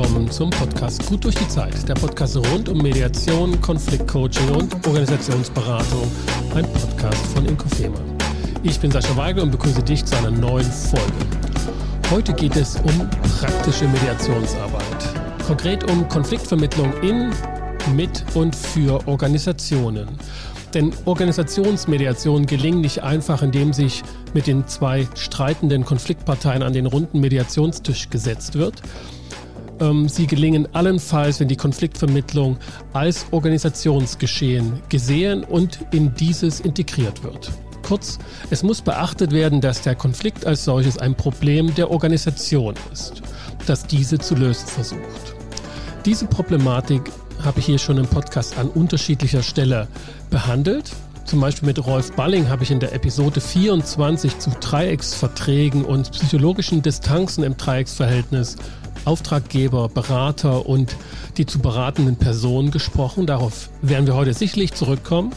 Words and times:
willkommen 0.00 0.30
zum 0.30 0.48
Podcast 0.48 1.06
Gut 1.08 1.24
durch 1.24 1.34
die 1.34 1.48
Zeit. 1.48 1.86
Der 1.86 1.92
Podcast 1.92 2.34
rund 2.34 2.70
um 2.70 2.78
Mediation, 2.78 3.60
Konfliktcoaching 3.60 4.48
und 4.48 4.74
Organisationsberatung. 4.86 6.10
Ein 6.54 6.64
Podcast 6.72 7.26
von 7.34 7.44
Inkofema. 7.44 7.98
Ich 8.62 8.80
bin 8.80 8.90
Sascha 8.90 9.14
Weigel 9.14 9.42
und 9.42 9.50
begrüße 9.50 9.82
dich 9.82 10.02
zu 10.06 10.16
einer 10.16 10.30
neuen 10.30 10.64
Folge. 10.64 11.12
Heute 12.10 12.32
geht 12.32 12.56
es 12.56 12.76
um 12.76 13.10
praktische 13.40 13.86
Mediationsarbeit. 13.88 15.44
Konkret 15.46 15.90
um 15.90 16.08
Konfliktvermittlung 16.08 16.94
in, 17.02 17.30
mit 17.94 18.24
und 18.32 18.56
für 18.56 19.06
Organisationen. 19.06 20.08
Denn 20.72 20.94
Organisationsmediation 21.04 22.46
gelingen 22.46 22.80
nicht 22.80 23.02
einfach, 23.02 23.42
indem 23.42 23.74
sich 23.74 24.02
mit 24.32 24.46
den 24.46 24.66
zwei 24.66 25.06
streitenden 25.14 25.84
Konfliktparteien 25.84 26.62
an 26.62 26.72
den 26.72 26.86
runden 26.86 27.20
Mediationstisch 27.20 28.08
gesetzt 28.08 28.54
wird. 28.54 28.80
Ähm, 29.80 30.08
sie 30.08 30.26
gelingen 30.26 30.68
allenfalls, 30.74 31.40
wenn 31.40 31.48
die 31.48 31.56
Konfliktvermittlung 31.56 32.58
als 32.92 33.26
Organisationsgeschehen 33.30 34.80
gesehen 34.88 35.44
und 35.44 35.78
in 35.90 36.14
dieses 36.14 36.60
integriert 36.60 37.22
wird. 37.24 37.50
Kurz, 37.82 38.18
es 38.50 38.62
muss 38.62 38.82
beachtet 38.82 39.32
werden, 39.32 39.60
dass 39.60 39.82
der 39.82 39.94
Konflikt 39.94 40.46
als 40.46 40.64
solches 40.64 40.98
ein 40.98 41.14
Problem 41.14 41.74
der 41.74 41.90
Organisation 41.90 42.74
ist, 42.92 43.22
das 43.66 43.86
diese 43.86 44.18
zu 44.18 44.34
lösen 44.34 44.68
versucht. 44.68 45.34
Diese 46.04 46.26
Problematik 46.26 47.10
habe 47.42 47.58
ich 47.58 47.66
hier 47.66 47.78
schon 47.78 47.98
im 47.98 48.06
Podcast 48.06 48.58
an 48.58 48.68
unterschiedlicher 48.68 49.42
Stelle 49.42 49.88
behandelt. 50.30 50.92
Zum 51.24 51.40
Beispiel 51.40 51.66
mit 51.66 51.84
Rolf 51.84 52.12
Balling 52.12 52.48
habe 52.48 52.64
ich 52.64 52.70
in 52.70 52.80
der 52.80 52.92
Episode 52.92 53.40
24 53.40 54.38
zu 54.38 54.50
Dreiecksverträgen 54.60 55.84
und 55.84 56.10
psychologischen 56.10 56.82
Distanzen 56.82 57.44
im 57.44 57.56
Dreiecksverhältnis 57.56 58.56
Auftraggeber, 59.04 59.88
Berater 59.88 60.66
und 60.66 60.96
die 61.36 61.46
zu 61.46 61.58
beratenden 61.58 62.16
Personen 62.16 62.70
gesprochen. 62.70 63.26
Darauf 63.26 63.70
werden 63.82 64.06
wir 64.06 64.14
heute 64.14 64.34
sicherlich 64.34 64.72
zurückkommen. 64.72 65.32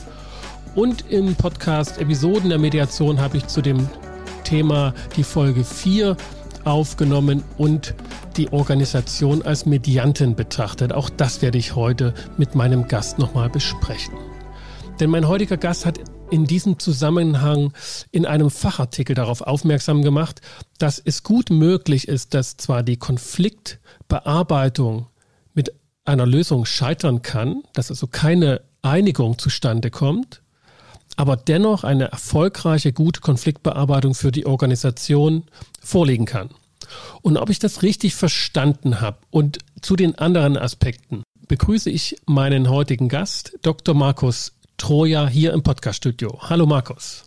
Und 0.75 1.11
im 1.11 1.35
Podcast 1.35 1.99
Episoden 1.99 2.49
der 2.49 2.57
Mediation 2.57 3.21
habe 3.21 3.37
ich 3.37 3.47
zu 3.47 3.61
dem 3.61 3.87
Thema 4.43 4.93
die 5.15 5.23
Folge 5.23 5.63
4 5.63 6.17
aufgenommen 6.63 7.43
und 7.57 7.93
die 8.37 8.51
Organisation 8.51 9.43
als 9.43 9.65
Mediantin 9.65 10.35
betrachtet. 10.35 10.91
Auch 10.91 11.09
das 11.09 11.41
werde 11.41 11.57
ich 11.57 11.75
heute 11.75 12.13
mit 12.37 12.55
meinem 12.55 12.87
Gast 12.87 13.19
nochmal 13.19 13.49
besprechen. 13.49 14.15
Denn 14.99 15.09
mein 15.09 15.27
heutiger 15.27 15.57
Gast 15.57 15.85
hat 15.85 15.99
in 16.33 16.45
diesem 16.45 16.79
Zusammenhang 16.79 17.73
in 18.09 18.25
einem 18.25 18.49
Fachartikel 18.49 19.15
darauf 19.15 19.41
aufmerksam 19.41 20.01
gemacht, 20.01 20.41
dass 20.79 20.97
es 20.97 21.21
gut 21.21 21.51
möglich 21.51 22.07
ist, 22.07 22.33
dass 22.33 22.57
zwar 22.57 22.81
die 22.81 22.97
Konfliktbearbeitung 22.97 25.05
mit 25.53 25.71
einer 26.05 26.25
Lösung 26.25 26.65
scheitern 26.65 27.21
kann, 27.21 27.61
dass 27.73 27.91
also 27.91 28.07
keine 28.07 28.61
Einigung 28.81 29.37
zustande 29.37 29.91
kommt, 29.91 30.41
aber 31.17 31.37
dennoch 31.37 31.83
eine 31.83 32.05
erfolgreiche, 32.05 32.93
gute 32.93 33.21
Konfliktbearbeitung 33.21 34.15
für 34.15 34.31
die 34.31 34.47
Organisation 34.47 35.43
vorliegen 35.83 36.25
kann. 36.25 36.49
Und 37.21 37.37
ob 37.37 37.51
ich 37.51 37.59
das 37.59 37.83
richtig 37.83 38.15
verstanden 38.15 39.01
habe 39.01 39.19
und 39.29 39.59
zu 39.81 39.95
den 39.95 40.17
anderen 40.17 40.57
Aspekten 40.57 41.21
begrüße 41.47 41.91
ich 41.91 42.15
meinen 42.25 42.71
heutigen 42.71 43.07
Gast, 43.07 43.55
Dr. 43.61 43.93
Markus 43.93 44.52
Troja 44.77 45.27
hier 45.27 45.53
im 45.53 45.63
Podcaststudio. 45.63 46.39
Hallo 46.41 46.65
Markus. 46.65 47.23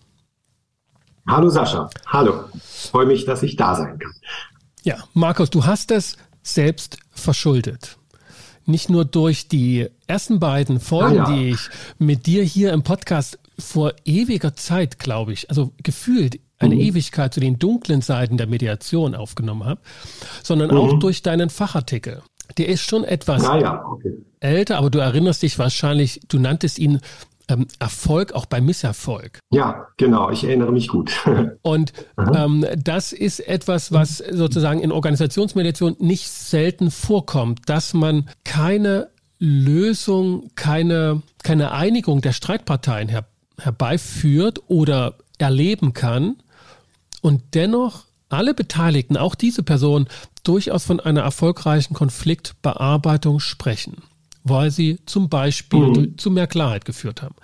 Hallo 1.27 1.49
Sascha. 1.49 1.91
Hallo. 2.07 2.45
Ich 2.55 2.91
freue 2.91 3.07
mich, 3.07 3.25
dass 3.25 3.43
ich 3.43 3.57
da 3.57 3.75
sein 3.75 3.99
kann. 3.99 4.13
Ja, 4.85 4.97
Markus, 5.15 5.51
du 5.51 5.65
hast 5.67 5.91
es 5.91 6.17
selbst 6.43 6.99
verschuldet. 7.11 7.99
Nicht 8.65 8.91
nur 8.91 9.05
durch 9.05 9.49
die 9.49 9.89
ersten 10.07 10.39
beiden 10.39 10.81
Folgen, 10.81 11.21
ah, 11.21 11.31
ja. 11.31 11.37
die 11.37 11.51
ich 11.51 11.69
mit 11.99 12.27
dir 12.27 12.43
hier 12.43 12.73
im 12.73 12.83
Podcast 12.83 13.39
vor 13.59 13.95
ewiger 14.05 14.55
Zeit, 14.55 14.99
glaube 14.99 15.33
ich, 15.33 15.49
also 15.49 15.73
gefühlt 15.83 16.39
eine 16.59 16.75
mhm. 16.75 16.81
Ewigkeit 16.81 17.35
zu 17.35 17.41
den 17.41 17.59
dunklen 17.59 18.01
Seiten 18.01 18.37
der 18.37 18.47
Mediation 18.47 19.15
aufgenommen 19.15 19.65
habe, 19.65 19.81
sondern 20.43 20.71
mhm. 20.71 20.77
auch 20.77 20.99
durch 20.99 21.23
deinen 21.23 21.51
Fachartikel. 21.51 22.23
Der 22.59 22.69
ist 22.69 22.83
schon 22.83 23.05
etwas 23.05 23.45
ah, 23.45 23.59
ja. 23.59 23.85
okay. 23.85 24.13
älter, 24.41 24.79
aber 24.79 24.91
du 24.91 24.99
erinnerst 24.99 25.43
dich 25.43 25.59
wahrscheinlich, 25.59 26.21
du 26.29 26.39
nanntest 26.39 26.79
ihn 26.79 27.01
ähm, 27.49 27.67
Erfolg 27.79 28.33
auch 28.33 28.47
bei 28.47 28.61
Misserfolg. 28.61 29.39
Ja, 29.51 29.89
genau, 29.97 30.31
ich 30.31 30.45
erinnere 30.45 30.73
mich 30.73 30.89
gut. 30.89 31.13
Und 31.63 31.93
ähm, 32.35 32.67
das 32.77 33.13
ist 33.13 33.41
etwas, 33.41 33.93
was 33.93 34.19
sozusagen 34.19 34.81
in 34.81 34.93
Organisationsmediation 34.93 35.97
nicht 35.99 36.29
selten 36.29 36.91
vorkommt, 36.91 37.69
dass 37.69 37.95
man 37.95 38.29
keine 38.45 39.09
Lösung, 39.39 40.51
keine, 40.55 41.23
keine 41.43 41.73
Einigung 41.73 42.21
der 42.21 42.33
Streitparteien 42.33 43.09
her, 43.09 43.27
herbeiführt 43.59 44.63
oder 44.69 45.15
erleben 45.39 45.93
kann 45.93 46.37
und 47.21 47.43
dennoch 47.55 48.07
alle 48.29 48.55
Beteiligten, 48.55 49.17
auch 49.17 49.35
diese 49.35 49.63
Person, 49.63 50.09
durchaus 50.43 50.85
von 50.85 51.01
einer 51.01 51.23
erfolgreichen 51.23 51.95
Konfliktbearbeitung 51.95 53.41
sprechen 53.41 54.03
weil 54.49 54.71
sie 54.71 54.99
zum 55.07 55.29
Beispiel 55.29 55.81
mhm. 55.81 56.19
zu 56.19 56.31
mehr 56.31 56.47
Klarheit 56.47 56.85
geführt 56.85 57.23
haben. 57.23 57.37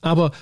Aber 0.00 0.32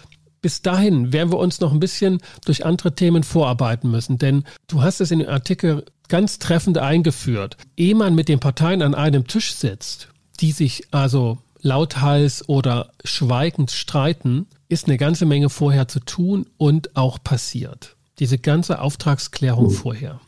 bis 0.42 0.60
dahin 0.60 1.12
werden 1.12 1.32
wir 1.32 1.38
uns 1.38 1.60
noch 1.60 1.72
ein 1.72 1.80
bisschen 1.80 2.18
durch 2.44 2.66
andere 2.66 2.94
Themen 2.94 3.22
vorarbeiten 3.22 3.90
müssen, 3.90 4.18
denn 4.18 4.44
du 4.66 4.82
hast 4.82 5.00
es 5.00 5.10
in 5.10 5.20
dem 5.20 5.28
Artikel 5.28 5.86
ganz 6.08 6.38
treffend 6.38 6.76
eingeführt. 6.76 7.56
Ehe 7.76 7.94
man 7.94 8.14
mit 8.14 8.28
den 8.28 8.40
Parteien 8.40 8.82
an 8.82 8.94
einem 8.94 9.26
Tisch 9.26 9.54
sitzt, 9.54 10.08
die 10.40 10.52
sich 10.52 10.88
also 10.90 11.38
lauthals 11.62 12.46
oder 12.46 12.90
schweigend 13.04 13.70
streiten, 13.70 14.46
ist 14.68 14.86
eine 14.86 14.98
ganze 14.98 15.24
Menge 15.24 15.48
vorher 15.48 15.88
zu 15.88 16.00
tun 16.00 16.46
und 16.58 16.94
auch 16.94 17.22
passiert. 17.24 17.96
Diese 18.18 18.38
ganze 18.38 18.80
Auftragsklärung 18.80 19.68
mhm. 19.68 19.70
vorher. 19.70 20.20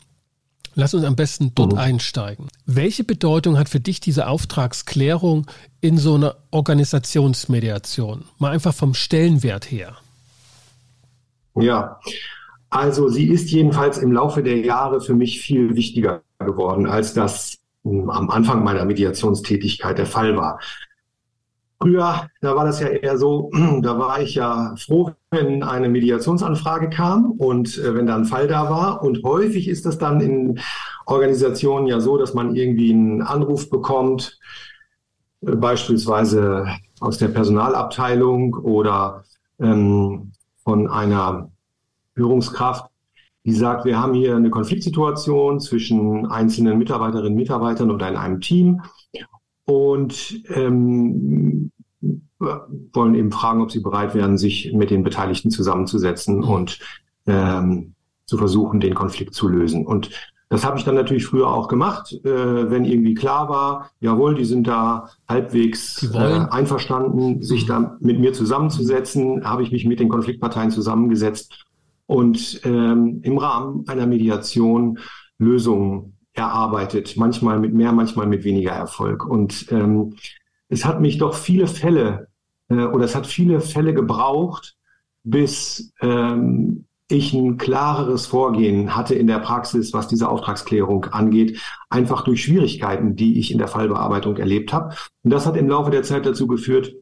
Lass 0.79 0.93
uns 0.93 1.05
am 1.05 1.15
besten 1.15 1.53
dort 1.55 1.71
mhm. 1.71 1.79
einsteigen. 1.79 2.49
Welche 2.67 3.03
Bedeutung 3.03 3.57
hat 3.57 3.67
für 3.67 3.79
dich 3.79 3.99
diese 3.99 4.27
Auftragsklärung 4.27 5.47
in 5.81 5.97
so 5.97 6.13
einer 6.13 6.35
Organisationsmediation? 6.51 8.25
Mal 8.37 8.51
einfach 8.51 8.75
vom 8.75 8.93
Stellenwert 8.93 9.71
her. 9.71 9.97
Ja, 11.55 11.99
also 12.69 13.09
sie 13.09 13.27
ist 13.27 13.49
jedenfalls 13.49 13.97
im 13.97 14.11
Laufe 14.11 14.43
der 14.43 14.59
Jahre 14.59 15.01
für 15.01 15.15
mich 15.15 15.41
viel 15.41 15.75
wichtiger 15.75 16.21
geworden, 16.37 16.85
als 16.85 17.15
das 17.15 17.57
hm, 17.83 18.11
am 18.11 18.29
Anfang 18.29 18.63
meiner 18.63 18.85
Mediationstätigkeit 18.85 19.97
der 19.97 20.05
Fall 20.05 20.37
war. 20.37 20.59
Früher, 21.79 22.27
da 22.41 22.55
war 22.55 22.65
das 22.65 22.79
ja 22.79 22.87
eher 22.87 23.17
so, 23.17 23.51
da 23.81 23.99
war 23.99 24.19
ich 24.21 24.35
ja 24.35 24.73
froh, 24.77 25.11
wenn 25.29 25.61
eine 25.61 25.89
Mediationsanfrage 25.89 26.89
kam 26.89 27.31
und 27.31 27.77
äh, 27.77 27.93
wenn 27.93 28.07
da 28.07 28.15
ein 28.15 28.25
Fall 28.25 28.47
da 28.47 28.69
war. 28.69 29.03
Und 29.03 29.23
häufig 29.23 29.67
ist 29.67 29.85
das 29.85 29.97
dann 29.97 30.19
in 30.19 30.59
Organisationen 31.05 31.87
ja 31.87 31.99
so, 31.99 32.17
dass 32.17 32.33
man 32.33 32.55
irgendwie 32.55 32.91
einen 32.91 33.21
Anruf 33.21 33.69
bekommt, 33.69 34.39
äh, 35.41 35.55
beispielsweise 35.55 36.67
aus 36.99 37.19
der 37.19 37.27
Personalabteilung 37.27 38.55
oder 38.55 39.23
ähm, 39.59 40.31
von 40.63 40.89
einer 40.89 41.51
Führungskraft, 42.15 42.89
die 43.45 43.53
sagt, 43.53 43.85
wir 43.85 43.99
haben 43.99 44.13
hier 44.15 44.35
eine 44.35 44.49
Konfliktsituation 44.49 45.59
zwischen 45.59 46.25
einzelnen 46.25 46.77
Mitarbeiterinnen 46.79 47.33
und 47.33 47.37
Mitarbeitern 47.37 47.91
oder 47.91 48.09
in 48.09 48.17
einem 48.17 48.41
Team 48.41 48.81
und 49.67 50.43
ähm, 50.49 51.71
wollen 52.39 53.15
eben 53.15 53.31
fragen, 53.31 53.61
ob 53.61 53.71
sie 53.71 53.81
bereit 53.81 54.15
wären, 54.15 54.37
sich 54.37 54.71
mit 54.73 54.89
den 54.89 55.03
Beteiligten 55.03 55.51
zusammenzusetzen 55.51 56.43
und 56.43 56.79
ähm, 57.25 57.93
zu 58.25 58.37
versuchen, 58.37 58.79
den 58.79 58.95
Konflikt 58.95 59.33
zu 59.33 59.47
lösen. 59.47 59.85
Und 59.85 60.09
das 60.49 60.65
habe 60.65 60.77
ich 60.77 60.85
dann 60.85 60.95
natürlich 60.95 61.25
früher 61.25 61.47
auch 61.47 61.67
gemacht, 61.67 62.13
äh, 62.23 62.71
wenn 62.71 62.85
irgendwie 62.85 63.15
klar 63.15 63.49
war, 63.49 63.91
jawohl, 63.99 64.35
die 64.35 64.45
sind 64.45 64.67
da 64.67 65.09
halbwegs 65.27 66.09
äh, 66.13 66.45
einverstanden, 66.49 67.41
sich 67.41 67.63
mhm. 67.63 67.67
da 67.67 67.97
mit 67.99 68.19
mir 68.19 68.31
zusammenzusetzen, 68.31 69.43
habe 69.43 69.63
ich 69.63 69.71
mich 69.73 69.85
mit 69.85 69.99
den 69.99 70.07
Konfliktparteien 70.07 70.71
zusammengesetzt 70.71 71.65
und 72.05 72.61
ähm, 72.63 73.19
im 73.23 73.37
Rahmen 73.37 73.85
einer 73.87 74.07
Mediation 74.07 74.99
Lösungen 75.37 76.16
erarbeitet, 76.37 77.17
manchmal 77.17 77.59
mit 77.59 77.73
mehr, 77.73 77.91
manchmal 77.91 78.27
mit 78.27 78.43
weniger 78.43 78.71
Erfolg. 78.71 79.25
Und 79.25 79.71
ähm, 79.71 80.15
es 80.69 80.85
hat 80.85 81.01
mich 81.01 81.17
doch 81.17 81.33
viele 81.33 81.67
Fälle 81.67 82.27
äh, 82.69 82.85
oder 82.85 83.05
es 83.05 83.15
hat 83.15 83.27
viele 83.27 83.59
Fälle 83.61 83.93
gebraucht, 83.93 84.75
bis 85.23 85.93
ähm, 86.01 86.85
ich 87.09 87.33
ein 87.33 87.57
klareres 87.57 88.25
Vorgehen 88.27 88.95
hatte 88.95 89.15
in 89.15 89.27
der 89.27 89.39
Praxis, 89.39 89.93
was 89.93 90.07
diese 90.07 90.29
Auftragsklärung 90.29 91.05
angeht, 91.05 91.61
einfach 91.89 92.23
durch 92.23 92.43
Schwierigkeiten, 92.43 93.15
die 93.15 93.39
ich 93.39 93.51
in 93.51 93.57
der 93.57 93.69
Fallbearbeitung 93.69 94.37
erlebt 94.37 94.73
habe. 94.73 94.95
Und 95.23 95.31
das 95.31 95.45
hat 95.45 95.55
im 95.55 95.69
Laufe 95.69 95.89
der 95.89 96.03
Zeit 96.03 96.25
dazu 96.25 96.47
geführt, 96.47 96.93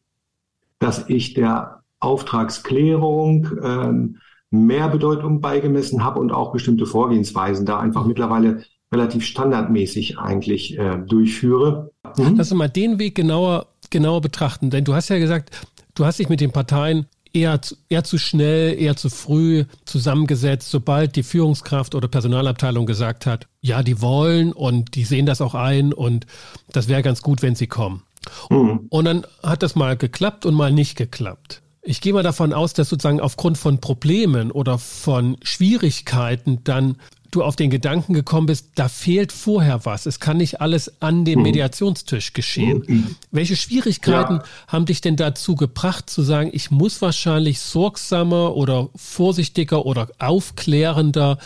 dass 0.79 1.09
ich 1.09 1.33
der 1.33 1.83
Auftragsklärung 1.99 3.49
ähm, 3.63 4.17
mehr 4.51 4.87
Bedeutung 4.89 5.41
beigemessen 5.41 6.03
habe 6.03 6.19
und 6.19 6.31
auch 6.31 6.51
bestimmte 6.51 6.85
Vorgehensweisen 6.85 7.65
da 7.65 7.79
einfach 7.79 8.05
mittlerweile 8.05 8.63
relativ 8.91 9.25
standardmäßig 9.25 10.19
eigentlich 10.19 10.77
äh, 10.77 10.97
durchführe. 10.97 11.91
Mhm. 12.17 12.35
Lass 12.37 12.51
uns 12.51 12.57
mal 12.57 12.69
den 12.69 12.99
Weg 12.99 13.15
genauer, 13.15 13.67
genauer 13.89 14.21
betrachten, 14.21 14.69
denn 14.69 14.83
du 14.83 14.93
hast 14.93 15.09
ja 15.09 15.17
gesagt, 15.17 15.67
du 15.95 16.05
hast 16.05 16.19
dich 16.19 16.29
mit 16.29 16.41
den 16.41 16.51
Parteien 16.51 17.07
eher 17.35 17.61
zu, 17.61 17.75
eher 17.89 18.03
zu 18.03 18.17
schnell, 18.17 18.79
eher 18.79 18.95
zu 18.95 19.09
früh 19.09 19.65
zusammengesetzt, 19.83 20.71
sobald 20.71 21.15
die 21.15 21.23
Führungskraft 21.23 21.93
oder 21.93 22.07
Personalabteilung 22.07 22.85
gesagt 22.85 23.25
hat, 23.25 23.47
ja, 23.61 23.83
die 23.83 24.01
wollen 24.01 24.53
und 24.53 24.95
die 24.95 25.03
sehen 25.03 25.25
das 25.25 25.41
auch 25.41 25.53
ein 25.53 25.93
und 25.93 26.25
das 26.71 26.87
wäre 26.87 27.03
ganz 27.03 27.21
gut, 27.21 27.41
wenn 27.41 27.55
sie 27.55 27.67
kommen. 27.67 28.03
Mhm. 28.49 28.87
Und 28.89 29.05
dann 29.05 29.25
hat 29.43 29.61
das 29.61 29.75
mal 29.75 29.97
geklappt 29.97 30.45
und 30.45 30.55
mal 30.55 30.71
nicht 30.71 30.95
geklappt. 30.95 31.61
Ich 31.87 32.01
gehe 32.01 32.13
mal 32.13 32.23
davon 32.23 32.51
aus, 32.51 32.73
dass 32.73 32.89
sozusagen 32.89 33.19
aufgrund 33.19 33.59
von 33.59 33.79
Problemen 33.79 34.49
oder 34.49 34.79
von 34.79 35.37
Schwierigkeiten 35.43 36.63
dann 36.63 36.97
du 37.35 37.43
auf 37.43 37.55
den 37.55 37.69
Gedanken 37.69 38.13
gekommen 38.13 38.47
bist, 38.47 38.69
da 38.75 38.87
fehlt 38.87 39.31
vorher 39.31 39.85
was. 39.85 40.05
Es 40.05 40.19
kann 40.19 40.37
nicht 40.37 40.61
alles 40.61 41.01
an 41.01 41.25
dem 41.25 41.39
mhm. 41.39 41.43
Mediationstisch 41.43 42.33
geschehen. 42.33 42.83
Mhm. 42.87 43.15
Welche 43.31 43.55
Schwierigkeiten 43.55 44.35
ja. 44.35 44.43
haben 44.67 44.85
dich 44.85 45.01
denn 45.01 45.15
dazu 45.15 45.55
gebracht 45.55 46.09
zu 46.09 46.21
sagen, 46.21 46.49
ich 46.53 46.71
muss 46.71 47.01
wahrscheinlich 47.01 47.59
sorgsamer 47.59 48.55
oder 48.55 48.89
vorsichtiger 48.95 49.85
oder 49.85 50.09
aufklärender 50.19 51.37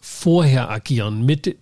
vorher 0.00 0.70
agieren 0.70 1.24
mit 1.24 1.56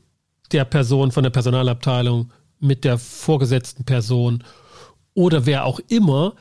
der 0.52 0.64
Person 0.64 1.10
von 1.10 1.22
der 1.22 1.30
Personalabteilung, 1.30 2.30
mit 2.60 2.84
der 2.84 2.98
vorgesetzten 2.98 3.84
Person 3.84 4.44
oder 5.14 5.46
wer 5.46 5.64
auch 5.64 5.80
immer 5.88 6.34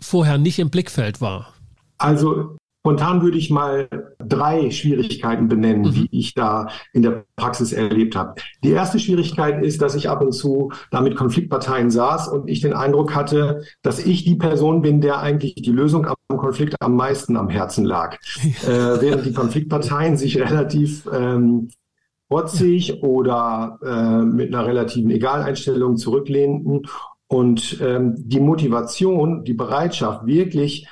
vorher 0.00 0.38
nicht 0.38 0.58
im 0.58 0.70
Blickfeld 0.70 1.20
war? 1.20 1.54
Also 1.98 2.56
Spontan 2.86 3.22
würde 3.22 3.38
ich 3.38 3.48
mal 3.48 3.88
drei 4.18 4.70
Schwierigkeiten 4.70 5.48
benennen, 5.48 5.86
mhm. 5.86 5.92
die 5.92 6.08
ich 6.10 6.34
da 6.34 6.68
in 6.92 7.00
der 7.00 7.24
Praxis 7.34 7.72
erlebt 7.72 8.14
habe. 8.14 8.34
Die 8.62 8.72
erste 8.72 8.98
Schwierigkeit 8.98 9.64
ist, 9.64 9.80
dass 9.80 9.94
ich 9.94 10.10
ab 10.10 10.20
und 10.20 10.32
zu 10.32 10.70
da 10.90 11.00
mit 11.00 11.16
Konfliktparteien 11.16 11.90
saß 11.90 12.28
und 12.28 12.46
ich 12.46 12.60
den 12.60 12.74
Eindruck 12.74 13.14
hatte, 13.14 13.62
dass 13.80 14.04
ich 14.04 14.24
die 14.24 14.34
Person 14.34 14.82
bin, 14.82 15.00
der 15.00 15.20
eigentlich 15.20 15.54
die 15.54 15.70
Lösung 15.70 16.06
am 16.06 16.36
Konflikt 16.36 16.76
am 16.80 16.94
meisten 16.94 17.38
am 17.38 17.48
Herzen 17.48 17.86
lag. 17.86 18.18
äh, 18.44 19.00
während 19.00 19.24
die 19.24 19.32
Konfliktparteien 19.32 20.18
sich 20.18 20.38
relativ 20.38 21.08
ähm, 21.10 21.70
rotzig 22.30 23.02
oder 23.02 23.78
äh, 23.82 24.26
mit 24.26 24.54
einer 24.54 24.66
relativen 24.66 25.10
Egaleinstellung 25.10 25.96
zurücklehnten 25.96 26.82
und 27.28 27.80
ähm, 27.80 28.14
die 28.18 28.40
Motivation, 28.40 29.42
die 29.42 29.54
Bereitschaft, 29.54 30.26
wirklich 30.26 30.86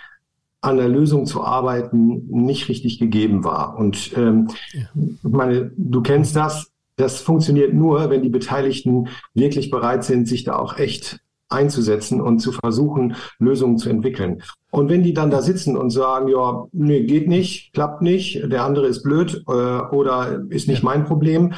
an 0.63 0.77
der 0.77 0.89
Lösung 0.89 1.27
zu 1.27 1.43
arbeiten, 1.43 2.27
nicht 2.31 2.69
richtig 2.69 2.99
gegeben 2.99 3.45
war. 3.45 3.77
Und 3.77 4.13
ähm, 4.17 4.49
ja. 4.73 4.83
ich 4.95 5.31
meine, 5.31 5.73
du 5.77 6.01
kennst 6.01 6.37
das. 6.37 6.71
Das 6.97 7.21
funktioniert 7.21 7.75
nur, 7.75 8.11
wenn 8.11 8.23
die 8.23 8.29
Beteiligten 8.29 9.09
wirklich 9.35 9.71
bereit 9.71 10.05
sind, 10.05 10.29
sich 10.29 10.45
da 10.45 10.57
auch 10.57 10.79
echt 10.79 11.21
einzusetzen 11.49 12.21
und 12.21 12.39
zu 12.39 12.53
versuchen, 12.53 13.17
Lösungen 13.39 13.77
zu 13.77 13.91
entwickeln. 13.91 14.43
Und 14.71 14.89
wenn 14.89 15.03
die 15.03 15.13
dann 15.13 15.31
da 15.31 15.43
sitzen 15.43 15.77
und 15.77 15.91
sagen, 15.91 16.29
ja, 16.29 16.67
nee, 16.73 17.05
geht 17.05 17.29
nicht, 17.29 17.73
klappt 17.73 18.01
nicht, 18.01 18.41
der 18.51 18.65
andere 18.65 18.87
ist 18.87 19.03
blöd 19.03 19.45
äh, 19.49 19.53
oder 19.53 20.45
ist 20.49 20.69
nicht 20.69 20.83
ja. 20.83 20.85
mein 20.85 21.05
Problem, 21.05 21.55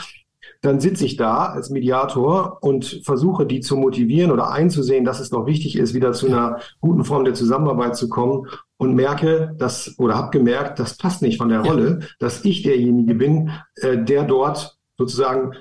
dann 0.62 0.81
sitze 0.81 1.05
ich 1.05 1.17
da 1.17 1.47
als 1.47 1.69
Mediator 1.69 2.59
und 2.62 3.03
versuche, 3.05 3.45
die 3.45 3.61
zu 3.61 3.77
motivieren 3.77 4.31
oder 4.31 4.51
einzusehen, 4.51 5.05
dass 5.05 5.21
es 5.21 5.29
doch 5.29 5.47
wichtig 5.47 5.77
ist, 5.77 5.93
wieder 5.93 6.12
zu 6.12 6.27
einer 6.27 6.59
guten 6.81 7.05
Form 7.05 7.25
der 7.25 7.35
Zusammenarbeit 7.35 7.97
zu 7.97 8.09
kommen 8.09 8.47
und 8.84 8.94
merke, 8.94 9.54
dass 9.58 9.98
oder 9.98 10.14
habe 10.14 10.31
gemerkt, 10.31 10.78
das 10.78 10.96
passt 10.96 11.22
nicht 11.22 11.38
von 11.38 11.48
der 11.48 11.64
ja. 11.64 11.64
Rolle, 11.64 12.00
dass 12.19 12.44
ich 12.44 12.62
derjenige 12.62 13.14
bin, 13.14 13.50
äh, 13.76 13.98
der 13.98 14.25
dort 14.25 14.78
sozusagen 14.96 15.52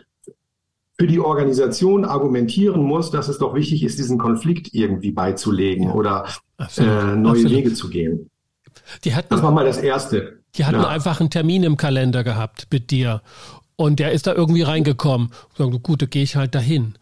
für 0.99 1.07
die 1.07 1.19
Organisation 1.19 2.05
argumentieren 2.05 2.83
muss, 2.83 3.09
dass 3.09 3.27
es 3.27 3.39
doch 3.39 3.55
wichtig 3.55 3.83
ist, 3.83 3.97
diesen 3.97 4.17
Konflikt 4.17 4.73
irgendwie 4.73 5.11
beizulegen 5.11 5.85
ja. 5.85 5.93
oder 5.93 6.25
äh, 6.77 7.15
neue 7.15 7.31
Absolut. 7.31 7.51
Wege 7.51 7.73
zu 7.73 7.89
gehen. 7.89 8.29
Die 9.03 9.15
hatten, 9.15 9.29
das 9.29 9.41
war 9.41 9.51
mal 9.51 9.65
das 9.65 9.77
Erste. 9.77 10.39
Die 10.55 10.65
hatten 10.65 10.81
ja. 10.81 10.87
einfach 10.87 11.19
einen 11.19 11.31
Termin 11.31 11.63
im 11.63 11.77
Kalender 11.77 12.23
gehabt 12.23 12.67
mit 12.71 12.91
dir 12.91 13.21
und 13.75 13.99
der 13.99 14.11
ist 14.11 14.27
da 14.27 14.33
irgendwie 14.33 14.61
reingekommen. 14.61 15.29
Sagen, 15.57 15.81
gut, 15.81 16.01
da 16.01 16.05
gehe 16.05 16.23
ich 16.23 16.35
halt 16.35 16.53
dahin. 16.53 16.93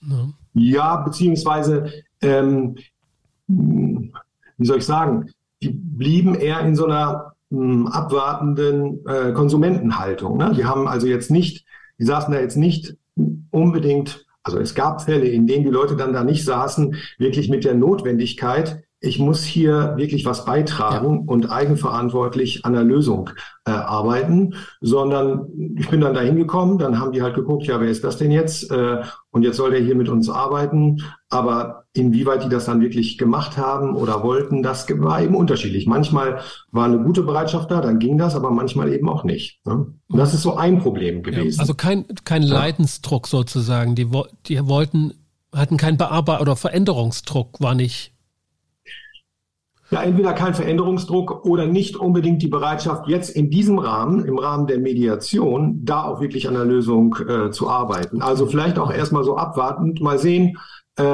Ja, 0.00 0.28
ja 0.54 0.96
beziehungsweise, 0.96 1.92
ähm, 2.20 2.76
wie 3.46 4.66
soll 4.66 4.78
ich 4.78 4.84
sagen, 4.84 5.30
die 5.62 5.70
blieben 5.70 6.34
eher 6.34 6.60
in 6.60 6.74
so 6.74 6.86
einer 6.86 7.34
mh, 7.50 7.90
abwartenden 7.90 9.04
äh, 9.06 9.32
Konsumentenhaltung. 9.32 10.36
Ne? 10.36 10.52
Die 10.56 10.64
haben 10.64 10.88
also 10.88 11.06
jetzt 11.06 11.30
nicht, 11.30 11.64
die 11.98 12.04
saßen 12.04 12.32
da 12.32 12.40
jetzt 12.40 12.56
nicht 12.56 12.96
unbedingt, 13.50 14.26
also 14.42 14.58
es 14.58 14.74
gab 14.74 15.02
Fälle, 15.02 15.26
in 15.26 15.46
denen 15.46 15.64
die 15.64 15.70
Leute 15.70 15.96
dann 15.96 16.12
da 16.12 16.24
nicht 16.24 16.44
saßen, 16.44 16.96
wirklich 17.18 17.48
mit 17.48 17.64
der 17.64 17.74
Notwendigkeit, 17.74 18.82
ich 19.04 19.18
muss 19.18 19.42
hier 19.42 19.94
wirklich 19.96 20.24
was 20.24 20.44
beitragen 20.44 21.28
und 21.28 21.50
eigenverantwortlich 21.50 22.64
an 22.64 22.72
der 22.72 22.84
Lösung 22.84 23.30
äh, 23.64 23.72
arbeiten, 23.72 24.54
sondern 24.80 25.48
ich 25.76 25.90
bin 25.90 26.00
dann 26.00 26.14
da 26.14 26.20
hingekommen, 26.20 26.78
dann 26.78 27.00
haben 27.00 27.10
die 27.10 27.20
halt 27.20 27.34
geguckt, 27.34 27.66
ja, 27.66 27.80
wer 27.80 27.88
ist 27.88 28.04
das 28.04 28.16
denn 28.16 28.30
jetzt? 28.30 28.70
Äh, 28.70 29.02
und 29.32 29.42
jetzt 29.42 29.56
soll 29.56 29.72
der 29.72 29.80
hier 29.80 29.96
mit 29.96 30.08
uns 30.08 30.30
arbeiten. 30.30 31.02
Aber 31.30 31.81
inwieweit 31.94 32.44
die 32.44 32.48
das 32.48 32.64
dann 32.64 32.80
wirklich 32.80 33.18
gemacht 33.18 33.56
haben 33.58 33.96
oder 33.96 34.22
wollten, 34.22 34.62
das 34.62 34.86
war 34.88 35.22
eben 35.22 35.34
unterschiedlich. 35.34 35.86
Manchmal 35.86 36.40
war 36.70 36.86
eine 36.86 36.98
gute 36.98 37.22
Bereitschaft 37.22 37.70
da, 37.70 37.80
dann 37.80 37.98
ging 37.98 38.16
das, 38.16 38.34
aber 38.34 38.50
manchmal 38.50 38.92
eben 38.92 39.08
auch 39.08 39.24
nicht. 39.24 39.60
Ne? 39.66 39.86
Und 40.08 40.18
das 40.18 40.32
ist 40.32 40.42
so 40.42 40.56
ein 40.56 40.78
Problem 40.78 41.22
gewesen. 41.22 41.56
Ja, 41.56 41.60
also 41.60 41.74
kein, 41.74 42.06
kein 42.24 42.42
Leidensdruck 42.42 43.26
sozusagen. 43.26 43.94
Die, 43.94 44.08
die 44.46 44.66
wollten, 44.66 45.12
hatten 45.54 45.76
keinen 45.76 45.98
Bearbeit- 45.98 46.40
oder 46.40 46.56
Veränderungsdruck, 46.56 47.60
war 47.60 47.74
nicht 47.74 48.12
ja, 49.92 50.02
entweder 50.02 50.32
kein 50.32 50.54
Veränderungsdruck 50.54 51.44
oder 51.44 51.66
nicht 51.66 51.96
unbedingt 51.96 52.40
die 52.40 52.48
Bereitschaft, 52.48 53.08
jetzt 53.08 53.28
in 53.28 53.50
diesem 53.50 53.78
Rahmen, 53.78 54.24
im 54.24 54.38
Rahmen 54.38 54.66
der 54.66 54.78
Mediation, 54.78 55.84
da 55.84 56.04
auch 56.04 56.22
wirklich 56.22 56.48
an 56.48 56.54
der 56.54 56.64
Lösung 56.64 57.14
äh, 57.28 57.50
zu 57.50 57.68
arbeiten. 57.68 58.22
Also 58.22 58.46
vielleicht 58.46 58.78
auch 58.78 58.90
erstmal 58.90 59.22
so 59.22 59.36
abwartend, 59.36 60.00
mal 60.00 60.18
sehen, 60.18 60.56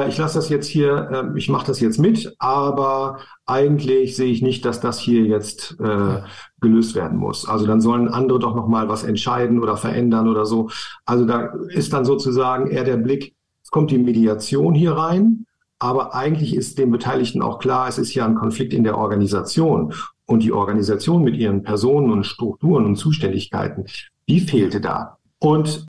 ich 0.07 0.17
lasse 0.17 0.39
das 0.39 0.49
jetzt 0.49 0.67
hier, 0.67 1.09
äh, 1.11 1.37
ich 1.37 1.49
mache 1.49 1.67
das 1.67 1.79
jetzt 1.79 1.99
mit, 1.99 2.35
aber 2.39 3.19
eigentlich 3.45 4.15
sehe 4.15 4.31
ich 4.31 4.41
nicht, 4.41 4.65
dass 4.65 4.79
das 4.79 4.99
hier 4.99 5.23
jetzt 5.23 5.77
äh, 5.79 6.21
gelöst 6.59 6.95
werden 6.95 7.17
muss. 7.17 7.47
Also 7.47 7.65
dann 7.65 7.81
sollen 7.81 8.09
andere 8.09 8.39
doch 8.39 8.55
nochmal 8.55 8.89
was 8.89 9.03
entscheiden 9.03 9.61
oder 9.61 9.77
verändern 9.77 10.27
oder 10.27 10.45
so. 10.45 10.69
Also 11.05 11.25
da 11.25 11.53
ist 11.69 11.93
dann 11.93 12.05
sozusagen 12.05 12.69
eher 12.69 12.83
der 12.83 12.97
Blick, 12.97 13.35
es 13.63 13.71
kommt 13.71 13.91
die 13.91 13.97
Mediation 13.97 14.73
hier 14.73 14.93
rein 14.93 15.45
aber 15.79 16.13
eigentlich 16.13 16.55
ist 16.55 16.77
den 16.77 16.91
Beteiligten 16.91 17.41
auch 17.41 17.59
klar, 17.59 17.87
es 17.87 17.97
ist 17.97 18.13
ja 18.13 18.25
ein 18.25 18.35
Konflikt 18.35 18.73
in 18.73 18.83
der 18.83 18.97
Organisation. 18.97 19.93
Und 20.25 20.43
die 20.43 20.51
Organisation 20.51 21.23
mit 21.23 21.35
ihren 21.35 21.63
Personen 21.63 22.11
und 22.11 22.25
Strukturen 22.25 22.85
und 22.85 22.97
Zuständigkeiten, 22.97 23.85
die 24.27 24.41
fehlte 24.41 24.79
da. 24.79 25.17
Und 25.39 25.87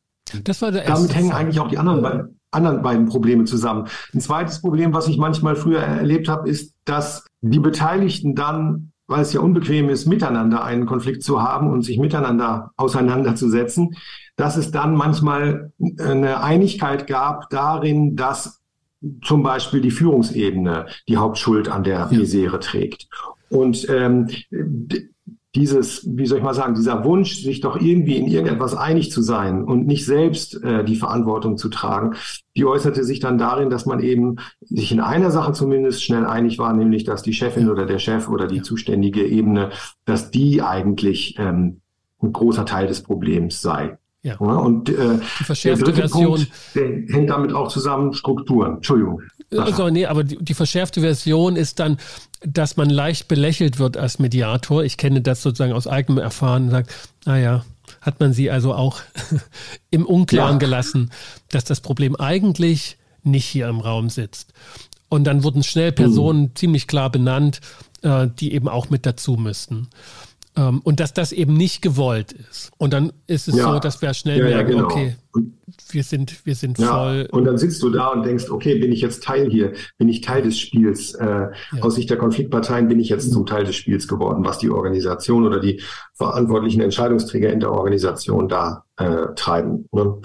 damit 0.86 1.14
hängen 1.14 1.32
eigentlich 1.32 1.60
auch 1.60 1.68
die 1.68 1.76
anderen, 1.76 2.02
be 2.02 2.30
anderen 2.50 2.82
beiden 2.82 3.06
Probleme 3.06 3.44
zusammen. 3.44 3.86
Ein 4.14 4.20
zweites 4.20 4.60
Problem, 4.60 4.92
was 4.92 5.08
ich 5.08 5.18
manchmal 5.18 5.56
früher 5.56 5.80
erlebt 5.80 6.28
habe, 6.28 6.48
ist, 6.48 6.74
dass 6.84 7.24
die 7.40 7.60
Beteiligten 7.60 8.34
dann, 8.34 8.92
weil 9.06 9.22
es 9.22 9.32
ja 9.32 9.40
unbequem 9.40 9.88
ist, 9.88 10.06
miteinander 10.06 10.64
einen 10.64 10.86
Konflikt 10.86 11.22
zu 11.22 11.42
haben 11.42 11.70
und 11.70 11.82
sich 11.82 11.98
miteinander 11.98 12.72
auseinanderzusetzen, 12.76 13.96
dass 14.36 14.56
es 14.56 14.70
dann 14.70 14.94
manchmal 14.94 15.72
eine 15.98 16.42
Einigkeit 16.42 17.06
gab 17.06 17.50
darin, 17.50 18.16
dass 18.16 18.60
zum 19.22 19.42
Beispiel 19.42 19.80
die 19.80 19.90
Führungsebene 19.90 20.86
die 21.08 21.16
Hauptschuld 21.16 21.68
an 21.68 21.84
der. 21.84 22.08
Misere 22.18 22.60
trägt. 22.60 23.08
Und 23.48 23.88
ähm, 23.88 24.28
dieses, 25.54 26.06
wie 26.06 26.26
soll 26.26 26.38
ich 26.38 26.44
mal 26.44 26.54
sagen, 26.54 26.74
dieser 26.74 27.04
Wunsch, 27.04 27.42
sich 27.42 27.60
doch 27.60 27.80
irgendwie 27.80 28.16
in 28.16 28.28
irgendetwas 28.28 28.76
einig 28.76 29.10
zu 29.10 29.20
sein 29.20 29.64
und 29.64 29.86
nicht 29.86 30.06
selbst 30.06 30.62
äh, 30.62 30.84
die 30.84 30.94
Verantwortung 30.94 31.56
zu 31.56 31.68
tragen, 31.68 32.14
die 32.56 32.64
äußerte 32.64 33.02
sich 33.02 33.18
dann 33.18 33.36
darin, 33.36 33.68
dass 33.68 33.84
man 33.84 34.00
eben 34.00 34.36
sich 34.60 34.92
in 34.92 35.00
einer 35.00 35.32
Sache 35.32 35.52
zumindest 35.52 36.04
schnell 36.04 36.24
einig 36.24 36.58
war, 36.58 36.72
nämlich 36.72 37.02
dass 37.02 37.22
die 37.22 37.32
Chefin 37.32 37.68
oder 37.68 37.84
der 37.84 37.98
Chef 37.98 38.28
oder 38.28 38.46
die 38.46 38.62
zuständige 38.62 39.26
Ebene, 39.26 39.70
dass 40.04 40.30
die 40.30 40.62
eigentlich 40.62 41.36
ähm, 41.38 41.80
ein 42.22 42.32
großer 42.32 42.64
Teil 42.64 42.86
des 42.86 43.02
Problems 43.02 43.60
sei. 43.60 43.98
Ja. 44.22 44.36
ja 44.38 44.54
und 44.56 44.88
äh, 44.88 45.18
der 45.64 45.76
dritte 45.76 45.94
Version, 45.94 46.36
Punkt, 46.36 46.50
der 46.74 46.88
hängt 47.14 47.30
damit 47.30 47.52
auch 47.52 47.68
zusammen, 47.68 48.12
Strukturen. 48.12 48.76
Entschuldigung. 48.76 49.22
Also, 49.56 49.88
nee, 49.88 50.06
aber 50.06 50.22
die, 50.22 50.36
die, 50.36 50.54
verschärfte 50.54 51.00
Version 51.00 51.56
ist 51.56 51.80
dann, 51.80 51.96
dass 52.40 52.76
man 52.76 52.88
leicht 52.88 53.28
belächelt 53.28 53.78
wird 53.78 53.96
als 53.96 54.18
Mediator. 54.18 54.82
Ich 54.82 54.96
kenne 54.96 55.20
das 55.20 55.42
sozusagen 55.42 55.72
aus 55.72 55.86
eigenem 55.86 56.18
Erfahren 56.18 56.64
und 56.64 56.70
sagt, 56.70 56.94
naja, 57.24 57.64
hat 58.00 58.20
man 58.20 58.32
sie 58.32 58.50
also 58.50 58.74
auch 58.74 59.00
im 59.90 60.06
Unklaren 60.06 60.54
ja. 60.54 60.58
gelassen, 60.58 61.10
dass 61.50 61.64
das 61.64 61.80
Problem 61.80 62.16
eigentlich 62.16 62.96
nicht 63.22 63.44
hier 63.44 63.68
im 63.68 63.80
Raum 63.80 64.08
sitzt. 64.08 64.52
Und 65.08 65.24
dann 65.24 65.42
wurden 65.42 65.62
schnell 65.62 65.92
Personen 65.92 66.42
mhm. 66.42 66.56
ziemlich 66.56 66.86
klar 66.86 67.10
benannt, 67.10 67.60
äh, 68.02 68.28
die 68.28 68.54
eben 68.54 68.68
auch 68.68 68.90
mit 68.90 69.04
dazu 69.04 69.34
müssten. 69.34 69.88
Ähm, 70.60 70.80
und 70.84 71.00
dass 71.00 71.14
das 71.14 71.32
eben 71.32 71.54
nicht 71.54 71.80
gewollt 71.80 72.32
ist. 72.32 72.70
Und 72.76 72.92
dann 72.92 73.12
ist 73.26 73.48
es 73.48 73.56
ja. 73.56 73.72
so, 73.72 73.78
dass 73.78 74.02
wir 74.02 74.12
schnell 74.12 74.38
ja, 74.38 74.44
merken, 74.44 74.70
ja, 74.72 74.76
genau. 74.76 74.84
okay, 74.84 75.16
wir 75.90 76.02
sind, 76.02 76.44
wir 76.44 76.54
sind 76.54 76.76
voll. 76.76 77.28
Und 77.32 77.44
dann 77.46 77.56
sitzt 77.56 77.82
du 77.82 77.88
da 77.88 78.08
und 78.08 78.26
denkst, 78.26 78.50
okay, 78.50 78.78
bin 78.78 78.92
ich 78.92 79.00
jetzt 79.00 79.24
Teil 79.24 79.48
hier? 79.50 79.72
Bin 79.96 80.08
ich 80.08 80.20
Teil 80.20 80.42
des 80.42 80.58
Spiels? 80.58 81.14
Äh, 81.14 81.48
aus 81.80 81.94
Sicht 81.94 82.10
der 82.10 82.18
Konfliktparteien 82.18 82.88
bin 82.88 83.00
ich 83.00 83.08
jetzt 83.08 83.32
zum 83.32 83.46
Teil 83.46 83.64
des 83.64 83.76
Spiels 83.76 84.06
geworden, 84.06 84.44
was 84.44 84.58
die 84.58 84.68
Organisation 84.68 85.46
oder 85.46 85.60
die 85.60 85.80
verantwortlichen 86.14 86.82
Entscheidungsträger 86.82 87.50
in 87.50 87.60
der 87.60 87.72
Organisation 87.72 88.48
da 88.48 88.84
äh, 88.96 89.28
treiben. 89.36 89.88
Ne? 89.92 90.16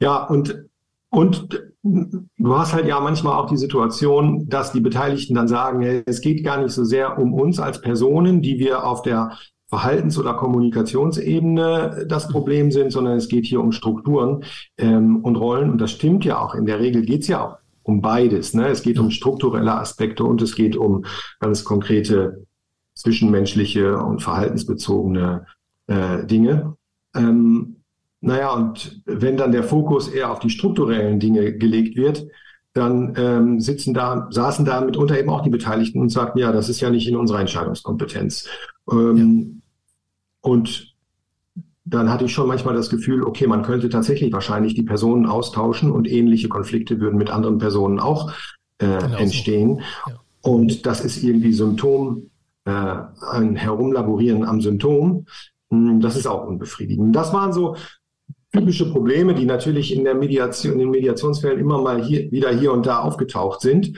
Ja, 0.00 0.26
und 0.26 0.64
und 1.10 1.69
du 1.82 2.56
hast 2.56 2.74
halt 2.74 2.86
ja 2.86 3.00
manchmal 3.00 3.34
auch 3.34 3.48
die 3.48 3.56
Situation, 3.56 4.48
dass 4.48 4.72
die 4.72 4.80
Beteiligten 4.80 5.34
dann 5.34 5.48
sagen, 5.48 5.82
es 6.06 6.20
geht 6.20 6.44
gar 6.44 6.62
nicht 6.62 6.72
so 6.72 6.84
sehr 6.84 7.18
um 7.18 7.32
uns 7.32 7.58
als 7.58 7.80
Personen, 7.80 8.42
die 8.42 8.58
wir 8.58 8.86
auf 8.86 9.02
der 9.02 9.38
Verhaltens- 9.70 10.18
oder 10.18 10.34
Kommunikationsebene 10.34 12.06
das 12.08 12.28
Problem 12.28 12.72
sind, 12.72 12.90
sondern 12.90 13.16
es 13.16 13.28
geht 13.28 13.46
hier 13.46 13.60
um 13.60 13.72
Strukturen 13.72 14.44
ähm, 14.78 15.24
und 15.24 15.36
Rollen. 15.36 15.70
Und 15.70 15.80
das 15.80 15.92
stimmt 15.92 16.24
ja 16.24 16.40
auch. 16.40 16.54
In 16.54 16.66
der 16.66 16.80
Regel 16.80 17.02
geht 17.02 17.22
es 17.22 17.28
ja 17.28 17.44
auch 17.44 17.56
um 17.82 18.02
beides. 18.02 18.52
Ne? 18.52 18.66
Es 18.66 18.82
geht 18.82 18.98
um 18.98 19.10
strukturelle 19.10 19.74
Aspekte 19.74 20.24
und 20.24 20.42
es 20.42 20.56
geht 20.56 20.76
um 20.76 21.04
ganz 21.38 21.64
konkrete 21.64 22.46
zwischenmenschliche 22.94 23.96
und 23.96 24.20
verhaltensbezogene 24.20 25.46
äh, 25.86 26.26
Dinge. 26.26 26.76
Ähm, 27.14 27.79
naja, 28.20 28.52
und 28.52 29.02
wenn 29.06 29.36
dann 29.36 29.52
der 29.52 29.64
Fokus 29.64 30.08
eher 30.08 30.30
auf 30.30 30.40
die 30.40 30.50
strukturellen 30.50 31.20
Dinge 31.20 31.56
gelegt 31.56 31.96
wird, 31.96 32.26
dann 32.72 33.14
ähm, 33.16 33.60
sitzen 33.60 33.94
da, 33.94 34.28
saßen 34.30 34.64
da 34.64 34.80
mitunter 34.80 35.18
eben 35.18 35.30
auch 35.30 35.42
die 35.42 35.50
Beteiligten 35.50 36.00
und 36.00 36.10
sagten, 36.10 36.38
ja, 36.38 36.52
das 36.52 36.68
ist 36.68 36.80
ja 36.80 36.90
nicht 36.90 37.08
in 37.08 37.16
unserer 37.16 37.40
Entscheidungskompetenz. 37.40 38.46
Ähm, 38.90 39.62
ja. 39.62 40.50
Und 40.50 40.94
dann 41.84 42.10
hatte 42.10 42.26
ich 42.26 42.32
schon 42.32 42.46
manchmal 42.46 42.74
das 42.74 42.90
Gefühl, 42.90 43.24
okay, 43.24 43.46
man 43.46 43.62
könnte 43.62 43.88
tatsächlich 43.88 44.32
wahrscheinlich 44.32 44.74
die 44.74 44.82
Personen 44.82 45.26
austauschen 45.26 45.90
und 45.90 46.08
ähnliche 46.08 46.48
Konflikte 46.48 47.00
würden 47.00 47.18
mit 47.18 47.30
anderen 47.30 47.58
Personen 47.58 47.98
auch 47.98 48.30
äh, 48.78 48.86
genau 48.98 49.16
entstehen. 49.16 49.80
So. 50.04 50.10
Ja. 50.10 50.20
Und 50.42 50.86
das 50.86 51.04
ist 51.04 51.22
irgendwie 51.22 51.52
Symptom, 51.52 52.30
äh, 52.64 52.96
ein 53.30 53.56
Herumlaborieren 53.56 54.44
am 54.44 54.60
Symptom. 54.60 55.26
Hm, 55.70 56.00
das 56.00 56.16
ist 56.16 56.26
auch 56.26 56.46
unbefriedigend. 56.46 57.16
Das 57.16 57.32
waren 57.32 57.52
so 57.52 57.76
typische 58.52 58.90
Probleme, 58.90 59.34
die 59.34 59.46
natürlich 59.46 59.94
in 59.94 60.04
der 60.04 60.14
Mediation, 60.14 60.74
in 60.74 60.78
den 60.80 60.90
Mediationsfällen 60.90 61.58
immer 61.58 61.80
mal 61.80 62.02
hier, 62.02 62.30
wieder 62.30 62.50
hier 62.50 62.72
und 62.72 62.86
da 62.86 63.00
aufgetaucht 63.00 63.60
sind, 63.60 63.96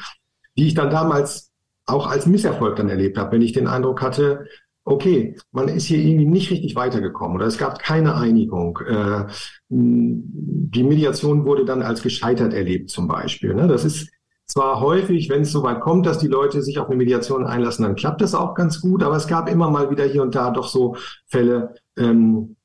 die 0.56 0.66
ich 0.66 0.74
dann 0.74 0.90
damals 0.90 1.50
auch 1.86 2.06
als 2.06 2.26
Misserfolg 2.26 2.76
dann 2.76 2.88
erlebt 2.88 3.18
habe, 3.18 3.32
wenn 3.32 3.42
ich 3.42 3.52
den 3.52 3.66
Eindruck 3.66 4.02
hatte, 4.02 4.46
okay, 4.84 5.36
man 5.52 5.68
ist 5.68 5.86
hier 5.86 5.98
irgendwie 5.98 6.26
nicht 6.26 6.50
richtig 6.50 6.74
weitergekommen 6.74 7.36
oder 7.36 7.46
es 7.46 7.58
gab 7.58 7.78
keine 7.78 8.16
Einigung. 8.16 8.78
Äh, 8.86 9.26
die 9.68 10.82
Mediation 10.82 11.44
wurde 11.46 11.64
dann 11.64 11.82
als 11.82 12.02
gescheitert 12.02 12.52
erlebt 12.52 12.90
zum 12.90 13.06
Beispiel. 13.08 13.54
Ne? 13.54 13.68
Das 13.68 13.84
ist 13.84 14.10
zwar 14.46 14.80
häufig, 14.80 15.30
wenn 15.30 15.42
es 15.42 15.52
so 15.52 15.62
weit 15.62 15.80
kommt, 15.80 16.04
dass 16.06 16.18
die 16.18 16.26
Leute 16.26 16.62
sich 16.62 16.78
auf 16.78 16.88
eine 16.88 16.96
Mediation 16.96 17.46
einlassen, 17.46 17.84
dann 17.84 17.94
klappt 17.94 18.20
das 18.20 18.34
auch 18.34 18.54
ganz 18.54 18.80
gut, 18.80 19.02
aber 19.02 19.16
es 19.16 19.28
gab 19.28 19.48
immer 19.48 19.70
mal 19.70 19.90
wieder 19.90 20.04
hier 20.04 20.22
und 20.22 20.34
da 20.34 20.50
doch 20.50 20.68
so 20.68 20.96
Fälle, 21.26 21.74
ähm, 21.96 22.56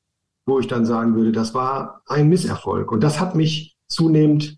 wo 0.47 0.59
ich 0.59 0.67
dann 0.67 0.85
sagen 0.85 1.13
würde, 1.13 1.31
das 1.31 1.53
war 1.53 2.01
ein 2.07 2.29
Misserfolg. 2.29 2.91
Und 2.91 3.03
das 3.03 3.19
hat 3.19 3.35
mich 3.35 3.77
zunehmend 3.87 4.57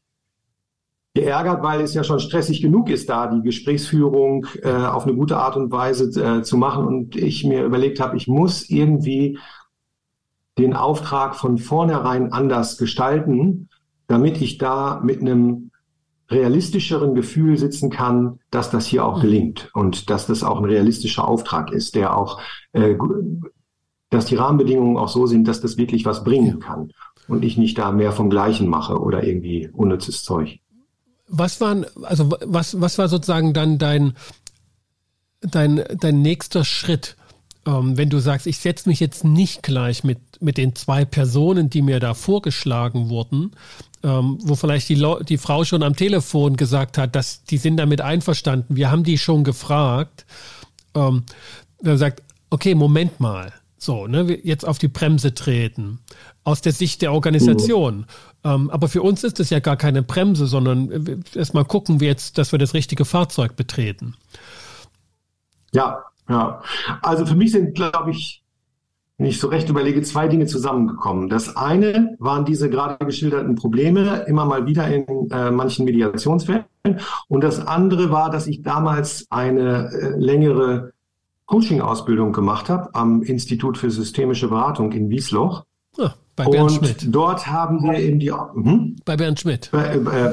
geärgert, 1.16 1.64
weil 1.64 1.82
es 1.82 1.96
ja 1.96 2.04
schon 2.04 2.20
stressig 2.20 2.62
genug 2.62 2.90
ist, 2.90 3.10
da 3.10 3.28
die 3.28 3.42
Gesprächsführung 3.42 4.46
äh, 4.62 4.72
auf 4.72 5.06
eine 5.06 5.16
gute 5.16 5.38
Art 5.38 5.58
und 5.58 5.72
Weise 5.72 6.22
äh, 6.22 6.44
zu 6.44 6.58
machen. 6.58 6.86
Und 6.86 7.16
ich 7.16 7.44
mir 7.44 7.66
überlegt 7.66 8.00
habe, 8.00 8.16
ich 8.16 8.28
muss 8.28 8.70
irgendwie 8.70 9.40
den 10.60 10.76
Auftrag 10.76 11.36
von 11.36 11.58
vornherein 11.58 12.32
anders 12.32 12.78
gestalten, 12.78 13.70
damit 14.08 14.40
ich 14.42 14.60
da 14.60 15.02
mit 15.04 15.22
einem 15.22 15.72
realistischeren 16.30 17.16
Gefühl 17.16 17.58
sitzen 17.58 17.90
kann, 17.90 18.40
dass 18.52 18.70
das 18.70 18.86
hier 18.86 19.04
auch 19.04 19.18
mhm. 19.18 19.22
gelingt 19.22 19.72
und 19.74 20.12
dass 20.12 20.28
das 20.28 20.44
auch 20.44 20.60
ein 20.60 20.66
realistischer 20.66 21.28
Auftrag 21.28 21.72
ist, 21.72 21.96
der 21.96 22.16
auch 22.16 22.40
äh, 22.74 22.96
dass 24.10 24.26
die 24.26 24.36
Rahmenbedingungen 24.36 24.98
auch 24.98 25.10
so 25.10 25.28
sind, 25.28 25.48
dass 25.48 25.62
das 25.62 25.78
wirklich 25.78 26.06
was 26.06 26.24
bringen 26.24 26.60
kann 26.60 26.92
und 27.28 27.44
ich 27.44 27.58
nicht 27.58 27.78
da 27.78 27.92
mehr 27.92 28.12
vom 28.12 28.30
Gleichen 28.30 28.68
mache 28.68 29.00
oder 29.00 29.24
irgendwie 29.24 29.70
unnützes 29.72 30.24
Zeug. 30.24 30.60
Was 31.28 31.62
waren, 31.62 31.86
also 32.04 32.32
was, 32.46 32.82
was 32.82 32.98
war 32.98 33.08
sozusagen 33.08 33.54
dann 33.54 33.78
dein, 33.78 34.14
dein, 35.42 35.84
dein 36.00 36.22
nächster 36.22 36.66
Schritt, 36.66 37.16
ähm, 37.68 37.98
wenn 37.98 38.10
du 38.10 38.20
sagst, 38.20 38.48
ich 38.48 38.58
setze 38.58 38.90
mich 38.90 39.00
jetzt 39.00 39.24
nicht 39.24 39.62
gleich 39.62 40.04
mit, 40.04 40.20
mit 40.42 40.58
den 40.58 40.76
zwei 40.76 41.06
Personen, 41.06 41.70
die 41.70 41.84
mir 41.84 42.00
da 42.00 42.16
vorgeschlagen 42.16 43.10
wurden, 43.10 43.52
ähm, 44.02 44.40
wo 44.42 44.56
vielleicht 44.56 44.90
die, 44.90 45.06
die 45.28 45.38
Frau 45.38 45.66
schon 45.66 45.84
am 45.84 45.96
Telefon 45.96 46.58
gesagt 46.58 46.98
hat, 46.98 47.16
dass 47.16 47.44
die 47.44 47.58
sind 47.58 47.78
damit 47.78 48.02
einverstanden, 48.02 48.76
wir 48.76 48.90
haben 48.90 49.04
die 49.04 49.20
schon 49.20 49.44
gefragt, 49.44 50.26
ähm, 50.96 51.24
dann 51.82 51.98
sagt, 52.00 52.24
okay, 52.50 52.74
Moment 52.74 53.20
mal, 53.20 53.54
so, 53.82 54.08
ne, 54.08 54.40
jetzt 54.44 54.68
auf 54.68 54.78
die 54.78 54.88
Bremse 54.88 55.34
treten. 55.34 56.00
Aus 56.44 56.62
der 56.62 56.72
Sicht 56.72 57.02
der 57.02 57.14
Organisation. 57.14 57.98
Mhm. 57.98 58.06
Ähm, 58.44 58.70
aber 58.70 58.88
für 58.88 59.02
uns 59.02 59.24
ist 59.24 59.40
es 59.40 59.50
ja 59.50 59.60
gar 59.60 59.78
keine 59.78 60.04
Bremse, 60.04 60.48
sondern 60.48 61.24
erstmal 61.34 61.66
gucken 61.66 62.00
wir 62.00 62.08
jetzt, 62.08 62.38
dass 62.38 62.52
wir 62.52 62.60
das 62.60 62.74
richtige 62.74 63.06
Fahrzeug 63.06 63.56
betreten. 63.56 64.16
Ja, 65.72 66.04
ja. 66.30 66.62
Also 67.02 67.26
für 67.26 67.36
mich 67.36 67.52
sind, 67.52 67.76
glaube 67.76 68.12
ich, 68.12 68.44
wenn 69.18 69.28
ich 69.28 69.40
so 69.40 69.48
recht 69.48 69.68
überlege, 69.68 70.02
zwei 70.02 70.30
Dinge 70.30 70.46
zusammengekommen. 70.46 71.28
Das 71.28 71.58
eine 71.58 72.16
waren 72.20 72.46
diese 72.46 72.70
gerade 72.70 73.06
geschilderten 73.06 73.56
Probleme 73.56 74.24
immer 74.28 74.46
mal 74.46 74.66
wieder 74.66 74.88
in 74.88 75.30
äh, 75.30 75.52
manchen 75.52 75.84
Mediationsfällen. 75.84 76.64
Und 77.28 77.44
das 77.44 77.60
andere 77.60 78.12
war, 78.12 78.30
dass 78.30 78.48
ich 78.48 78.62
damals 78.62 79.28
eine 79.30 79.92
äh, 79.92 80.18
längere 80.18 80.94
Coaching-Ausbildung 81.50 82.32
gemacht 82.32 82.70
habe 82.70 82.94
am 82.94 83.24
Institut 83.24 83.80
für 83.80 83.90
systemische 83.90 84.50
Beratung 84.50 84.92
in 84.92 85.10
Wiesloch. 85.10 85.66
Ah, 85.98 86.14
bei 86.36 86.46
Bernd 86.46 86.70
und 86.72 86.78
Schmidt. 86.78 87.08
Dort 87.08 87.48
haben 87.48 87.84
wir 87.84 87.98
eben 87.98 88.20
die. 88.20 88.32
Hm? 88.32 88.98
Bei 89.04 89.18
Bernd 89.18 89.40
Schmidt. 89.40 89.70
Bei, 89.72 89.96
äh, 89.96 89.98
bei, 89.98 90.30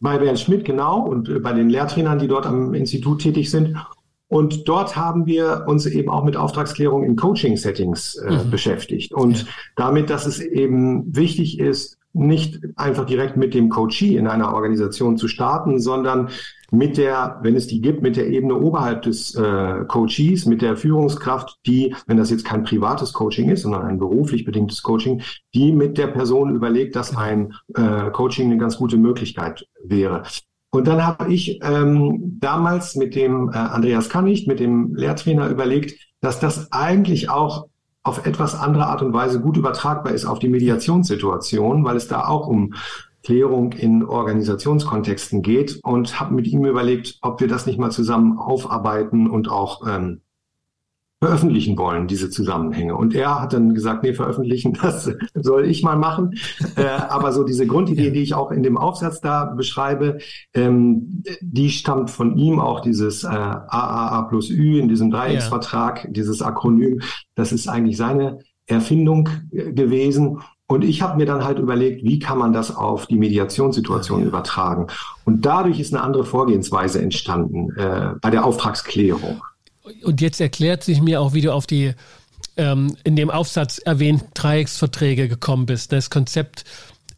bei 0.00 0.18
Bernd 0.18 0.38
Schmidt, 0.38 0.64
genau, 0.64 1.00
und 1.00 1.28
äh, 1.28 1.40
bei 1.40 1.52
den 1.52 1.70
Lehrtrainern, 1.70 2.20
die 2.20 2.28
dort 2.28 2.46
am 2.46 2.72
Institut 2.72 3.20
tätig 3.20 3.50
sind. 3.50 3.76
Und 4.28 4.68
dort 4.68 4.94
haben 4.94 5.26
wir 5.26 5.64
uns 5.66 5.86
eben 5.86 6.08
auch 6.08 6.22
mit 6.22 6.36
Auftragsklärung 6.36 7.02
in 7.02 7.16
Coaching-Settings 7.16 8.14
äh, 8.14 8.30
mhm. 8.30 8.50
beschäftigt. 8.50 9.12
Und 9.12 9.42
ja. 9.42 9.48
damit, 9.74 10.08
dass 10.08 10.24
es 10.24 10.40
eben 10.40 11.16
wichtig 11.16 11.58
ist, 11.58 11.98
nicht 12.12 12.60
einfach 12.76 13.06
direkt 13.06 13.36
mit 13.36 13.54
dem 13.54 13.68
Coachee 13.68 14.16
in 14.16 14.26
einer 14.26 14.52
Organisation 14.52 15.16
zu 15.16 15.28
starten, 15.28 15.78
sondern 15.78 16.28
mit 16.72 16.96
der, 16.96 17.38
wenn 17.42 17.56
es 17.56 17.66
die 17.66 17.80
gibt, 17.80 18.02
mit 18.02 18.16
der 18.16 18.28
Ebene 18.28 18.54
oberhalb 18.54 19.02
des 19.02 19.34
äh, 19.34 19.84
Coaches, 19.86 20.46
mit 20.46 20.62
der 20.62 20.76
Führungskraft, 20.76 21.58
die, 21.66 21.94
wenn 22.06 22.16
das 22.16 22.30
jetzt 22.30 22.44
kein 22.44 22.64
privates 22.64 23.12
Coaching 23.12 23.48
ist, 23.50 23.62
sondern 23.62 23.82
ein 23.82 23.98
beruflich 23.98 24.44
bedingtes 24.44 24.82
Coaching, 24.82 25.22
die 25.54 25.72
mit 25.72 25.98
der 25.98 26.08
Person 26.08 26.54
überlegt, 26.54 26.96
dass 26.96 27.16
ein 27.16 27.54
äh, 27.74 28.10
Coaching 28.10 28.46
eine 28.46 28.58
ganz 28.58 28.76
gute 28.76 28.96
Möglichkeit 28.96 29.66
wäre. 29.84 30.22
Und 30.72 30.86
dann 30.86 31.04
habe 31.04 31.32
ich 31.32 31.58
ähm, 31.62 32.38
damals 32.38 32.94
mit 32.94 33.16
dem 33.16 33.50
äh, 33.52 33.56
Andreas 33.56 34.08
Kannicht, 34.08 34.46
mit 34.46 34.60
dem 34.60 34.94
Lehrtrainer 34.94 35.48
überlegt, 35.48 35.98
dass 36.20 36.38
das 36.38 36.70
eigentlich 36.70 37.28
auch 37.28 37.66
auf 38.02 38.26
etwas 38.26 38.54
andere 38.54 38.86
Art 38.86 39.02
und 39.02 39.12
Weise 39.12 39.40
gut 39.40 39.56
übertragbar 39.56 40.12
ist 40.12 40.24
auf 40.24 40.38
die 40.38 40.48
Mediationssituation, 40.48 41.84
weil 41.84 41.96
es 41.96 42.08
da 42.08 42.26
auch 42.26 42.46
um 42.46 42.74
Klärung 43.22 43.72
in 43.72 44.04
Organisationskontexten 44.04 45.42
geht 45.42 45.80
und 45.82 46.18
habe 46.18 46.34
mit 46.34 46.46
ihm 46.46 46.64
überlegt, 46.64 47.18
ob 47.20 47.40
wir 47.40 47.48
das 47.48 47.66
nicht 47.66 47.78
mal 47.78 47.90
zusammen 47.90 48.38
aufarbeiten 48.38 49.28
und 49.28 49.50
auch 49.50 49.86
ähm, 49.86 50.22
veröffentlichen 51.20 51.76
wollen, 51.76 52.06
diese 52.06 52.30
Zusammenhänge. 52.30 52.96
Und 52.96 53.14
er 53.14 53.42
hat 53.42 53.52
dann 53.52 53.74
gesagt, 53.74 54.02
nee, 54.02 54.14
veröffentlichen, 54.14 54.72
das 54.82 55.10
soll 55.34 55.66
ich 55.66 55.82
mal 55.82 55.96
machen. 55.96 56.32
äh, 56.76 56.86
aber 56.86 57.32
so 57.32 57.44
diese 57.44 57.66
Grundidee, 57.66 58.10
die 58.10 58.22
ich 58.22 58.34
auch 58.34 58.50
in 58.50 58.62
dem 58.62 58.78
Aufsatz 58.78 59.20
da 59.20 59.44
beschreibe, 59.44 60.18
ähm, 60.54 61.22
die 61.42 61.68
stammt 61.70 62.10
von 62.10 62.36
ihm 62.36 62.58
auch 62.58 62.80
dieses 62.80 63.24
äh, 63.24 63.28
AAA 63.28 64.22
plus 64.22 64.50
Ü 64.50 64.78
in 64.78 64.88
diesem 64.88 65.10
Dreiecksvertrag, 65.10 66.04
ja. 66.04 66.10
dieses 66.10 66.40
Akronym. 66.40 67.00
Das 67.34 67.52
ist 67.52 67.68
eigentlich 67.68 67.98
seine 67.98 68.38
Erfindung 68.66 69.28
äh, 69.52 69.72
gewesen. 69.72 70.40
Und 70.66 70.84
ich 70.84 71.02
habe 71.02 71.16
mir 71.16 71.26
dann 71.26 71.44
halt 71.44 71.58
überlegt, 71.58 72.04
wie 72.04 72.20
kann 72.20 72.38
man 72.38 72.52
das 72.52 72.74
auf 72.74 73.06
die 73.06 73.18
Mediationssituation 73.18 74.22
übertragen. 74.22 74.86
Und 75.24 75.44
dadurch 75.44 75.80
ist 75.80 75.92
eine 75.92 76.02
andere 76.02 76.24
Vorgehensweise 76.24 77.02
entstanden 77.02 77.76
äh, 77.76 78.14
bei 78.22 78.30
der 78.30 78.44
Auftragsklärung. 78.44 79.42
Und 80.02 80.20
jetzt 80.20 80.40
erklärt 80.40 80.84
sich 80.84 81.00
mir 81.00 81.20
auch, 81.20 81.32
wie 81.32 81.40
du 81.40 81.52
auf 81.52 81.66
die 81.66 81.94
ähm, 82.56 82.96
in 83.04 83.16
dem 83.16 83.30
Aufsatz 83.30 83.78
erwähnten 83.78 84.28
Dreiecksverträge 84.34 85.28
gekommen 85.28 85.66
bist. 85.66 85.92
Das 85.92 86.10
Konzept 86.10 86.64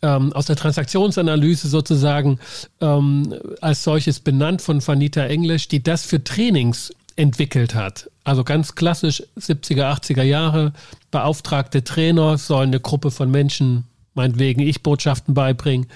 ähm, 0.02 0.32
aus 0.32 0.46
der 0.46 0.56
Transaktionsanalyse 0.56 1.68
sozusagen 1.68 2.38
ähm, 2.80 3.34
als 3.60 3.82
solches 3.82 4.20
benannt 4.20 4.62
von 4.62 4.86
Vanita 4.86 5.24
English, 5.24 5.68
die 5.68 5.82
das 5.82 6.04
für 6.04 6.22
Trainings 6.22 6.92
entwickelt 7.16 7.74
hat. 7.74 8.10
Also 8.24 8.44
ganz 8.44 8.74
klassisch 8.74 9.22
70er, 9.38 9.92
80er 9.92 10.22
Jahre, 10.22 10.72
beauftragte 11.10 11.84
Trainer 11.84 12.38
sollen 12.38 12.70
eine 12.70 12.80
Gruppe 12.80 13.10
von 13.10 13.30
Menschen, 13.30 13.84
meinetwegen 14.14 14.60
Ich-Botschaften 14.60 15.34
beibringen, 15.34 15.86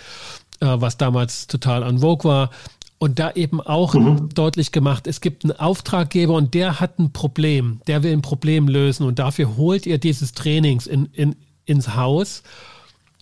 äh, 0.61 0.67
was 0.67 0.97
damals 0.97 1.47
total 1.47 1.83
an 1.83 1.99
Vogue 1.99 2.29
war. 2.29 2.51
Und 2.99 3.19
da 3.19 3.33
eben 3.33 3.61
auch 3.61 3.95
mhm. 3.95 4.31
deutlich 4.31 4.73
gemacht, 4.73 5.07
es 5.07 5.21
gibt 5.21 5.45
einen 5.45 5.53
Auftraggeber 5.53 6.33
und 6.33 6.55
der 6.55 6.81
hat 6.81 6.99
ein 6.99 7.13
Problem, 7.13 7.81
der 7.87 8.03
will 8.03 8.13
ein 8.13 8.23
Problem 8.23 8.69
lösen 8.69 9.07
und 9.07 9.19
dafür 9.19 9.57
holt 9.59 9.85
ihr 9.85 9.99
dieses 9.99 10.33
Trainings 10.33 10.87
in, 10.87 11.07
in, 11.13 11.37
ins 11.67 11.95
Haus 11.95 12.43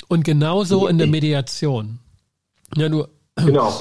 und 0.06 0.24
genauso 0.24 0.86
in 0.86 0.98
der 0.98 1.08
Mediation. 1.08 1.98
Ja, 2.76 2.88
nur 2.88 3.08
Genau, 3.44 3.72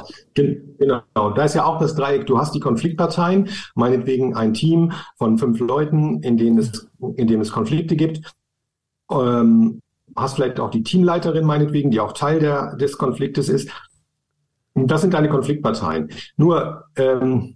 genau. 0.80 1.02
Da 1.14 1.44
ist 1.44 1.54
ja 1.54 1.66
auch 1.66 1.80
das 1.80 1.96
Dreieck. 1.96 2.26
Du 2.26 2.40
hast 2.40 2.56
die 2.56 2.60
Konfliktparteien, 2.60 3.50
meinetwegen 3.76 4.36
ein 4.36 4.54
Team 4.54 4.94
von 5.18 5.38
fünf 5.38 5.60
Leuten, 5.60 6.24
in 6.24 6.38
denen 6.38 6.58
es, 6.58 6.88
in 7.18 7.28
dem 7.28 7.40
es 7.40 7.52
Konflikte 7.52 7.96
gibt. 7.96 8.34
Ähm, 9.12 9.80
hast 10.16 10.36
vielleicht 10.36 10.60
auch 10.60 10.72
die 10.72 10.84
Teamleiterin, 10.84 11.46
meinetwegen, 11.46 11.92
die 11.92 12.00
auch 12.00 12.14
Teil 12.14 12.40
der, 12.40 12.76
des 12.78 12.98
Konfliktes 12.98 13.50
ist. 13.50 13.70
Und 14.74 14.90
das 14.90 15.02
sind 15.02 15.14
deine 15.14 15.30
Konfliktparteien. 15.30 16.10
Nur, 16.38 16.86
ähm, 16.96 17.56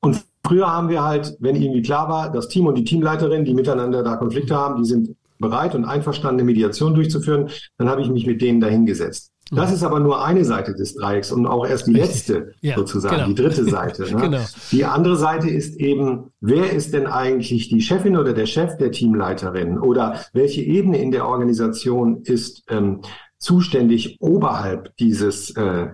und 0.00 0.24
früher 0.44 0.72
haben 0.72 0.88
wir 0.88 1.02
halt, 1.02 1.36
wenn 1.40 1.56
irgendwie 1.56 1.82
klar 1.82 2.08
war, 2.08 2.30
das 2.30 2.48
Team 2.48 2.66
und 2.66 2.76
die 2.76 2.84
Teamleiterin, 2.84 3.44
die 3.44 3.54
miteinander 3.54 4.02
da 4.02 4.16
Konflikte 4.16 4.56
haben, 4.56 4.82
die 4.82 4.88
sind 4.88 5.16
bereit 5.38 5.74
und 5.74 5.84
einverstanden, 5.84 6.40
eine 6.40 6.46
Mediation 6.46 6.94
durchzuführen, 6.94 7.48
dann 7.78 7.88
habe 7.88 8.02
ich 8.02 8.10
mich 8.10 8.26
mit 8.26 8.42
denen 8.42 8.60
dahingesetzt. 8.60 9.32
Das 9.52 9.72
ist 9.72 9.82
aber 9.82 9.98
nur 9.98 10.24
eine 10.24 10.44
Seite 10.44 10.74
des 10.74 10.94
Dreiecks 10.94 11.32
und 11.32 11.46
auch 11.46 11.66
erst 11.66 11.88
die 11.88 11.92
letzte 11.92 12.54
ja, 12.60 12.76
sozusagen, 12.76 13.16
genau. 13.16 13.28
die 13.28 13.34
dritte 13.34 13.64
Seite. 13.64 14.04
Ne? 14.10 14.20
genau. 14.20 14.44
Die 14.70 14.84
andere 14.84 15.16
Seite 15.16 15.48
ist 15.48 15.76
eben, 15.76 16.32
wer 16.40 16.72
ist 16.72 16.94
denn 16.94 17.06
eigentlich 17.06 17.68
die 17.68 17.80
Chefin 17.80 18.16
oder 18.16 18.32
der 18.32 18.46
Chef 18.46 18.76
der 18.76 18.92
Teamleiterin 18.92 19.78
oder 19.78 20.20
welche 20.32 20.62
Ebene 20.62 20.98
in 20.98 21.10
der 21.10 21.26
Organisation 21.26 22.22
ist 22.22 22.62
ähm, 22.68 23.00
zuständig 23.38 24.18
oberhalb 24.20 24.96
dieses 24.98 25.50
äh, 25.56 25.88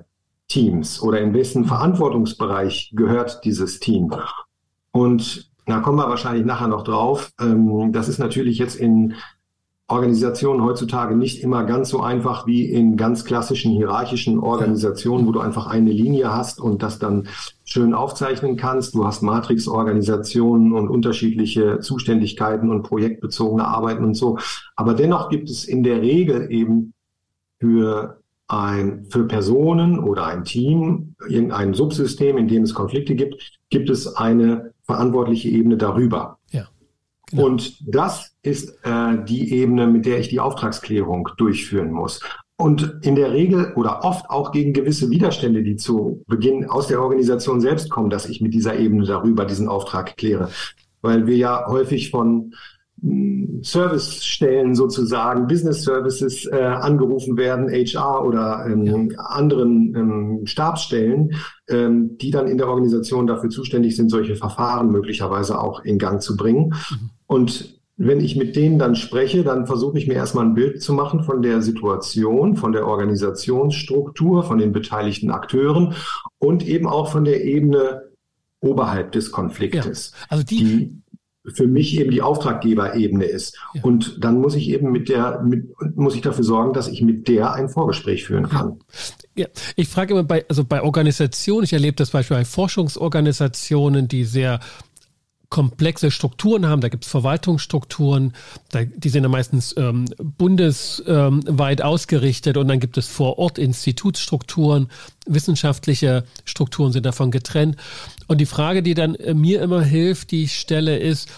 Teams 0.49 1.03
oder 1.03 1.21
in 1.21 1.35
wessen 1.35 1.65
Verantwortungsbereich 1.65 2.93
gehört 2.95 3.45
dieses 3.45 3.81
Team? 3.81 4.13
Und 4.93 5.51
da 5.67 5.81
kommen 5.81 5.99
wir 5.99 6.09
wahrscheinlich 6.09 6.47
nachher 6.47 6.69
noch 6.69 6.85
drauf. 6.85 7.33
Ähm, 7.41 7.93
das 7.93 8.09
ist 8.09 8.19
natürlich 8.19 8.59
jetzt 8.59 8.77
in 8.77 9.15
Organisationen 9.89 10.65
heutzutage 10.65 11.15
nicht 11.15 11.43
immer 11.45 11.63
ganz 11.63 11.91
so 11.91 12.01
einfach 12.01 12.47
wie 12.47 12.65
in 12.65 12.97
ganz 12.97 13.25
klassischen 13.25 13.71
hierarchischen 13.71 14.41
Organisationen, 14.41 15.29
wo 15.29 15.33
du 15.33 15.39
einfach 15.39 15.69
eine 15.69 15.93
Linie 15.93 16.35
hast 16.35 16.61
und 16.61 16.83
das 16.83 16.99
dann 16.99 17.29
schön 17.65 17.95
aufzeichnen 17.95 18.57
kannst. 18.57 18.95
Du 18.95 19.07
hast 19.07 19.23
Matrix-Organisationen 19.23 20.73
und 20.73 20.89
unterschiedliche 20.89 21.79
Zuständigkeiten 21.79 22.71
und 22.71 22.83
projektbezogene 22.83 23.65
Arbeiten 23.67 24.05
und 24.05 24.15
so. 24.15 24.39
Aber 24.75 24.95
dennoch 24.95 25.29
gibt 25.29 25.51
es 25.51 25.65
in 25.65 25.85
der 25.85 26.03
Regel 26.03 26.51
eben 26.51 26.93
für 27.61 28.21
ein, 28.49 29.07
für 29.11 29.27
Personen 29.27 29.99
oder 29.99 30.27
ein 30.27 30.45
Team, 30.45 31.15
irgendein 31.29 31.75
Subsystem, 31.75 32.39
in 32.39 32.49
dem 32.49 32.63
es 32.63 32.75
Konflikte 32.75 33.15
gibt, 33.15 33.59
gibt 33.71 33.91
es 33.91 34.15
eine 34.17 34.73
verantwortliche 34.85 35.49
Ebene 35.49 35.77
darüber. 35.77 36.39
Ja. 36.51 36.69
Genau. 37.31 37.47
Und 37.47 37.83
das 37.93 38.37
ist 38.43 38.79
äh, 38.85 39.25
die 39.25 39.53
Ebene, 39.53 39.89
mit 39.89 40.07
der 40.07 40.21
ich 40.21 40.29
die 40.29 40.39
Auftragsklärung 40.39 41.29
durchführen 41.37 41.91
muss. 41.91 42.21
Und 42.59 43.01
in 43.03 43.17
der 43.17 43.33
Regel 43.33 43.73
oder 43.75 44.05
oft 44.05 44.31
auch 44.31 44.51
gegen 44.53 44.73
gewisse 44.73 45.11
Widerstände, 45.11 45.63
die 45.63 45.77
zu 45.77 46.23
Beginn 46.27 46.71
aus 46.71 46.87
der 46.87 47.03
Organisation 47.03 47.61
selbst 47.61 47.91
kommen, 47.91 48.09
dass 48.09 48.29
ich 48.29 48.41
mit 48.41 48.55
dieser 48.55 48.79
Ebene 48.79 49.05
darüber 49.05 49.45
diesen 49.45 49.69
Auftrag 49.69 50.17
kläre. 50.17 50.49
Weil 51.03 51.27
wir 51.27 51.37
ja 51.37 51.67
häufig 51.67 52.11
von 52.11 52.55
Servicestellen 53.63 54.75
sozusagen, 54.75 55.47
Business 55.47 55.83
Services 55.83 56.47
äh, 56.47 56.57
angerufen 56.57 57.37
werden, 57.37 57.69
HR 57.69 58.25
oder 58.25 58.67
ähm, 58.67 59.11
ja. 59.11 59.19
anderen 59.19 59.95
ähm, 59.95 60.47
Stabsstellen, 60.47 61.33
ähm, 61.69 62.17
die 62.19 62.31
dann 62.31 62.49
in 62.49 62.59
der 62.59 62.69
Organisation 62.69 63.27
dafür 63.27 63.51
zuständig 63.51 63.97
sind, 63.97 64.11
solche 64.11 64.37
Verfahren 64.37 64.91
möglicherweise 64.91 65.61
auch 65.61 65.85
in 65.85 65.99
Gang 65.99 66.23
zu 66.23 66.37
bringen. 66.37 66.75
Mhm. 66.91 67.11
Und 67.27 67.77
wenn 67.99 68.21
ich 68.21 68.37
mit 68.37 68.57
denen 68.57 68.79
dann 68.79 68.95
spreche, 68.95 69.43
dann 69.43 69.67
versuche 69.67 69.99
ich 69.99 70.07
mir 70.07 70.15
erstmal 70.15 70.45
ein 70.45 70.55
Bild 70.55 70.83
zu 70.83 70.93
machen 70.93 71.23
von 71.23 71.41
der 71.43 71.63
Situation, 71.63 72.57
von 72.57 72.73
der 72.73 72.87
Organisationsstruktur, 72.87 74.43
von 74.43 74.59
den 74.59 74.73
beteiligten 74.73 75.31
Akteuren 75.31 75.95
und 76.39 76.67
eben 76.67 76.87
auch 76.87 77.11
von 77.11 77.25
der 77.25 77.45
Ebene 77.45 78.03
oberhalb 78.61 79.13
des 79.13 79.33
Konfliktes. 79.33 80.13
Ja, 80.13 80.27
also 80.29 80.45
die, 80.45 80.57
die 80.57 81.03
für 81.55 81.67
mich 81.67 81.99
eben 81.99 82.11
die 82.11 82.23
Auftraggeberebene 82.23 83.25
ist. 83.25 83.59
Ja. 83.75 83.83
Und 83.83 84.25
dann 84.25 84.41
muss 84.41 84.55
ich 84.55 84.69
eben 84.69 84.93
mit 84.93 85.09
der, 85.09 85.43
mit, 85.43 85.75
muss 85.97 86.15
ich 86.15 86.23
dafür 86.23 86.45
sorgen, 86.45 86.73
dass 86.73 86.89
ich 86.89 87.03
mit 87.03 87.29
der 87.29 87.53
ein 87.53 87.69
Vorgespräch 87.69 88.25
führen 88.25 88.49
kann. 88.49 88.81
Ja, 89.35 89.47
ich 89.77 89.89
frage 89.89 90.15
immer 90.15 90.25
bei, 90.25 90.45
also 90.49 90.65
bei 90.65 90.83
Organisationen, 90.83 91.65
ich 91.65 91.73
erlebe 91.73 91.97
das 91.97 92.11
Beispiel 92.11 92.39
bei 92.39 92.45
Forschungsorganisationen, 92.45 94.09
die 94.09 94.25
sehr 94.25 94.61
komplexe 95.49 96.11
Strukturen 96.11 96.67
haben. 96.67 96.81
Da 96.81 96.89
gibt 96.89 97.05
es 97.05 97.11
Verwaltungsstrukturen, 97.11 98.33
da, 98.71 98.85
die 98.85 99.09
sind 99.09 99.23
ja 99.23 99.29
meistens 99.29 99.75
ähm, 99.77 100.07
bundesweit 100.19 101.81
ähm, 101.81 101.87
ausgerichtet 101.87 102.57
und 102.57 102.69
dann 102.69 102.81
gibt 102.81 102.99
es 102.99 103.07
vor 103.07 103.39
Ort 103.39 103.59
Institutsstrukturen, 103.59 104.89
wissenschaftliche 105.27 106.25
Strukturen 106.45 106.93
sind 106.93 107.07
davon 107.07 107.31
getrennt. 107.31 107.77
Und 108.27 108.41
die 108.41 108.47
Frage, 108.47 108.83
die 108.83 108.95
dann 108.95 109.15
äh, 109.15 109.35
mir 109.35 109.63
immer 109.63 109.83
hilft, 109.83 110.31
die 110.31 110.45
ich 110.45 110.59
stelle, 110.59 110.99
ist, 110.99 111.29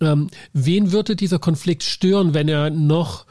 ähm, 0.00 0.28
wen 0.52 0.92
würde 0.92 1.16
dieser 1.16 1.38
Konflikt 1.38 1.82
stören, 1.82 2.34
wenn 2.34 2.48
er 2.48 2.70
noch 2.70 3.26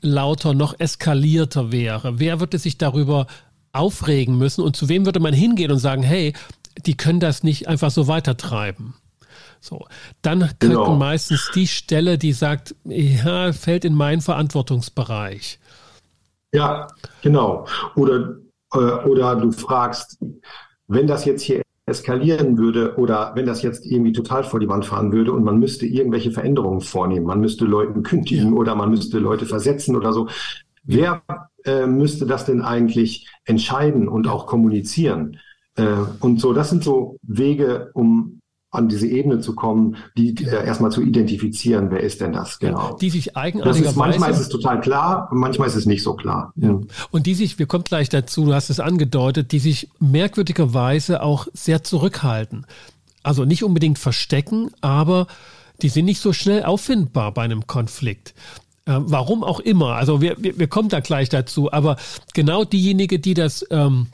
lauter, 0.00 0.54
noch 0.54 0.78
eskalierter 0.78 1.72
wäre? 1.72 2.18
Wer 2.18 2.40
würde 2.40 2.58
sich 2.58 2.78
darüber 2.78 3.26
aufregen 3.72 4.38
müssen 4.38 4.62
und 4.62 4.76
zu 4.76 4.88
wem 4.88 5.04
würde 5.04 5.20
man 5.20 5.34
hingehen 5.34 5.70
und 5.70 5.78
sagen, 5.78 6.02
hey, 6.02 6.32
die 6.84 6.96
können 6.96 7.20
das 7.20 7.42
nicht 7.42 7.68
einfach 7.68 7.90
so 7.90 8.06
weitertreiben? 8.06 8.94
So, 9.66 9.84
dann 10.22 10.48
genau. 10.60 10.94
meistens 10.94 11.50
die 11.52 11.66
Stelle, 11.66 12.18
die 12.18 12.32
sagt, 12.32 12.76
ja, 12.84 13.52
fällt 13.52 13.84
in 13.84 13.94
meinen 13.94 14.20
Verantwortungsbereich. 14.20 15.58
Ja, 16.52 16.86
genau. 17.20 17.66
Oder, 17.96 18.36
äh, 18.72 18.78
oder 18.78 19.34
du 19.34 19.50
fragst, 19.50 20.18
wenn 20.86 21.08
das 21.08 21.24
jetzt 21.24 21.42
hier 21.42 21.62
eskalieren 21.86 22.58
würde 22.58 22.96
oder 22.96 23.32
wenn 23.34 23.46
das 23.46 23.62
jetzt 23.62 23.86
irgendwie 23.86 24.12
total 24.12 24.44
vor 24.44 24.60
die 24.60 24.68
Wand 24.68 24.84
fahren 24.84 25.12
würde 25.12 25.32
und 25.32 25.44
man 25.44 25.58
müsste 25.58 25.86
irgendwelche 25.86 26.30
Veränderungen 26.30 26.80
vornehmen, 26.80 27.26
man 27.26 27.40
müsste 27.40 27.64
Leuten 27.64 28.02
kündigen 28.02 28.52
ja. 28.52 28.58
oder 28.58 28.74
man 28.74 28.90
müsste 28.90 29.18
Leute 29.18 29.46
versetzen 29.46 29.96
oder 29.96 30.12
so. 30.12 30.28
Wer 30.84 31.22
äh, 31.64 31.86
müsste 31.86 32.26
das 32.26 32.44
denn 32.44 32.62
eigentlich 32.62 33.28
entscheiden 33.44 34.06
und 34.06 34.28
auch 34.28 34.46
kommunizieren? 34.46 35.38
Äh, 35.76 35.96
und 36.20 36.40
so, 36.40 36.52
das 36.52 36.70
sind 36.70 36.84
so 36.84 37.18
Wege, 37.22 37.90
um 37.94 38.40
an 38.70 38.88
diese 38.88 39.06
Ebene 39.06 39.40
zu 39.40 39.54
kommen, 39.54 39.96
die 40.16 40.34
äh, 40.44 40.66
erstmal 40.66 40.90
zu 40.90 41.00
identifizieren, 41.00 41.90
wer 41.90 42.00
ist 42.00 42.20
denn 42.20 42.32
das 42.32 42.58
genau. 42.58 42.96
Die 43.00 43.10
sich 43.10 43.36
eigenartigerweise... 43.36 43.90
Ist, 43.90 43.96
manchmal 43.96 44.30
ist 44.30 44.40
es 44.40 44.48
total 44.48 44.80
klar, 44.80 45.28
manchmal 45.32 45.68
ist 45.68 45.76
es 45.76 45.86
nicht 45.86 46.02
so 46.02 46.14
klar. 46.14 46.52
Ja. 46.56 46.78
Und 47.10 47.26
die 47.26 47.34
sich, 47.34 47.58
wir 47.58 47.66
kommen 47.66 47.84
gleich 47.84 48.08
dazu, 48.08 48.44
du 48.44 48.54
hast 48.54 48.68
es 48.70 48.80
angedeutet, 48.80 49.52
die 49.52 49.60
sich 49.60 49.88
merkwürdigerweise 50.00 51.22
auch 51.22 51.46
sehr 51.54 51.84
zurückhalten. 51.84 52.66
Also 53.22 53.44
nicht 53.44 53.64
unbedingt 53.64 53.98
verstecken, 53.98 54.70
aber 54.80 55.26
die 55.82 55.88
sind 55.88 56.04
nicht 56.04 56.20
so 56.20 56.32
schnell 56.32 56.64
auffindbar 56.64 57.32
bei 57.32 57.42
einem 57.42 57.66
Konflikt. 57.66 58.34
Ähm, 58.86 59.04
warum 59.06 59.42
auch 59.42 59.60
immer. 59.60 59.94
Also 59.94 60.20
wir, 60.20 60.36
wir, 60.38 60.58
wir 60.58 60.66
kommen 60.68 60.88
da 60.88 61.00
gleich 61.00 61.28
dazu. 61.28 61.72
Aber 61.72 61.96
genau 62.34 62.64
diejenige, 62.64 63.18
die 63.18 63.34
das... 63.34 63.64
Ähm, 63.70 64.08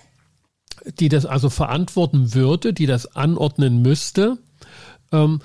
die 0.99 1.09
das 1.09 1.27
also 1.27 1.51
verantworten 1.51 2.35
würde, 2.35 2.73
die 2.73 2.87
das 2.87 3.17
anordnen 3.17 3.83
müsste. 3.83 4.39
Ähm, 5.13 5.41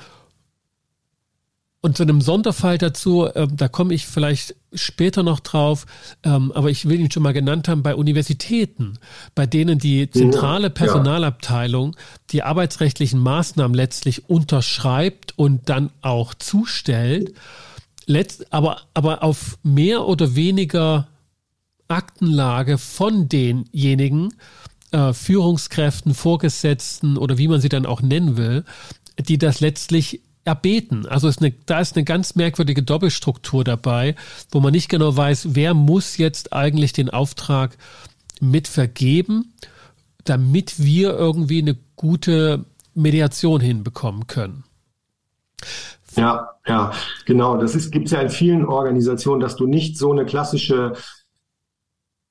und 1.82 1.95
zu 1.95 2.04
einem 2.04 2.21
Sonderfall 2.21 2.78
dazu, 2.78 3.30
ähm, 3.34 3.56
da 3.56 3.67
komme 3.67 3.93
ich 3.93 4.08
vielleicht 4.08 4.56
später 4.73 5.23
noch 5.23 5.39
drauf, 5.39 5.86
ähm, 6.23 6.52
aber 6.54 6.69
ich 6.69 6.89
will 6.89 7.00
ihn 7.00 7.12
schon 7.12 7.23
mal 7.23 7.34
genannt 7.34 7.67
haben, 7.67 7.84
bei 7.84 7.95
Universitäten, 7.95 9.00
bei 9.36 9.45
denen 9.45 9.78
die 9.80 10.10
zentrale 10.10 10.69
Personalabteilung 10.69 11.95
die 12.32 12.43
arbeitsrechtlichen 12.43 13.19
Maßnahmen 13.19 13.76
letztlich 13.76 14.30
unterschreibt 14.30 15.38
und 15.38 15.69
dann 15.69 15.91
auch 16.02 16.34
zustellt, 16.34 17.34
letzt, 18.06 18.52
aber, 18.52 18.82
aber 18.93 19.23
auf 19.23 19.58
mehr 19.63 20.08
oder 20.08 20.36
weniger 20.36 21.08
Aktenlage 21.88 22.78
von 22.80 23.30
denjenigen, 23.30 24.32
äh, 24.32 24.36
Führungskräften, 24.91 26.13
Vorgesetzten 26.13 27.17
oder 27.17 27.38
wie 27.38 27.47
man 27.47 27.60
sie 27.60 27.69
dann 27.69 27.86
auch 27.86 28.02
nennen 28.02 28.38
will, 28.38 28.63
die 29.19 29.38
das 29.38 29.60
letztlich 29.60 30.21
erbeten. 30.45 31.06
Also 31.06 31.28
ist 31.28 31.41
eine, 31.41 31.54
da 31.65 31.80
ist 31.82 31.95
eine 31.95 32.06
ganz 32.06 32.36
merkwürdige 32.36 32.82
Doppelstruktur 32.82 33.63
dabei, 33.63 34.15
wo 34.50 34.62
man 34.62 34.71
nicht 34.71 34.89
genau 34.89 35.15
weiß, 35.15 35.50
wer 35.52 35.73
muss 35.73 36.17
jetzt 36.17 36.54
eigentlich 36.54 36.93
den 36.93 37.10
Auftrag 37.10 37.78
mit 38.39 38.67
vergeben, 38.67 39.54
damit 40.23 40.80
wir 40.80 41.13
irgendwie 41.17 41.62
eine 41.62 41.78
gute 41.95 42.65
Mediation 42.93 43.60
hinbekommen 43.60 44.28
können. 44.28 44.63
Ja, 46.15 46.50
ja, 46.65 46.93
genau. 47.26 47.58
Das 47.58 47.91
gibt 47.91 48.06
es 48.06 48.12
ja 48.12 48.21
in 48.21 48.30
vielen 48.30 48.65
Organisationen, 48.65 49.39
dass 49.41 49.56
du 49.56 49.67
nicht 49.67 49.97
so 49.97 50.12
eine 50.12 50.26
klassische 50.26 50.93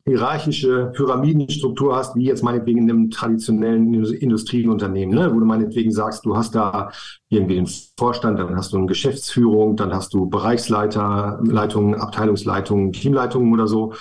hierarchische 0.07 0.93
Pyramidenstruktur 0.95 1.97
hast, 1.97 2.15
wie 2.15 2.27
jetzt 2.27 2.45
meinetwegen 2.45 2.79
in 2.79 2.91
einem 2.91 3.11
traditionellen 3.11 3.93
Industrieunternehmen, 3.93 5.15
ne? 5.15 5.35
wo 5.35 5.41
du 5.41 5.47
meinetwegen 5.47 5.91
sagst, 5.91 6.25
du 6.25 6.37
hast 6.37 6.55
da 6.55 6.93
irgendwie 7.29 7.57
den 7.57 7.69
Vorstand, 7.99 8.39
dann 8.39 8.55
hast 8.57 8.73
du 8.73 8.79
eine 8.79 8.87
Geschäftsführung, 8.87 9.77
dann 9.77 9.93
hast 9.93 10.15
du 10.15 10.27
Bereichsleiter, 10.27 11.41
Leitungen, 11.45 11.97
Abteilungsleitungen, 11.97 12.93
Teamleitungen 12.93 13.53
oder 13.53 13.67
so. 13.67 13.95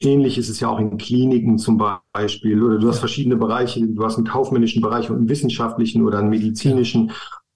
Ähnlich 0.00 0.38
ist 0.38 0.48
es 0.48 0.60
ja 0.60 0.68
auch 0.68 0.78
in 0.78 0.96
Kliniken 0.96 1.58
zum 1.58 1.82
Beispiel. 2.14 2.62
Oder 2.62 2.78
du 2.78 2.88
hast 2.88 2.98
verschiedene 2.98 3.36
Bereiche. 3.36 3.86
Du 3.86 4.04
hast 4.04 4.16
einen 4.16 4.26
kaufmännischen 4.26 4.80
Bereich 4.82 5.10
und 5.10 5.16
einen 5.16 5.28
wissenschaftlichen 5.28 6.04
oder 6.04 6.18
einen 6.18 6.30
medizinischen 6.30 7.12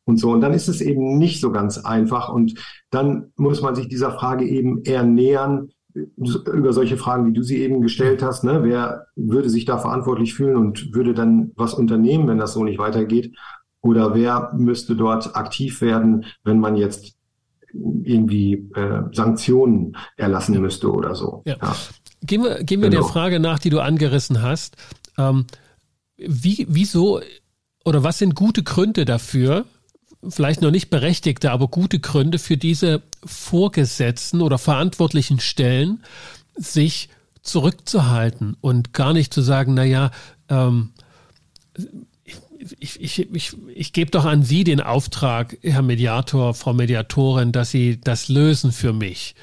und 0.06 0.18
so. 0.18 0.30
Und 0.30 0.40
dann 0.40 0.52
ist 0.52 0.68
es 0.68 0.80
eben 0.80 1.18
nicht 1.18 1.40
so 1.40 1.52
ganz 1.52 1.78
einfach. 1.78 2.30
Und 2.30 2.54
dann 2.90 3.32
muss 3.36 3.62
man 3.62 3.74
sich 3.74 3.88
dieser 3.88 4.10
Frage 4.12 4.46
eben 4.46 4.82
eher 4.84 5.02
nähern, 5.02 5.70
über 5.94 6.72
solche 6.72 6.96
Fragen, 6.96 7.26
wie 7.26 7.32
du 7.32 7.42
sie 7.42 7.58
eben 7.58 7.80
gestellt 7.80 8.22
hast. 8.22 8.44
Ne? 8.44 8.64
Wer 8.64 9.06
würde 9.14 9.48
sich 9.48 9.64
da 9.64 9.78
verantwortlich 9.78 10.34
fühlen 10.34 10.56
und 10.56 10.92
würde 10.94 11.14
dann 11.14 11.52
was 11.56 11.74
unternehmen, 11.74 12.26
wenn 12.26 12.38
das 12.38 12.52
so 12.52 12.64
nicht 12.64 12.78
weitergeht? 12.78 13.34
Oder 13.80 14.14
wer 14.14 14.52
müsste 14.56 14.96
dort 14.96 15.36
aktiv 15.36 15.80
werden, 15.80 16.24
wenn 16.42 16.58
man 16.58 16.76
jetzt 16.76 17.14
irgendwie 18.02 18.70
äh, 18.74 19.02
Sanktionen 19.12 19.96
erlassen 20.16 20.60
müsste 20.60 20.90
oder 20.90 21.14
so? 21.14 21.42
Ja. 21.44 21.56
ja. 21.62 21.76
Gehen 22.22 22.42
wir, 22.42 22.64
gehen 22.64 22.80
wir 22.80 22.90
genau. 22.90 23.02
der 23.02 23.10
Frage 23.10 23.38
nach, 23.38 23.58
die 23.58 23.70
du 23.70 23.80
angerissen 23.80 24.42
hast. 24.42 24.76
Ähm, 25.18 25.46
wie, 26.16 26.66
wieso 26.68 27.20
oder 27.84 28.02
was 28.02 28.18
sind 28.18 28.34
gute 28.34 28.62
Gründe 28.62 29.04
dafür, 29.04 29.66
vielleicht 30.28 30.62
noch 30.62 30.70
nicht 30.70 30.90
berechtigte, 30.90 31.50
aber 31.50 31.68
gute 31.68 31.98
Gründe 32.00 32.38
für 32.38 32.56
diese 32.56 33.02
Vorgesetzten 33.24 34.40
oder 34.40 34.58
verantwortlichen 34.58 35.40
Stellen, 35.40 36.02
sich 36.56 37.08
zurückzuhalten 37.42 38.56
und 38.60 38.92
gar 38.92 39.12
nicht 39.12 39.32
zu 39.34 39.42
sagen, 39.42 39.74
naja, 39.74 40.10
ähm, 40.48 40.90
ich, 42.78 43.00
ich, 43.00 43.34
ich, 43.34 43.56
ich 43.74 43.92
gebe 43.92 44.10
doch 44.10 44.24
an 44.24 44.42
Sie 44.42 44.64
den 44.64 44.80
Auftrag, 44.80 45.58
Herr 45.62 45.82
Mediator, 45.82 46.54
Frau 46.54 46.72
Mediatorin, 46.72 47.52
dass 47.52 47.70
Sie 47.70 48.00
das 48.00 48.28
lösen 48.28 48.72
für 48.72 48.92
mich. 48.92 49.34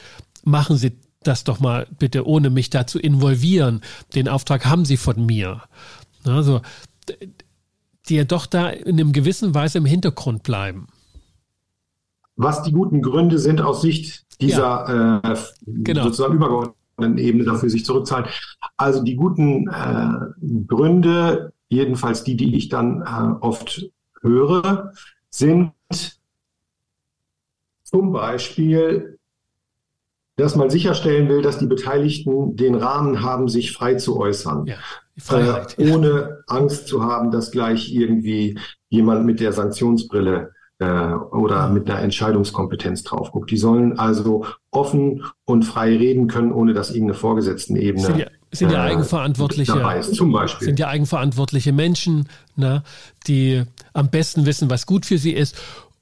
Machen 0.43 0.77
Sie 0.77 0.93
das 1.23 1.43
doch 1.43 1.59
mal 1.59 1.87
bitte, 1.99 2.25
ohne 2.25 2.49
mich 2.49 2.71
da 2.71 2.87
zu 2.87 2.97
involvieren. 2.97 3.81
Den 4.15 4.27
Auftrag 4.27 4.65
haben 4.65 4.85
Sie 4.85 4.97
von 4.97 5.23
mir. 5.25 5.61
Also 6.23 6.61
die 8.09 8.15
ja 8.15 8.23
doch 8.23 8.45
da 8.45 8.69
in 8.69 8.99
einem 8.99 9.11
gewissen 9.11 9.53
Weise 9.53 9.77
im 9.77 9.85
Hintergrund 9.85 10.43
bleiben. 10.43 10.87
Was 12.35 12.63
die 12.63 12.71
guten 12.71 13.01
Gründe 13.01 13.37
sind 13.37 13.61
aus 13.61 13.81
Sicht 13.81 14.25
dieser 14.41 15.21
ja. 15.23 15.33
äh, 15.33 15.37
genau. 15.67 16.03
sozusagen 16.03 16.35
übergeordneten 16.35 17.17
Ebene 17.17 17.43
dafür 17.43 17.69
sich 17.69 17.85
zurückzahlen. 17.85 18.27
Also 18.77 19.03
die 19.03 19.15
guten 19.15 19.67
äh, 19.67 20.65
Gründe, 20.67 21.53
jedenfalls 21.69 22.23
die, 22.23 22.35
die 22.35 22.55
ich 22.55 22.69
dann 22.69 23.01
äh, 23.01 23.45
oft 23.45 23.89
höre, 24.21 24.93
sind 25.29 25.71
zum 27.83 28.11
Beispiel, 28.13 29.19
dass 30.41 30.55
man 30.55 30.69
sicherstellen 30.69 31.29
will, 31.29 31.41
dass 31.41 31.57
die 31.57 31.67
Beteiligten 31.67 32.55
den 32.55 32.75
Rahmen 32.75 33.21
haben, 33.21 33.47
sich 33.47 33.71
frei 33.71 33.95
zu 33.95 34.19
äußern. 34.19 34.65
Ja. 34.65 34.75
Freiheit. 35.17 35.77
Äh, 35.77 35.91
ohne 35.91 36.43
Angst 36.47 36.87
zu 36.87 37.03
haben, 37.03 37.31
dass 37.31 37.51
gleich 37.51 37.93
irgendwie 37.93 38.57
jemand 38.89 39.25
mit 39.25 39.39
der 39.39 39.53
Sanktionsbrille 39.53 40.51
äh, 40.79 41.13
oder 41.13 41.69
mit 41.69 41.89
einer 41.89 42.01
Entscheidungskompetenz 42.01 43.03
drauf 43.03 43.31
guckt. 43.31 43.51
Die 43.51 43.57
sollen 43.57 43.99
also 43.99 44.45
offen 44.71 45.23
und 45.45 45.63
frei 45.63 45.95
reden 45.95 46.27
können, 46.27 46.51
ohne 46.51 46.73
dass 46.73 46.89
irgendeine 46.89 47.19
Vorgesetzten-Ebene 47.19 48.05
sind 48.05 48.17
ja, 48.19 48.27
sind 48.51 48.71
ja 48.71 48.85
äh, 48.85 48.91
eigenverantwortliche, 48.91 49.73
dabei 49.73 49.99
ist, 49.99 50.15
zum 50.15 50.31
Beispiel. 50.31 50.65
Sind 50.65 50.79
ja 50.79 50.87
eigenverantwortliche 50.87 51.71
Menschen, 51.71 52.27
ne, 52.55 52.83
die 53.27 53.63
am 53.93 54.09
besten 54.09 54.45
wissen, 54.45 54.69
was 54.69 54.85
gut 54.85 55.05
für 55.05 55.17
sie 55.17 55.33
ist. 55.33 55.55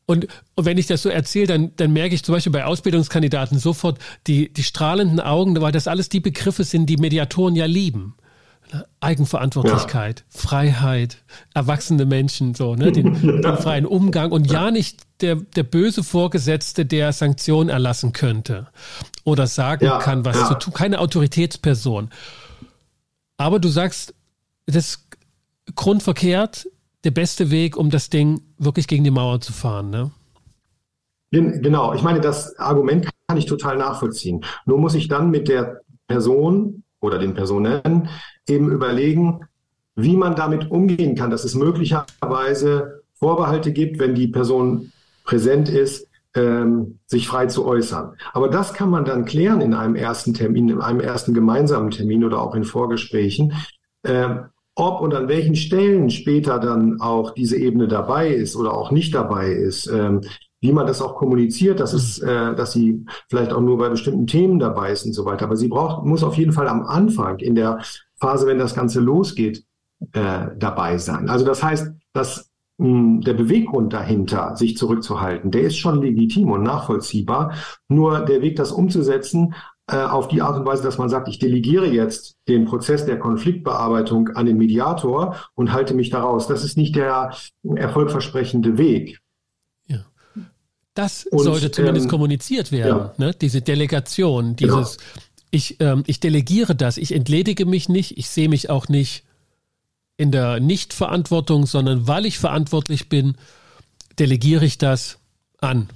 Und, 0.09 0.25
und 0.55 0.65
wenn 0.65 0.79
ich 0.79 0.87
das 0.87 1.03
so 1.03 1.09
erzähle, 1.09 1.45
dann, 1.45 1.71
dann 1.75 1.93
merke 1.93 2.15
ich 2.15 2.23
zum 2.23 2.33
Beispiel 2.33 2.51
bei 2.51 2.65
Ausbildungskandidaten 2.65 3.59
sofort 3.59 3.99
die, 4.25 4.51
die 4.51 4.63
strahlenden 4.63 5.19
Augen, 5.19 5.61
weil 5.61 5.71
das 5.71 5.87
alles 5.87 6.09
die 6.09 6.19
Begriffe 6.19 6.63
sind, 6.63 6.87
die 6.87 6.97
Mediatoren 6.97 7.55
ja 7.55 7.67
lieben. 7.67 8.15
Eigenverantwortlichkeit, 9.01 10.21
ja. 10.21 10.39
Freiheit, 10.39 11.17
erwachsene 11.53 12.07
Menschen, 12.07 12.55
so, 12.55 12.73
ne, 12.73 12.91
den, 12.91 13.21
den, 13.21 13.57
freien 13.57 13.85
Umgang 13.85 14.31
und 14.31 14.51
ja 14.51 14.71
nicht 14.71 15.01
der, 15.21 15.35
der 15.35 15.61
böse 15.61 16.03
Vorgesetzte, 16.03 16.87
der 16.87 17.13
Sanktionen 17.13 17.69
erlassen 17.69 18.11
könnte 18.11 18.67
oder 19.25 19.45
sagen 19.45 19.85
ja, 19.85 19.99
kann, 19.99 20.25
was 20.25 20.37
ja. 20.37 20.47
zu 20.47 20.55
tun, 20.55 20.73
keine 20.73 21.01
Autoritätsperson. 21.01 22.09
Aber 23.37 23.59
du 23.59 23.69
sagst, 23.69 24.15
das 24.65 24.75
ist 24.75 25.07
grundverkehrt 25.75 26.67
der 27.03 27.11
beste 27.11 27.51
Weg, 27.51 27.77
um 27.77 27.91
das 27.91 28.09
Ding 28.09 28.41
wirklich 28.59 28.87
gegen 28.87 29.03
die 29.03 29.11
Mauer 29.11 29.41
zu 29.41 29.53
fahren, 29.53 29.89
ne? 29.89 30.11
Genau, 31.31 31.93
ich 31.93 32.01
meine, 32.01 32.21
das 32.21 32.57
Argument 32.57 33.07
kann 33.27 33.37
ich 33.37 33.45
total 33.45 33.77
nachvollziehen. 33.77 34.43
Nur 34.65 34.79
muss 34.79 34.95
ich 34.95 35.07
dann 35.07 35.29
mit 35.29 35.47
der 35.47 35.81
Person 36.07 36.83
oder 36.99 37.19
den 37.19 37.35
Personen 37.35 38.09
eben 38.47 38.71
überlegen, 38.71 39.41
wie 39.95 40.17
man 40.17 40.35
damit 40.35 40.71
umgehen 40.71 41.15
kann, 41.15 41.29
dass 41.29 41.43
es 41.43 41.55
möglicherweise 41.55 43.03
Vorbehalte 43.13 43.71
gibt, 43.71 43.99
wenn 43.99 44.15
die 44.15 44.27
Person 44.27 44.91
präsent 45.23 45.69
ist, 45.69 46.07
ähm, 46.35 46.99
sich 47.05 47.27
frei 47.27 47.47
zu 47.47 47.65
äußern. 47.65 48.15
Aber 48.33 48.49
das 48.49 48.73
kann 48.73 48.89
man 48.89 49.05
dann 49.05 49.25
klären 49.25 49.61
in 49.61 49.73
einem 49.73 49.95
ersten 49.95 50.33
Termin, 50.33 50.69
in 50.69 50.81
einem 50.81 50.99
ersten 50.99 51.33
gemeinsamen 51.33 51.91
Termin 51.91 52.23
oder 52.23 52.41
auch 52.41 52.55
in 52.55 52.63
Vorgesprächen. 52.63 53.53
Ähm, 54.03 54.45
ob 54.79 55.01
und 55.01 55.13
an 55.13 55.27
welchen 55.27 55.55
Stellen 55.55 56.09
später 56.09 56.57
dann 56.57 57.01
auch 57.01 57.31
diese 57.31 57.57
Ebene 57.57 57.87
dabei 57.87 58.29
ist 58.29 58.55
oder 58.55 58.73
auch 58.73 58.91
nicht 58.91 59.13
dabei 59.13 59.51
ist, 59.51 59.87
ähm, 59.87 60.21
wie 60.61 60.71
man 60.71 60.87
das 60.87 61.01
auch 61.01 61.15
kommuniziert, 61.15 61.79
dass 61.79 61.93
es, 61.93 62.19
äh, 62.19 62.55
dass 62.55 62.71
sie 62.71 63.05
vielleicht 63.29 63.51
auch 63.51 63.61
nur 63.61 63.77
bei 63.77 63.89
bestimmten 63.89 64.25
Themen 64.25 64.57
dabei 64.57 64.91
ist 64.91 65.05
und 65.05 65.13
so 65.13 65.25
weiter. 65.25 65.45
Aber 65.45 65.57
sie 65.57 65.67
braucht, 65.67 66.05
muss 66.05 66.23
auf 66.23 66.37
jeden 66.37 66.53
Fall 66.53 66.67
am 66.67 66.83
Anfang 66.83 67.39
in 67.39 67.55
der 67.55 67.79
Phase, 68.19 68.47
wenn 68.47 68.57
das 68.57 68.73
Ganze 68.73 69.01
losgeht, 69.01 69.63
äh, 70.13 70.47
dabei 70.57 70.97
sein. 70.97 71.29
Also 71.29 71.45
das 71.45 71.61
heißt, 71.61 71.91
dass 72.13 72.49
mh, 72.77 73.21
der 73.25 73.33
Beweggrund 73.33 73.91
dahinter, 73.91 74.55
sich 74.55 74.77
zurückzuhalten, 74.77 75.51
der 75.51 75.63
ist 75.63 75.77
schon 75.77 76.01
legitim 76.01 76.51
und 76.51 76.63
nachvollziehbar. 76.63 77.53
Nur 77.89 78.21
der 78.21 78.41
Weg, 78.41 78.55
das 78.55 78.71
umzusetzen, 78.71 79.53
auf 79.97 80.27
die 80.27 80.41
Art 80.41 80.57
und 80.57 80.65
Weise, 80.65 80.83
dass 80.83 80.97
man 80.97 81.09
sagt, 81.09 81.27
ich 81.27 81.39
delegiere 81.39 81.87
jetzt 81.87 82.37
den 82.47 82.65
Prozess 82.65 83.05
der 83.05 83.19
Konfliktbearbeitung 83.19 84.29
an 84.29 84.45
den 84.45 84.57
Mediator 84.57 85.35
und 85.55 85.73
halte 85.73 85.93
mich 85.93 86.09
daraus. 86.09 86.47
Das 86.47 86.63
ist 86.63 86.77
nicht 86.77 86.95
der 86.95 87.33
erfolgversprechende 87.63 88.77
Weg. 88.77 89.19
Das 90.99 91.25
und, 91.25 91.43
sollte 91.43 91.71
zumindest 91.71 92.07
ähm, 92.07 92.09
kommuniziert 92.09 92.73
werden, 92.73 93.11
ja. 93.17 93.25
ne? 93.25 93.33
diese 93.33 93.61
Delegation, 93.61 94.57
dieses, 94.57 94.97
genau. 94.97 95.09
ich, 95.49 95.77
ähm, 95.79 96.03
ich 96.07 96.19
delegiere 96.19 96.75
das, 96.75 96.97
ich 96.97 97.13
entledige 97.13 97.65
mich 97.65 97.87
nicht, 97.87 98.17
ich 98.17 98.27
sehe 98.27 98.49
mich 98.49 98.69
auch 98.69 98.89
nicht 98.89 99.23
in 100.17 100.31
der 100.31 100.59
Nichtverantwortung, 100.59 101.65
sondern 101.65 102.07
weil 102.09 102.25
ich 102.25 102.37
verantwortlich 102.37 103.07
bin, 103.07 103.35
delegiere 104.19 104.65
ich 104.65 104.77
das 104.77 105.19
an 105.61 105.87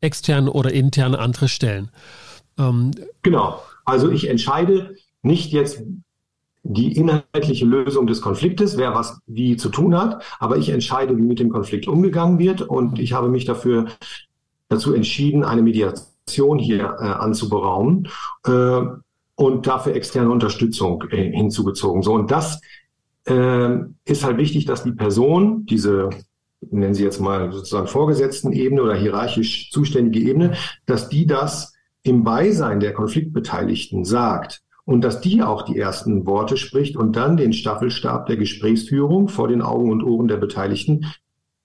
externe 0.00 0.52
oder 0.52 0.72
interne 0.72 1.18
andere 1.18 1.48
Stellen. 1.48 1.90
Ähm, 2.58 2.90
genau, 3.22 3.62
also 3.84 4.10
ich 4.10 4.28
entscheide 4.28 4.96
nicht 5.22 5.52
jetzt 5.52 5.82
die 6.62 6.92
inhaltliche 6.96 7.64
Lösung 7.64 8.06
des 8.06 8.20
Konfliktes, 8.20 8.76
wer 8.76 8.94
was 8.94 9.20
wie 9.26 9.56
zu 9.56 9.70
tun 9.70 9.96
hat, 9.96 10.22
aber 10.38 10.58
ich 10.58 10.68
entscheide, 10.68 11.16
wie 11.16 11.22
mit 11.22 11.38
dem 11.38 11.50
Konflikt 11.50 11.88
umgegangen 11.88 12.38
wird 12.38 12.60
und 12.60 12.98
ich 12.98 13.12
habe 13.12 13.28
mich 13.28 13.46
dafür 13.46 13.86
dazu 14.68 14.94
entschieden, 14.94 15.42
eine 15.42 15.62
Mediation 15.62 16.58
hier 16.58 16.96
äh, 17.00 17.04
anzuberaumen 17.04 18.08
äh, 18.46 18.80
und 19.36 19.66
dafür 19.66 19.94
externe 19.94 20.30
Unterstützung 20.30 21.02
äh, 21.10 21.32
hinzugezogen. 21.32 22.02
So 22.02 22.12
und 22.12 22.30
das 22.30 22.60
äh, 23.24 23.76
ist 24.04 24.24
halt 24.24 24.36
wichtig, 24.36 24.66
dass 24.66 24.84
die 24.84 24.92
Person 24.92 25.64
diese 25.64 26.10
nennen 26.70 26.92
Sie 26.92 27.04
jetzt 27.04 27.20
mal 27.20 27.50
sozusagen 27.52 27.86
vorgesetzten 27.86 28.52
Ebene 28.52 28.82
oder 28.82 28.94
hierarchisch 28.94 29.70
zuständige 29.70 30.28
Ebene, 30.28 30.54
dass 30.84 31.08
die 31.08 31.26
das 31.26 31.72
im 32.02 32.24
Beisein 32.24 32.80
der 32.80 32.92
Konfliktbeteiligten 32.92 34.04
sagt 34.04 34.62
und 34.84 35.02
dass 35.02 35.20
die 35.20 35.42
auch 35.42 35.62
die 35.62 35.78
ersten 35.78 36.26
Worte 36.26 36.56
spricht 36.56 36.96
und 36.96 37.16
dann 37.16 37.36
den 37.36 37.52
Staffelstab 37.52 38.26
der 38.26 38.36
Gesprächsführung 38.36 39.28
vor 39.28 39.48
den 39.48 39.62
Augen 39.62 39.90
und 39.90 40.02
Ohren 40.02 40.28
der 40.28 40.38
Beteiligten 40.38 41.06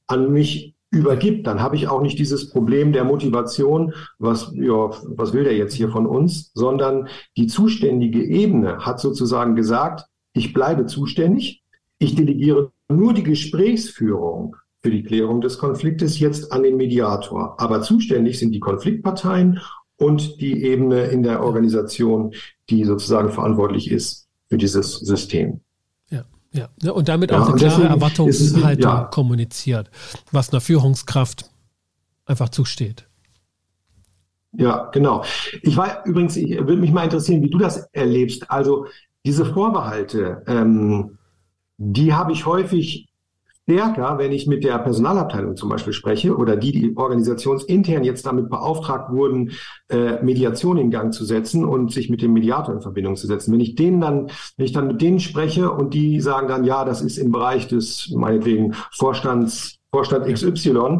an 0.07 0.31
mich 0.31 0.75
übergibt, 0.91 1.47
dann 1.47 1.61
habe 1.61 1.75
ich 1.75 1.87
auch 1.87 2.01
nicht 2.01 2.19
dieses 2.19 2.49
Problem 2.51 2.93
der 2.93 3.03
Motivation, 3.03 3.93
was, 4.17 4.51
ja, 4.55 4.91
was 5.03 5.33
will 5.33 5.43
der 5.43 5.57
jetzt 5.57 5.73
hier 5.73 5.89
von 5.89 6.05
uns, 6.05 6.51
sondern 6.53 7.07
die 7.35 7.47
zuständige 7.47 8.23
Ebene 8.23 8.79
hat 8.79 8.99
sozusagen 8.99 9.55
gesagt, 9.55 10.05
ich 10.33 10.53
bleibe 10.53 10.85
zuständig, 10.85 11.63
ich 11.97 12.15
delegiere 12.15 12.71
nur 12.87 13.13
die 13.13 13.23
Gesprächsführung 13.23 14.55
für 14.81 14.91
die 14.91 15.03
Klärung 15.03 15.41
des 15.41 15.57
Konfliktes 15.57 16.19
jetzt 16.19 16.51
an 16.51 16.63
den 16.63 16.77
Mediator. 16.77 17.59
Aber 17.59 17.81
zuständig 17.81 18.37
sind 18.37 18.51
die 18.51 18.59
Konfliktparteien 18.59 19.59
und 19.97 20.41
die 20.41 20.63
Ebene 20.63 21.05
in 21.05 21.23
der 21.23 21.43
Organisation, 21.43 22.33
die 22.69 22.83
sozusagen 22.83 23.31
verantwortlich 23.31 23.89
ist 23.91 24.27
für 24.49 24.57
dieses 24.57 24.99
System. 24.99 25.61
Ja, 26.09 26.69
ja. 26.81 26.91
Und 26.91 27.07
damit 27.09 27.31
auch 27.31 27.39
ja, 27.39 27.45
eine 27.47 27.55
klare 27.55 27.83
Erwartungshaltung 27.83 28.91
ja. 28.91 29.03
kommuniziert, 29.05 29.89
was 30.31 30.51
einer 30.51 30.61
Führungskraft 30.61 31.49
einfach 32.25 32.49
zusteht. 32.49 33.07
Ja, 34.57 34.89
genau. 34.91 35.23
Ich 35.61 35.75
war 35.75 36.05
übrigens, 36.05 36.37
ich 36.37 36.51
würde 36.51 36.77
mich 36.77 36.91
mal 36.91 37.03
interessieren, 37.03 37.41
wie 37.41 37.49
du 37.49 37.57
das 37.57 37.89
erlebst. 37.91 38.49
Also 38.49 38.87
diese 39.25 39.45
Vorbehalte, 39.45 40.43
ähm, 40.47 41.17
die 41.77 42.13
habe 42.13 42.31
ich 42.31 42.45
häufig 42.45 43.09
stärker, 43.67 44.19
wenn 44.19 44.31
ich 44.31 44.45
mit 44.45 44.63
der 44.63 44.77
Personalabteilung 44.77 45.55
zum 45.55 45.69
Beispiel 45.69 45.93
spreche 45.93 46.35
oder 46.35 46.55
die, 46.55 46.71
die 46.71 46.95
organisationsintern 46.95 48.03
jetzt 48.03 48.25
damit 48.25 48.49
beauftragt 48.49 49.11
wurden, 49.11 49.51
äh, 49.89 50.23
Mediation 50.23 50.77
in 50.77 50.91
Gang 50.91 51.13
zu 51.13 51.25
setzen 51.25 51.65
und 51.65 51.91
sich 51.91 52.09
mit 52.09 52.21
dem 52.21 52.33
Mediator 52.33 52.75
in 52.75 52.81
Verbindung 52.81 53.15
zu 53.15 53.25
setzen. 53.25 53.51
Wenn 53.51 53.59
ich 53.59 53.75
denen 53.75 54.01
dann, 54.01 54.27
wenn 54.57 54.65
ich 54.65 54.71
dann 54.71 54.87
mit 54.87 55.01
denen 55.01 55.19
spreche 55.19 55.71
und 55.71 55.95
die 55.95 56.21
sagen 56.21 56.47
dann, 56.47 56.63
ja, 56.63 56.85
das 56.85 57.01
ist 57.01 57.17
im 57.17 57.31
Bereich 57.31 57.67
des 57.67 58.13
meinetwegen 58.15 58.75
Vorstands 58.91 59.79
Vorstand 59.95 60.25
XY, 60.25 60.99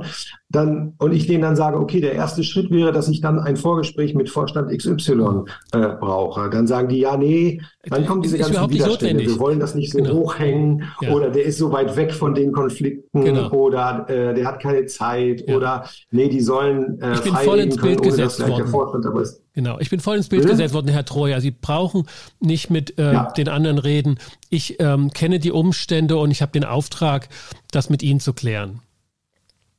dann, 0.50 0.94
und 1.00 1.12
ich 1.12 1.28
denen 1.28 1.42
dann 1.42 1.58
sage, 1.58 1.78
okay, 1.78 2.00
der 2.00 2.14
erste 2.14 2.42
Schritt 2.42 2.72
wäre, 2.72 2.94
dass 2.94 3.10
ich 3.10 3.20
dann 3.20 3.40
ein 3.40 3.58
Vorgespräch 3.58 4.16
mit 4.16 4.30
Vorstand 4.30 4.72
XY 4.72 5.44
äh, 5.74 5.88
brauche. 6.00 6.50
Dann 6.50 6.66
sagen 6.66 6.88
die, 6.88 7.00
ja, 7.00 7.18
nee, 7.18 7.62
dann 7.84 8.06
kommen 8.06 8.22
diese 8.22 8.38
ganzen 8.38 8.70
Widerstände. 8.70 9.26
Wir 9.26 9.38
wollen 9.38 9.60
das 9.60 9.76
nicht 9.76 9.92
so 9.92 9.98
genau. 9.98 10.14
hochhängen 10.14 10.84
ja. 11.02 11.12
oder 11.12 11.30
der 11.30 11.44
ist 11.44 11.58
so 11.58 11.74
weit 11.74 11.98
weg 11.98 12.14
von 12.14 12.34
den 12.34 12.54
Konflikten 12.54 13.26
genau. 13.26 13.50
oder 13.52 14.06
äh, 14.08 14.34
der 14.34 14.46
hat 14.48 14.62
keine 14.62 14.86
Zeit 14.86 15.44
ja. 15.46 15.58
oder 15.58 15.90
nee, 16.12 16.30
die 16.30 16.40
sollen 16.40 17.02
äh, 17.02 17.16
ich 17.16 17.22
bin 17.22 17.36
voll 17.36 17.60
ins 17.60 17.76
Bild 17.76 18.02
können, 18.02 18.12
gesetzt 18.12 18.40
worden. 18.48 19.22
Ist, 19.22 19.42
Genau, 19.54 19.80
ich 19.80 19.90
bin 19.90 20.00
voll 20.00 20.18
ins 20.18 20.30
Bild 20.30 20.44
Bitte? 20.44 20.54
gesetzt 20.54 20.74
worden, 20.74 20.90
Herr 20.90 21.06
Treuer. 21.06 21.42
Sie 21.42 21.52
brauchen 21.52 22.08
nicht 22.40 22.70
mit 22.70 22.98
äh, 22.98 23.14
ja. 23.14 23.32
den 23.32 23.50
anderen 23.50 23.78
reden. 23.78 24.20
Ich 24.50 24.80
ähm, 24.80 25.12
kenne 25.12 25.40
die 25.40 25.52
Umstände 25.52 26.18
und 26.18 26.32
ich 26.32 26.42
habe 26.42 26.52
den 26.52 26.66
Auftrag, 26.66 27.30
das 27.72 27.90
mit 27.90 28.04
Ihnen 28.04 28.20
zu 28.20 28.34
klären. 28.34 28.82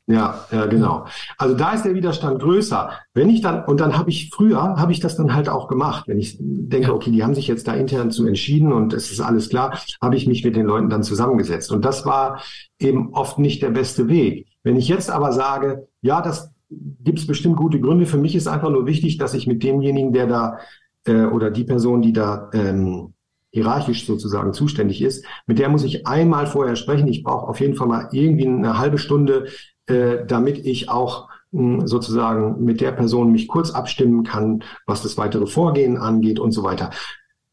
Ja, 0.09 0.47
ja, 0.53 0.66
genau. 0.66 1.07
Also 1.37 1.57
da 1.57 1.73
ist 1.73 1.85
der 1.85 1.95
Widerstand 1.95 2.40
größer. 2.40 2.90
Wenn 3.12 3.29
ich 3.29 3.40
dann, 3.40 3.64
und 3.64 3.81
dann 3.81 3.99
habe 3.99 4.09
ich 4.09 4.31
früher, 4.33 4.61
habe 4.61 4.92
ich 4.92 5.01
das 5.01 5.16
dann 5.16 5.35
halt 5.35 5.49
auch 5.49 5.66
gemacht. 5.66 6.07
Wenn 6.07 6.21
ich 6.21 6.37
denke, 6.38 6.95
okay, 6.95 7.11
die 7.11 7.25
haben 7.25 7.35
sich 7.35 7.49
jetzt 7.49 7.66
da 7.66 7.75
intern 7.75 8.12
zu 8.12 8.25
entschieden 8.25 8.73
und 8.73 8.92
es 8.92 9.11
ist 9.11 9.21
alles 9.21 9.49
klar, 9.49 9.81
habe 10.01 10.14
ich 10.14 10.29
mich 10.29 10.45
mit 10.45 10.55
den 10.55 10.66
Leuten 10.66 10.90
dann 10.90 11.03
zusammengesetzt. 11.03 11.73
Und 11.73 11.85
das 11.85 12.07
war 12.07 12.40
eben 12.79 13.14
oft 13.14 13.40
nicht 13.40 13.62
der 13.62 13.71
beste 13.71 14.09
Weg. 14.09 14.47
Wenn 14.62 14.77
ich 14.77 14.87
jetzt 14.87 15.11
aber 15.11 15.33
sage, 15.33 15.88
ja, 16.03 16.21
das 16.21 16.53
gibt 16.71 17.19
es 17.19 17.27
bestimmt 17.27 17.57
gute 17.57 17.81
Gründe. 17.81 18.07
Für 18.07 18.19
mich 18.19 18.37
ist 18.37 18.47
einfach 18.47 18.71
nur 18.71 18.87
wichtig, 18.87 19.19
dass 19.19 19.35
ich 19.35 19.49
mit 19.49 19.64
demjenigen, 19.64 20.12
der 20.12 20.29
da 20.29 20.59
äh, 21.05 21.25
oder 21.25 21.51
die 21.51 21.64
Person, 21.64 22.01
die 22.03 22.12
da 22.12 22.49
ähm, 22.53 23.14
hierarchisch 23.51 24.07
sozusagen 24.07 24.53
zuständig 24.53 25.03
ist, 25.03 25.25
mit 25.47 25.59
der 25.59 25.69
muss 25.69 25.83
ich 25.83 26.07
einmal 26.07 26.47
vorher 26.47 26.77
sprechen. 26.77 27.09
Ich 27.09 27.23
brauche 27.25 27.49
auf 27.49 27.61
jeden 27.61 27.75
Fall 27.75 27.88
mal 27.88 28.09
irgendwie 28.12 28.47
eine 28.47 28.79
halbe 28.79 28.99
Stunde, 28.99 29.47
äh, 29.87 30.27
damit 30.27 30.64
ich 30.66 30.88
auch 30.88 31.29
mh, 31.53 31.81
hm, 31.81 31.87
sozusagen 31.87 32.64
mit 32.64 32.81
der 32.81 32.92
Person 32.92 33.33
mich 33.33 33.49
kurz 33.49 33.70
abstimmen 33.70 34.25
kann, 34.25 34.62
was 34.87 35.03
das 35.03 35.16
weitere 35.16 35.46
Vorgehen 35.46 35.96
angeht 35.96 36.38
und 36.38 36.53
so 36.53 36.62
weiter. 36.62 36.90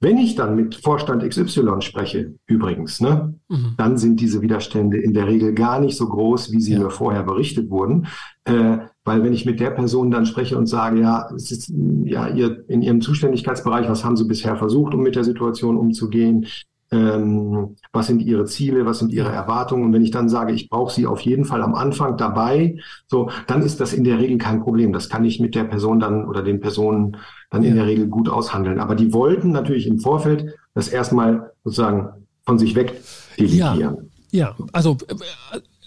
Wenn 0.04 0.18
ich 0.18 0.36
dann 0.36 0.58
mit 0.58 0.76
Vorstand 0.76 1.24
XY 1.24 1.80
spreche, 1.80 2.34
übrigens, 2.46 3.00
ne, 3.00 3.36
mhm. 3.48 3.76
dann 3.78 3.98
sind 3.98 4.20
diese 4.20 4.42
Widerstände 4.42 4.98
in 4.98 5.14
der 5.14 5.28
Regel 5.28 5.54
gar 5.54 5.80
nicht 5.80 5.96
so 5.96 6.10
groß, 6.10 6.52
wie 6.52 6.60
sie 6.60 6.74
ja. 6.74 6.80
mir 6.80 6.90
vorher 6.90 7.24
berichtet 7.24 7.70
wurden. 7.70 8.08
Äh, 8.44 8.80
weil 9.06 9.24
wenn 9.24 9.32
ich 9.32 9.46
mit 9.46 9.62
der 9.62 9.72
Person 9.72 10.12
dann 10.12 10.26
spreche 10.26 10.58
und 10.58 10.66
sage, 10.66 11.00
ja, 11.00 11.30
es 11.34 11.52
ist 11.52 11.74
ja 12.04 12.28
ihr 12.28 12.66
in 12.68 12.82
ihrem 12.82 13.00
Zuständigkeitsbereich, 13.00 13.88
was 13.88 14.04
haben 14.04 14.18
Sie 14.18 14.26
bisher 14.26 14.58
versucht, 14.58 14.94
um 14.94 15.04
mit 15.04 15.16
der 15.16 15.24
Situation 15.24 15.78
umzugehen? 15.78 16.48
Ähm, 16.94 17.76
was 17.92 18.08
sind 18.08 18.22
ihre 18.22 18.46
Ziele, 18.46 18.86
was 18.86 19.00
sind 19.00 19.12
ihre 19.12 19.30
Erwartungen. 19.30 19.86
Und 19.86 19.94
wenn 19.94 20.04
ich 20.04 20.12
dann 20.12 20.30
sage, 20.30 20.54
ich 20.54 20.70
brauche 20.70 20.94
sie 20.94 21.08
auf 21.08 21.22
jeden 21.22 21.46
Fall 21.46 21.62
am 21.62 21.76
Anfang 21.76 22.18
dabei, 22.18 22.78
so, 23.08 23.30
dann 23.48 23.62
ist 23.62 23.80
das 23.80 23.94
in 23.94 24.04
der 24.04 24.20
Regel 24.20 24.38
kein 24.38 24.62
Problem. 24.62 24.94
Das 24.94 25.10
kann 25.10 25.26
ich 25.26 25.40
mit 25.40 25.56
der 25.56 25.64
Person 25.64 26.00
dann 26.00 26.26
oder 26.26 26.44
den 26.44 26.60
Personen 26.60 27.18
dann 27.50 27.64
ja. 27.64 27.70
in 27.70 27.76
der 27.76 27.86
Regel 27.86 28.08
gut 28.08 28.30
aushandeln. 28.30 28.80
Aber 28.80 28.96
die 28.96 29.14
wollten 29.14 29.52
natürlich 29.52 29.88
im 29.88 30.00
Vorfeld 30.00 30.54
das 30.74 30.88
erstmal 30.88 31.52
sozusagen 31.64 32.10
von 32.46 32.60
sich 32.60 32.76
weg 32.76 33.02
delegieren. 33.38 33.80
Ja, 33.80 33.96
ja. 34.32 34.56
also, 34.72 34.98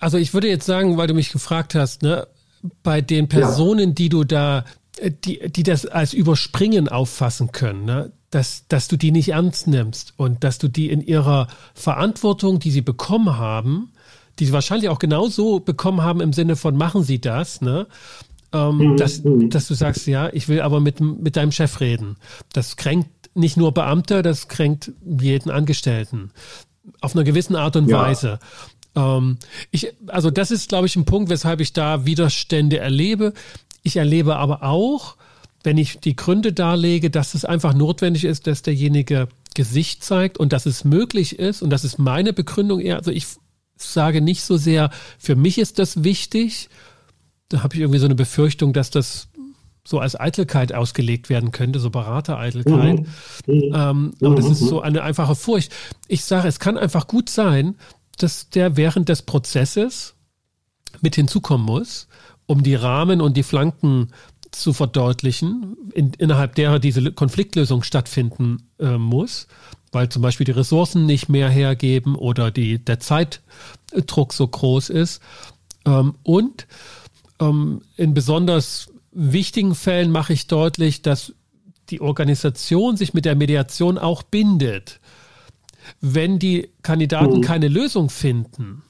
also 0.01 0.19
ich 0.19 0.35
würde 0.35 0.49
jetzt 0.49 0.66
sagen, 0.66 0.97
weil 0.97 1.07
du 1.07 1.14
mich 1.14 1.33
gefragt 1.33 1.75
hast, 1.75 2.03
ne, 2.03 2.27
bei 2.83 3.01
den 3.01 3.29
Personen, 3.29 3.88
ja. 3.88 3.95
die 3.95 4.09
du 4.09 4.25
da 4.25 4.64
die, 5.01 5.51
die 5.51 5.63
das 5.63 5.87
als 5.87 6.13
Überspringen 6.13 6.89
auffassen 6.89 7.53
können, 7.53 7.85
ne? 7.85 8.13
dass, 8.31 8.67
dass 8.69 8.89
du 8.89 8.97
die 8.97 9.13
nicht 9.13 9.31
ernst 9.31 9.67
nimmst 9.67 10.15
und 10.17 10.45
dass 10.45 10.59
du 10.59 10.69
die 10.69 10.91
in 10.91 11.01
ihrer 11.01 11.49
Verantwortung, 11.75 12.59
die 12.59 12.71
sie 12.71 12.81
bekommen 12.81 13.39
haben, 13.39 13.93
die 14.39 14.47
sie 14.47 14.53
wahrscheinlich 14.53 14.89
auch 14.89 14.99
genauso 14.99 15.61
bekommen 15.61 16.03
haben 16.03 16.21
im 16.21 16.33
Sinne 16.33 16.57
von 16.57 16.77
machen 16.77 17.03
sie 17.03 17.21
das, 17.21 17.61
ne? 17.61 17.87
Ähm, 18.53 18.79
mhm. 18.79 18.97
dass, 18.97 19.23
dass 19.25 19.67
du 19.69 19.75
sagst, 19.75 20.07
ja, 20.07 20.31
ich 20.33 20.49
will 20.49 20.61
aber 20.61 20.81
mit, 20.81 21.01
mit 21.01 21.37
deinem 21.37 21.53
Chef 21.53 21.81
reden. 21.81 22.17
Das 22.53 22.77
kränkt 22.77 23.11
nicht 23.35 23.57
nur 23.57 23.73
Beamte, 23.73 24.23
das 24.23 24.49
kränkt 24.49 24.93
jeden 25.05 25.51
Angestellten. 25.51 26.31
Auf 27.01 27.15
einer 27.15 27.25
gewissen 27.25 27.57
Art 27.57 27.77
und 27.77 27.89
ja. 27.89 27.99
Weise. 27.99 28.39
Ähm, 28.95 29.39
ich, 29.71 29.93
also 30.07 30.31
das 30.31 30.51
ist, 30.51 30.69
glaube 30.69 30.87
ich, 30.87 30.97
ein 30.97 31.05
Punkt, 31.05 31.29
weshalb 31.29 31.61
ich 31.61 31.73
da 31.73 32.07
Widerstände 32.07 32.79
erlebe. 32.79 33.35
Ich 33.87 33.94
erlebe 33.94 34.35
aber 34.35 34.64
auch, 34.64 35.14
wenn 35.62 35.79
ich 35.79 36.01
die 36.01 36.16
Gründe 36.16 36.53
darlege, 36.53 37.09
dass 37.09 37.35
es 37.35 37.44
einfach 37.44 37.72
notwendig 37.72 38.25
ist, 38.25 38.49
dass 38.49 38.62
derjenige 38.62 39.29
Gesicht 39.55 40.03
zeigt 40.03 40.38
und 40.38 40.53
dass 40.53 40.66
es 40.66 40.85
möglich 40.85 41.38
ist, 41.38 41.62
und 41.62 41.70
das 41.70 41.85
ist 41.85 41.96
meine 41.96 42.33
Begründung 42.33 42.81
eher, 42.81 42.96
also 42.96 43.12
ich 43.12 43.27
sage 43.77 44.20
nicht 44.20 44.42
so 44.42 44.57
sehr, 44.57 44.90
für 45.20 45.37
mich 45.37 45.59
ist 45.59 45.79
das 45.79 46.03
wichtig, 46.03 46.68
da 47.49 47.62
habe 47.62 47.77
ich 47.77 47.81
irgendwie 47.81 48.01
so 48.01 48.07
eine 48.07 48.16
Befürchtung, 48.16 48.72
dass 48.72 48.90
das 48.90 49.29
so 49.87 50.01
als 50.01 50.18
Eitelkeit 50.18 50.75
ausgelegt 50.75 51.31
werden 51.31 51.53
könnte, 51.53 51.79
so 51.79 51.90
Beratereitelkeit. 51.90 53.07
Mhm. 53.46 53.72
Ähm, 53.72 54.14
aber 54.20 54.35
das 54.35 54.46
ist 54.46 54.59
so 54.59 54.81
eine 54.81 55.05
einfache 55.05 55.37
Furcht. 55.37 55.72
Ich 56.09 56.25
sage, 56.25 56.49
es 56.49 56.59
kann 56.59 56.77
einfach 56.77 57.07
gut 57.07 57.31
sein, 57.31 57.77
dass 58.18 58.51
der 58.51 58.77
während 58.77 59.09
des 59.09 59.22
Prozesses 59.22 60.16
mit 61.03 61.14
hinzukommen 61.14 61.64
muss, 61.64 62.09
um 62.47 62.63
die 62.63 62.75
Rahmen 62.75 63.21
und 63.21 63.37
die 63.37 63.43
Flanken 63.43 64.09
zu 64.53 64.73
verdeutlichen, 64.73 65.77
in, 65.93 66.13
innerhalb 66.19 66.55
derer 66.55 66.79
diese 66.79 67.13
Konfliktlösung 67.13 67.83
stattfinden 67.83 68.69
äh, 68.79 68.97
muss, 68.97 69.49
weil 69.93 70.09
zum 70.09 70.23
Beispiel 70.23 70.45
die 70.45 70.53
Ressourcen 70.53 71.07
nicht 71.07 71.29
mehr 71.29 71.49
hergeben 71.49 72.15
oder 72.15 72.51
die, 72.51 72.83
der 72.83 73.01
Zeitdruck 73.01 74.33
so 74.33 74.47
groß 74.47 74.91
ist. 74.91 75.21
Ähm, 75.85 76.15
und 76.23 76.67
ähm, 77.41 77.83
in 77.97 78.15
besonders 78.15 78.89
wichtigen 79.13 79.75
Fällen 79.75 80.11
mache 80.11 80.33
ich 80.33 80.47
deutlich, 80.47 81.03
dass 81.03 81.33
die 81.91 82.01
Organisation 82.01 82.97
sich 82.97 83.15
mit 83.15 83.25
der 83.25 83.37
Mediation 83.37 83.99
auch 83.99 84.23
bindet. 84.23 85.01
Wenn 86.01 86.39
die 86.39 86.71
Kandidaten 86.83 87.39
mhm. 87.39 87.43
keine 87.43 87.69
Lösung 87.69 88.11
finden, 88.11 88.83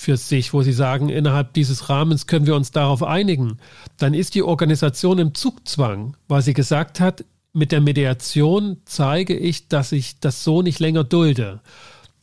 für 0.00 0.16
sich, 0.16 0.54
wo 0.54 0.62
sie 0.62 0.72
sagen, 0.72 1.10
innerhalb 1.10 1.52
dieses 1.52 1.90
Rahmens 1.90 2.26
können 2.26 2.46
wir 2.46 2.56
uns 2.56 2.70
darauf 2.70 3.02
einigen, 3.02 3.58
dann 3.98 4.14
ist 4.14 4.34
die 4.34 4.42
Organisation 4.42 5.18
im 5.18 5.34
Zugzwang, 5.34 6.16
weil 6.26 6.40
sie 6.40 6.54
gesagt 6.54 7.00
hat, 7.00 7.22
mit 7.52 7.70
der 7.70 7.82
Mediation 7.82 8.78
zeige 8.86 9.36
ich, 9.36 9.68
dass 9.68 9.92
ich 9.92 10.18
das 10.18 10.42
so 10.42 10.62
nicht 10.62 10.80
länger 10.80 11.04
dulde. 11.04 11.60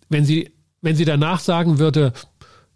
Wenn 0.09 0.25
sie, 0.25 0.49
wenn 0.81 0.95
sie 0.95 1.05
danach 1.05 1.39
sagen 1.39 1.77
würde, 1.77 2.13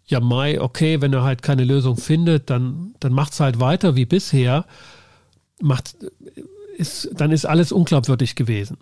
ja, 0.04 0.20
Mai, 0.20 0.60
okay, 0.60 1.00
wenn 1.00 1.12
er 1.12 1.24
halt 1.24 1.42
keine 1.42 1.64
Lösung 1.64 1.96
findet, 1.96 2.48
dann, 2.48 2.94
dann 3.00 3.12
macht 3.12 3.32
es 3.32 3.40
halt 3.40 3.58
weiter 3.58 3.96
wie 3.96 4.06
bisher, 4.06 4.66
macht, 5.60 5.96
ist, 6.76 7.10
dann 7.12 7.32
ist 7.32 7.44
alles 7.44 7.72
unglaubwürdig 7.72 8.36
gewesen. 8.36 8.76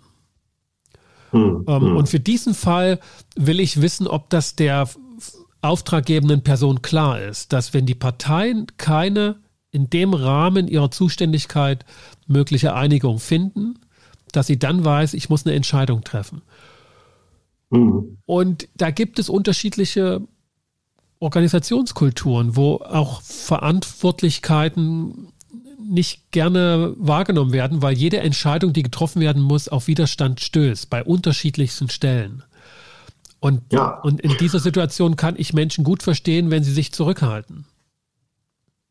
Hm, 1.31 1.65
ähm, 1.67 1.81
hm. 1.81 1.95
Und 1.97 2.09
für 2.09 2.19
diesen 2.19 2.53
Fall 2.53 2.99
will 3.35 3.59
ich 3.59 3.81
wissen, 3.81 4.05
ob 4.05 4.29
das 4.29 4.55
der 4.55 4.87
auftraggebenden 5.61 6.43
Person 6.43 6.81
klar 6.81 7.21
ist, 7.21 7.53
dass 7.53 7.73
wenn 7.73 7.85
die 7.85 7.95
Parteien 7.95 8.67
keine 8.77 9.37
in 9.71 9.89
dem 9.89 10.13
Rahmen 10.13 10.67
ihrer 10.67 10.91
Zuständigkeit 10.91 11.85
mögliche 12.27 12.73
Einigung 12.73 13.19
finden, 13.19 13.79
dass 14.31 14.47
sie 14.47 14.59
dann 14.59 14.83
weiß, 14.83 15.13
ich 15.13 15.29
muss 15.29 15.45
eine 15.45 15.55
Entscheidung 15.55 16.03
treffen. 16.03 16.41
Mhm. 17.69 18.17
Und 18.25 18.67
da 18.75 18.91
gibt 18.91 19.19
es 19.19 19.29
unterschiedliche 19.29 20.21
Organisationskulturen, 21.19 22.55
wo 22.55 22.77
auch 22.77 23.21
Verantwortlichkeiten 23.21 25.27
nicht 25.79 26.31
gerne 26.31 26.93
wahrgenommen 26.97 27.53
werden, 27.53 27.81
weil 27.81 27.97
jede 27.97 28.19
Entscheidung, 28.19 28.73
die 28.73 28.83
getroffen 28.83 29.21
werden 29.21 29.41
muss, 29.41 29.67
auf 29.67 29.87
Widerstand 29.87 30.39
stößt, 30.39 30.89
bei 30.89 31.03
unterschiedlichsten 31.03 31.89
Stellen. 31.89 32.43
Und, 33.41 33.61
ja. 33.73 33.99
und 34.01 34.21
in 34.21 34.37
dieser 34.39 34.59
Situation 34.59 35.15
kann 35.15 35.33
ich 35.35 35.53
Menschen 35.53 35.83
gut 35.83 36.03
verstehen, 36.03 36.51
wenn 36.51 36.63
sie 36.63 36.71
sich 36.71 36.93
zurückhalten. 36.93 37.65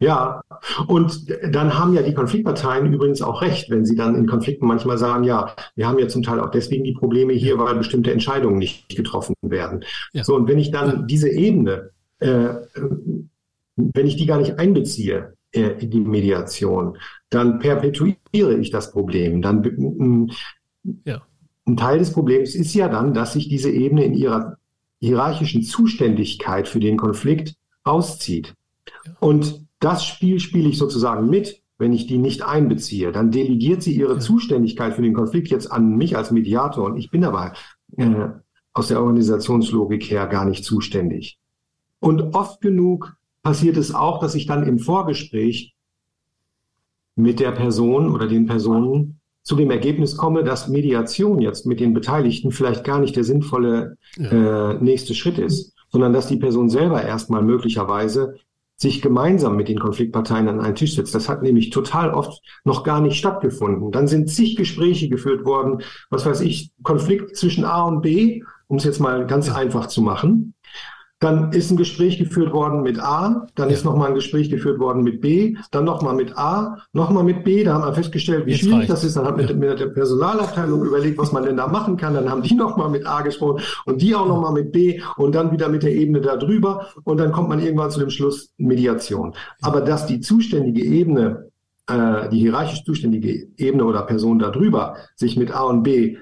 Ja, 0.01 0.43
und 0.89 1.31
dann 1.55 1.79
haben 1.79 1.95
ja 1.95 2.03
die 2.03 2.15
Konfliktparteien 2.15 2.93
übrigens 2.93 3.23
auch 3.23 3.43
recht, 3.43 3.71
wenn 3.71 3.85
sie 3.85 3.95
dann 3.95 4.17
in 4.17 4.27
Konflikten 4.27 4.67
manchmal 4.67 4.99
sagen, 4.99 5.25
ja, 5.25 5.55
wir 5.77 5.87
haben 5.87 5.99
ja 5.99 6.09
zum 6.09 6.23
Teil 6.23 6.41
auch 6.41 6.51
deswegen 6.51 6.85
die 6.85 6.95
Probleme 6.95 7.35
hier, 7.35 7.59
weil 7.59 7.77
bestimmte 7.77 8.11
Entscheidungen 8.11 8.59
nicht 8.59 8.89
getroffen 8.97 9.35
werden. 9.43 9.85
Ja. 10.13 10.25
So, 10.25 10.35
und 10.35 10.49
wenn 10.49 10.59
ich 10.59 10.71
dann 10.73 11.07
diese 11.07 11.29
Ebene, 11.29 11.91
äh, 12.19 12.49
wenn 13.77 14.07
ich 14.07 14.17
die 14.17 14.27
gar 14.27 14.39
nicht 14.39 14.59
einbeziehe 14.59 15.35
äh, 15.53 15.83
in 15.83 15.91
die 15.91 16.01
Mediation, 16.01 16.97
dann 17.29 17.61
perpetuiere 17.61 18.55
ich 18.59 18.71
das 18.71 18.91
Problem. 18.91 19.43
Dann 19.43 20.33
ja. 21.05 21.23
Ein 21.71 21.77
Teil 21.77 21.99
des 21.99 22.13
Problems 22.13 22.55
ist 22.55 22.75
ja 22.75 22.89
dann, 22.89 23.15
dass 23.15 23.33
sich 23.33 23.49
diese 23.49 23.71
Ebene 23.71 24.05
in 24.05 24.15
ihrer 24.15 24.57
hierarchischen 24.99 25.63
Zuständigkeit 25.63 26.69
für 26.69 26.81
den 26.81 26.97
Konflikt 26.97 27.55
auszieht. 27.85 28.55
Und 29.19 29.67
das 29.79 30.05
Spiel 30.05 30.41
spiele 30.41 30.69
ich 30.69 30.79
sozusagen 30.79 31.31
mit, 31.31 31.63
wenn 31.79 31.93
ich 31.93 32.07
die 32.07 32.19
nicht 32.19 32.43
einbeziehe. 32.43 33.13
Dann 33.13 33.31
delegiert 33.31 33.83
sie 33.83 33.95
ihre 33.95 34.19
Zuständigkeit 34.19 34.95
für 34.95 35.03
den 35.03 35.15
Konflikt 35.15 35.49
jetzt 35.49 35.73
an 35.73 35.97
mich 35.97 36.17
als 36.17 36.31
Mediator 36.31 36.85
und 36.85 36.99
ich 36.99 37.11
bin 37.11 37.25
aber 37.25 37.55
äh, 37.97 38.29
aus 38.75 38.89
der 38.89 39.01
Organisationslogik 39.01 40.11
her 40.11 40.27
gar 40.27 40.45
nicht 40.45 40.65
zuständig. 40.65 41.39
Und 41.99 42.35
oft 42.35 42.61
genug 42.61 43.17
passiert 43.43 43.79
es 43.79 43.95
auch, 43.95 44.21
dass 44.21 44.35
ich 44.35 44.47
dann 44.47 44.67
im 44.67 44.79
Vorgespräch 44.79 45.75
mit 47.17 47.41
der 47.41 47.53
Person 47.53 48.11
oder 48.11 48.27
den 48.27 48.47
Personen 48.47 49.20
zu 49.43 49.57
dem 49.57 49.71
Ergebnis 49.71 50.17
komme, 50.17 50.45
dass 50.45 50.69
Mediation 50.69 51.41
jetzt 51.41 51.67
mit 51.67 51.81
den 51.81 51.95
Beteiligten 51.95 52.53
vielleicht 52.53 52.85
gar 52.85 53.01
nicht 53.01 53.17
der 53.17 53.25
sinnvolle 53.25 53.97
ja. 54.17 54.73
äh, 54.73 54.75
nächste 54.83 55.15
Schritt 55.15 55.39
ist, 55.39 55.75
sondern 55.89 56.13
dass 56.13 56.27
die 56.27 56.37
Person 56.37 56.69
selber 56.69 57.03
erstmal 57.03 57.43
möglicherweise 57.43 58.37
sich 58.81 59.03
gemeinsam 59.03 59.57
mit 59.57 59.69
den 59.69 59.79
Konfliktparteien 59.79 60.49
an 60.49 60.61
einen 60.61 60.75
Tisch 60.75 60.95
setzt. 60.95 61.15
Das 61.15 61.29
hat 61.29 61.43
nämlich 61.43 61.69
total 61.69 62.13
oft 62.13 62.41
noch 62.65 62.83
gar 62.83 63.03
nicht 63.03 63.19
stattgefunden. 63.19 63.93
Dann 63.93 64.09
sind 64.09 64.31
zig 64.31 64.57
Gespräche 64.57 65.11
geführt 65.11 65.45
worden, 65.45 65.83
was 66.09 66.25
weiß 66.25 66.41
ich, 66.41 66.73
Konflikt 66.83 67.37
zwischen 67.37 67.65
A 67.65 67.83
und 67.83 68.01
B, 68.01 68.43
um 68.69 68.79
es 68.79 68.85
jetzt 68.85 68.99
mal 68.99 69.27
ganz 69.27 69.55
einfach 69.55 69.87
zu 69.89 70.01
machen. 70.01 70.55
Dann 71.21 71.53
ist 71.53 71.71
ein 71.71 71.77
Gespräch 71.77 72.19
geführt 72.19 72.53
worden 72.53 72.83
mit 72.83 72.99
A, 72.99 73.47
dann 73.55 73.69
ja. 73.69 73.75
ist 73.75 73.85
nochmal 73.85 74.09
ein 74.09 74.15
Gespräch 74.15 74.49
geführt 74.49 74.81
worden 74.81 75.03
mit 75.03 75.21
B, 75.21 75.55
dann 75.71 75.85
nochmal 75.85 76.15
mit 76.15 76.37
A, 76.39 76.79
nochmal 76.95 77.25
mit 77.25 77.45
B. 77.45 77.63
Da 77.63 77.75
haben 77.75 77.85
wir 77.85 77.93
festgestellt, 77.93 78.47
wie 78.47 78.53
Jetzt 78.53 78.61
schwierig 78.61 78.79
reicht. 78.79 78.91
das 78.91 79.05
ist. 79.05 79.17
Dann 79.17 79.27
hat 79.27 79.37
man 79.37 79.47
ja. 79.47 79.55
mit, 79.55 79.79
der 79.79 79.89
Personalabteilung 79.89 80.83
überlegt, 80.83 81.19
was 81.19 81.31
man 81.31 81.45
denn 81.45 81.59
da 81.59 81.67
machen 81.69 81.99
kann. 81.99 82.15
Dann 82.15 82.31
haben 82.31 82.41
die 82.41 82.55
nochmal 82.55 82.89
mit 82.89 83.07
A 83.07 83.21
gesprochen 83.21 83.63
und 83.85 84.01
die 84.01 84.15
auch 84.15 84.27
nochmal 84.27 84.55
mit 84.55 84.73
B 84.73 85.03
und 85.19 85.35
dann 85.35 85.53
wieder 85.53 85.69
mit 85.69 85.83
der 85.83 85.95
Ebene 85.95 86.23
darüber. 86.23 86.87
Und 87.05 87.19
dann 87.19 87.33
kommt 87.33 87.51
man 87.51 87.61
irgendwann 87.61 87.91
zu 87.91 88.01
dem 88.01 88.11
Schluss 88.11 88.55
Mediation. 88.57 89.35
Aber 89.61 89.83
dass 89.83 90.07
die 90.07 90.21
zuständige 90.21 90.83
Ebene, 90.83 91.51
äh, 91.87 92.31
die 92.31 92.39
hierarchisch 92.39 92.83
zuständige 92.85 93.47
Ebene 93.59 93.85
oder 93.85 94.03
Person 94.03 94.39
darüber 94.39 94.97
sich 95.17 95.37
mit 95.37 95.55
A 95.55 95.65
und 95.65 95.83
B 95.83 96.17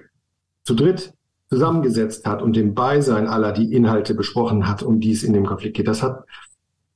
zu 0.64 0.74
dritt 0.74 1.12
zusammengesetzt 1.48 2.26
hat 2.26 2.42
und 2.42 2.56
im 2.56 2.74
Beisein 2.74 3.26
aller 3.26 3.52
die 3.52 3.72
Inhalte 3.72 4.14
besprochen 4.14 4.68
hat, 4.68 4.82
um 4.82 5.00
die 5.00 5.12
es 5.12 5.22
in 5.22 5.32
dem 5.32 5.46
Konflikt 5.46 5.76
geht. 5.76 5.88
Das 5.88 6.02
hat 6.02 6.24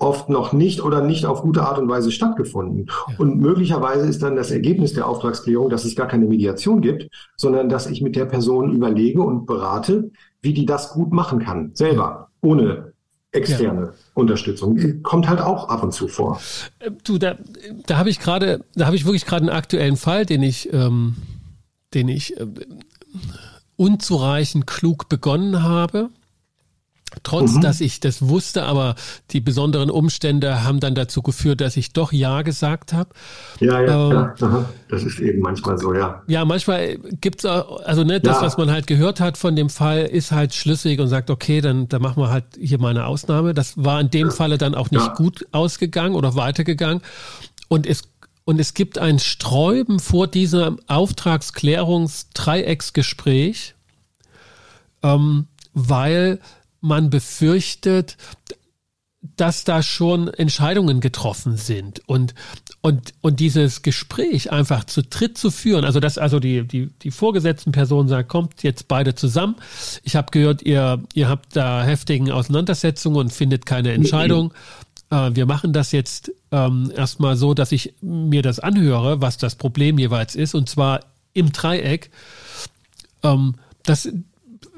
oft 0.02 0.28
noch 0.28 0.52
nicht 0.52 0.82
oder 0.82 1.00
nicht 1.00 1.26
auf 1.26 1.42
gute 1.42 1.62
Art 1.62 1.78
und 1.78 1.88
Weise 1.88 2.10
stattgefunden. 2.10 2.86
Ja. 2.86 3.14
Und 3.18 3.38
möglicherweise 3.38 4.06
ist 4.06 4.22
dann 4.22 4.36
das 4.36 4.50
Ergebnis 4.50 4.92
der 4.92 5.06
Auftragsklärung, 5.06 5.70
dass 5.70 5.84
es 5.84 5.94
gar 5.94 6.08
keine 6.08 6.26
Mediation 6.26 6.80
gibt, 6.80 7.08
sondern 7.36 7.68
dass 7.68 7.86
ich 7.86 8.02
mit 8.02 8.16
der 8.16 8.26
Person 8.26 8.72
überlege 8.72 9.22
und 9.22 9.46
berate, 9.46 10.10
wie 10.42 10.52
die 10.52 10.66
das 10.66 10.92
gut 10.92 11.12
machen 11.12 11.38
kann, 11.38 11.70
selber, 11.74 12.28
ohne 12.40 12.92
externe 13.30 13.86
ja. 13.86 13.92
Unterstützung. 14.14 15.02
Kommt 15.02 15.28
halt 15.28 15.40
auch 15.40 15.68
ab 15.68 15.82
und 15.82 15.92
zu 15.92 16.08
vor. 16.08 16.40
Äh, 16.80 16.90
du, 17.04 17.16
da, 17.16 17.36
da 17.86 17.96
habe 17.96 18.10
ich 18.10 18.18
gerade, 18.18 18.64
da 18.74 18.86
habe 18.86 18.96
ich 18.96 19.06
wirklich 19.06 19.24
gerade 19.24 19.42
einen 19.42 19.56
aktuellen 19.56 19.96
Fall, 19.96 20.26
den 20.26 20.42
ich, 20.42 20.70
ähm, 20.72 21.16
den 21.94 22.08
ich 22.08 22.38
äh, 22.38 22.46
unzureichend 23.82 24.68
klug 24.68 25.08
begonnen 25.08 25.64
habe. 25.64 26.10
Trotz, 27.24 27.54
mhm. 27.56 27.60
dass 27.60 27.80
ich 27.80 28.00
das 28.00 28.26
wusste, 28.28 28.62
aber 28.62 28.94
die 29.32 29.40
besonderen 29.40 29.90
Umstände 29.90 30.64
haben 30.64 30.80
dann 30.80 30.94
dazu 30.94 31.20
geführt, 31.20 31.60
dass 31.60 31.76
ich 31.76 31.92
doch 31.92 32.10
Ja 32.12 32.40
gesagt 32.40 32.94
habe. 32.94 33.10
Ja, 33.60 33.82
ja, 33.82 34.10
ähm, 34.10 34.30
ja. 34.40 34.66
das 34.88 35.02
ist 35.02 35.18
eben 35.18 35.40
manchmal 35.40 35.76
so, 35.76 35.92
ja. 35.92 36.22
Ja, 36.28 36.44
manchmal 36.44 36.96
gibt 37.20 37.44
es, 37.44 37.44
also 37.44 38.04
ne, 38.04 38.20
das, 38.20 38.36
ja. 38.36 38.42
was 38.42 38.56
man 38.56 38.70
halt 38.70 38.86
gehört 38.86 39.20
hat 39.20 39.36
von 39.36 39.56
dem 39.56 39.68
Fall, 39.68 40.04
ist 40.04 40.32
halt 40.32 40.54
schlüssig 40.54 41.00
und 41.00 41.08
sagt, 41.08 41.28
okay, 41.28 41.60
dann, 41.60 41.88
dann 41.88 42.00
machen 42.00 42.22
wir 42.22 42.30
halt 42.30 42.44
hier 42.58 42.78
mal 42.80 42.90
eine 42.90 43.04
Ausnahme. 43.04 43.52
Das 43.52 43.74
war 43.76 44.00
in 44.00 44.08
dem 44.08 44.28
ja. 44.28 44.32
Falle 44.32 44.56
dann 44.56 44.74
auch 44.74 44.90
nicht 44.90 45.14
gut 45.16 45.44
ausgegangen 45.52 46.14
oder 46.14 46.34
weitergegangen. 46.34 47.02
Und 47.68 47.86
es 47.86 48.04
und 48.44 48.60
es 48.60 48.74
gibt 48.74 48.98
ein 48.98 49.18
Sträuben 49.18 49.98
vor 50.00 50.26
diesem 50.26 50.78
Auftragsklärungsdreiecksgespräch, 50.86 53.74
ähm, 55.02 55.46
weil 55.72 56.38
man 56.80 57.08
befürchtet, 57.10 58.16
dass 59.36 59.62
da 59.62 59.84
schon 59.84 60.26
Entscheidungen 60.28 61.00
getroffen 61.00 61.56
sind 61.56 62.02
und 62.08 62.34
und 62.80 63.14
und 63.20 63.38
dieses 63.38 63.82
Gespräch 63.82 64.50
einfach 64.50 64.82
zu 64.82 65.04
dritt 65.04 65.38
zu 65.38 65.52
führen, 65.52 65.84
also 65.84 66.00
dass 66.00 66.18
also 66.18 66.40
die 66.40 66.66
die 66.66 66.88
die 67.02 67.12
vorgesetzten 67.12 67.70
Personen 67.70 68.08
sagen, 68.08 68.26
kommt 68.26 68.64
jetzt 68.64 68.88
beide 68.88 69.14
zusammen. 69.14 69.54
Ich 70.02 70.16
habe 70.16 70.32
gehört, 70.32 70.62
ihr 70.62 71.00
ihr 71.14 71.28
habt 71.28 71.54
da 71.54 71.84
heftigen 71.84 72.32
Auseinandersetzungen 72.32 73.16
und 73.16 73.32
findet 73.32 73.64
keine 73.64 73.92
Entscheidung 73.92 74.50
äh, 74.50 74.54
wir 75.12 75.46
machen 75.46 75.72
das 75.72 75.92
jetzt 75.92 76.32
ähm, 76.50 76.90
erstmal 76.94 77.36
so, 77.36 77.52
dass 77.52 77.70
ich 77.70 77.94
mir 78.00 78.42
das 78.42 78.58
anhöre, 78.58 79.20
was 79.20 79.36
das 79.36 79.56
Problem 79.56 79.98
jeweils 79.98 80.34
ist, 80.34 80.54
und 80.54 80.68
zwar 80.68 81.00
im 81.34 81.52
Dreieck. 81.52 82.10
Ähm, 83.22 83.56
das, 83.82 84.08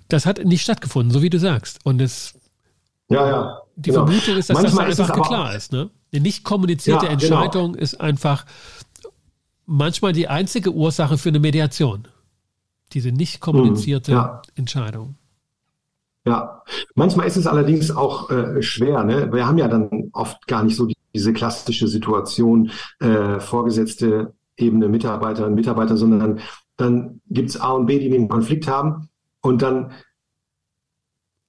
das 0.09 0.27
hat 0.27 0.45
nicht 0.45 0.63
stattgefunden, 0.63 1.13
so 1.13 1.23
wie 1.23 1.31
du 1.31 1.39
sagst. 1.39 1.79
Und 1.85 2.01
es, 2.01 2.35
ja, 3.09 3.29
ja. 3.29 3.61
Die 3.77 3.91
genau. 3.91 4.07
Vermutung 4.07 4.37
ist, 4.37 4.51
dass 4.51 4.61
Manchmal 4.61 4.89
das 4.89 5.01
einfach 5.01 5.27
klar 5.27 5.55
ist. 5.55 5.73
Ne? 5.73 5.91
Eine 6.13 6.23
nicht 6.23 6.45
kommunizierte 6.45 7.07
ja, 7.07 7.15
genau. 7.15 7.23
Entscheidung 7.23 7.73
genau. 7.73 7.83
ist 7.83 8.01
einfach 8.01 8.47
manchmal 9.67 10.13
die 10.13 10.29
einzige 10.29 10.73
Ursache 10.73 11.19
für 11.19 11.31
eine 11.31 11.41
Mediation. 11.41 12.07
Diese 12.93 13.11
nicht 13.11 13.41
kommunizierte 13.41 14.13
mhm, 14.13 14.17
ja. 14.17 14.43
Entscheidung. 14.55 15.17
Ja, 16.27 16.63
manchmal 16.95 17.27
ist 17.27 17.37
es 17.37 17.47
allerdings 17.47 17.91
auch 17.91 18.31
äh, 18.31 18.63
schwer. 18.63 19.05
Ne? 19.05 19.31
Wir 19.33 19.47
haben 19.47 19.59
ja 19.59 19.69
dann 19.69 20.11
oft 20.13 20.47
gar 20.47 20.63
nicht 20.65 20.77
so 20.77 20.87
die, 20.87 20.97
diese 21.15 21.33
klassische 21.33 21.87
Situation, 21.87 22.71
äh, 23.01 23.41
vorgesetzte 23.41 24.33
Ebene 24.57 24.89
Mitarbeiterinnen 24.89 25.53
und 25.53 25.57
Mitarbeiter, 25.57 25.97
sondern 25.97 26.41
dann 26.77 27.21
gibt's 27.29 27.61
A 27.61 27.73
und 27.73 27.87
B, 27.87 27.99
die 27.99 28.09
den 28.09 28.29
Konflikt 28.29 28.69
haben 28.69 29.09
und 29.43 29.61
dann 29.61 29.93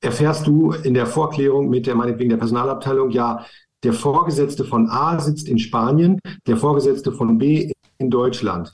erfährst 0.02 0.46
du 0.46 0.72
in 0.72 0.94
der 0.94 1.06
Vorklärung 1.06 1.70
mit 1.70 1.88
der 1.88 1.96
meinetwegen 1.96 2.30
der 2.30 2.38
Personalabteilung, 2.38 3.12
ja, 3.12 3.46
der 3.84 3.94
Vorgesetzte 3.94 4.66
von 4.66 4.90
A 4.90 5.20
sitzt 5.20 5.48
in 5.48 5.60
Spanien, 5.60 6.20
der 6.48 6.58
Vorgesetzte 6.58 7.12
von 7.12 7.38
B 7.38 7.72
in 7.98 8.10
Deutschland. 8.10 8.72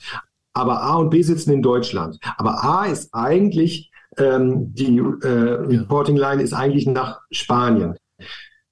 Aber 0.52 0.82
A 0.82 0.96
und 0.96 1.10
B 1.10 1.22
sitzen 1.22 1.52
in 1.52 1.62
Deutschland. 1.62 2.18
Aber 2.36 2.64
A 2.64 2.86
ist 2.86 3.14
eigentlich 3.14 3.91
ähm, 4.18 4.74
die 4.74 4.98
äh, 4.98 5.28
Reporting 5.28 6.16
Line 6.16 6.42
ist 6.42 6.52
eigentlich 6.52 6.86
nach 6.86 7.20
Spanien. 7.30 7.94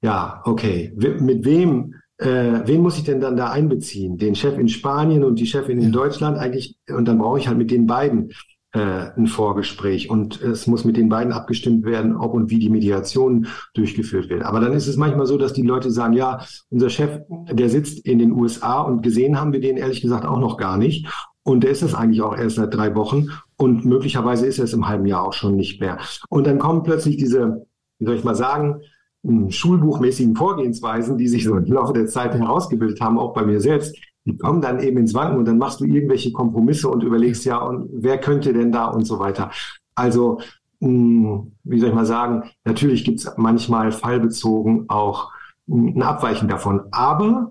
Ja, 0.02 0.42
okay. 0.44 0.92
Mit 0.96 1.44
wem, 1.44 1.94
äh, 2.18 2.60
wen 2.64 2.80
muss 2.80 2.98
ich 2.98 3.04
denn 3.04 3.20
dann 3.20 3.36
da 3.36 3.50
einbeziehen? 3.50 4.18
Den 4.18 4.34
Chef 4.34 4.58
in 4.58 4.68
Spanien 4.68 5.24
und 5.24 5.38
die 5.38 5.46
Chefin 5.46 5.80
in 5.80 5.92
Deutschland 5.92 6.38
eigentlich? 6.38 6.76
Und 6.88 7.06
dann 7.06 7.18
brauche 7.18 7.38
ich 7.38 7.48
halt 7.48 7.58
mit 7.58 7.70
den 7.70 7.86
beiden 7.86 8.32
äh, 8.72 9.10
ein 9.16 9.26
Vorgespräch 9.26 10.10
und 10.10 10.40
es 10.40 10.66
muss 10.66 10.84
mit 10.84 10.96
den 10.96 11.08
beiden 11.08 11.32
abgestimmt 11.32 11.84
werden, 11.84 12.16
ob 12.16 12.34
und 12.34 12.50
wie 12.50 12.58
die 12.58 12.70
Mediation 12.70 13.48
durchgeführt 13.74 14.30
wird. 14.30 14.42
Aber 14.42 14.60
dann 14.60 14.72
ist 14.72 14.86
es 14.86 14.96
manchmal 14.96 15.26
so, 15.26 15.38
dass 15.38 15.52
die 15.52 15.62
Leute 15.62 15.90
sagen, 15.90 16.14
ja, 16.14 16.44
unser 16.68 16.88
Chef, 16.88 17.20
der 17.50 17.68
sitzt 17.68 18.06
in 18.06 18.18
den 18.18 18.32
USA 18.32 18.80
und 18.82 19.02
gesehen 19.02 19.40
haben 19.40 19.52
wir 19.52 19.60
den 19.60 19.76
ehrlich 19.76 20.00
gesagt 20.00 20.24
auch 20.24 20.38
noch 20.38 20.56
gar 20.56 20.76
nicht. 20.76 21.06
Und 21.50 21.64
der 21.64 21.72
ist 21.72 21.82
es 21.82 21.96
eigentlich 21.96 22.22
auch 22.22 22.36
erst 22.36 22.56
seit 22.56 22.72
drei 22.72 22.94
Wochen 22.94 23.26
und 23.56 23.84
möglicherweise 23.84 24.46
ist 24.46 24.58
er 24.58 24.66
es 24.66 24.72
im 24.72 24.86
halben 24.86 25.04
Jahr 25.04 25.26
auch 25.26 25.32
schon 25.32 25.56
nicht 25.56 25.80
mehr. 25.80 25.98
Und 26.28 26.46
dann 26.46 26.60
kommen 26.60 26.84
plötzlich 26.84 27.16
diese, 27.16 27.66
wie 27.98 28.04
soll 28.04 28.14
ich 28.14 28.22
mal 28.22 28.36
sagen, 28.36 28.82
hm, 29.24 29.50
schulbuchmäßigen 29.50 30.36
Vorgehensweisen, 30.36 31.18
die 31.18 31.26
sich 31.26 31.42
so 31.42 31.56
im 31.56 31.64
Laufe 31.64 31.92
der 31.92 32.06
Zeit 32.06 32.34
herausgebildet 32.34 33.00
haben, 33.00 33.18
auch 33.18 33.34
bei 33.34 33.44
mir 33.44 33.60
selbst, 33.60 33.96
die 34.26 34.38
kommen 34.38 34.60
dann 34.60 34.78
eben 34.78 34.98
ins 34.98 35.12
Wanken 35.12 35.38
und 35.38 35.44
dann 35.44 35.58
machst 35.58 35.80
du 35.80 35.86
irgendwelche 35.86 36.30
Kompromisse 36.30 36.88
und 36.88 37.02
überlegst 37.02 37.44
ja, 37.44 37.58
und 37.58 37.88
wer 37.94 38.18
könnte 38.18 38.52
denn 38.52 38.70
da 38.70 38.84
und 38.84 39.04
so 39.04 39.18
weiter. 39.18 39.50
Also, 39.96 40.38
hm, 40.80 41.50
wie 41.64 41.80
soll 41.80 41.88
ich 41.88 41.94
mal 41.96 42.06
sagen, 42.06 42.48
natürlich 42.64 43.04
gibt 43.04 43.18
es 43.18 43.32
manchmal 43.36 43.90
fallbezogen 43.90 44.84
auch 44.88 45.32
hm, 45.66 45.96
ein 45.96 46.02
Abweichen 46.02 46.46
davon. 46.46 46.82
Aber 46.92 47.50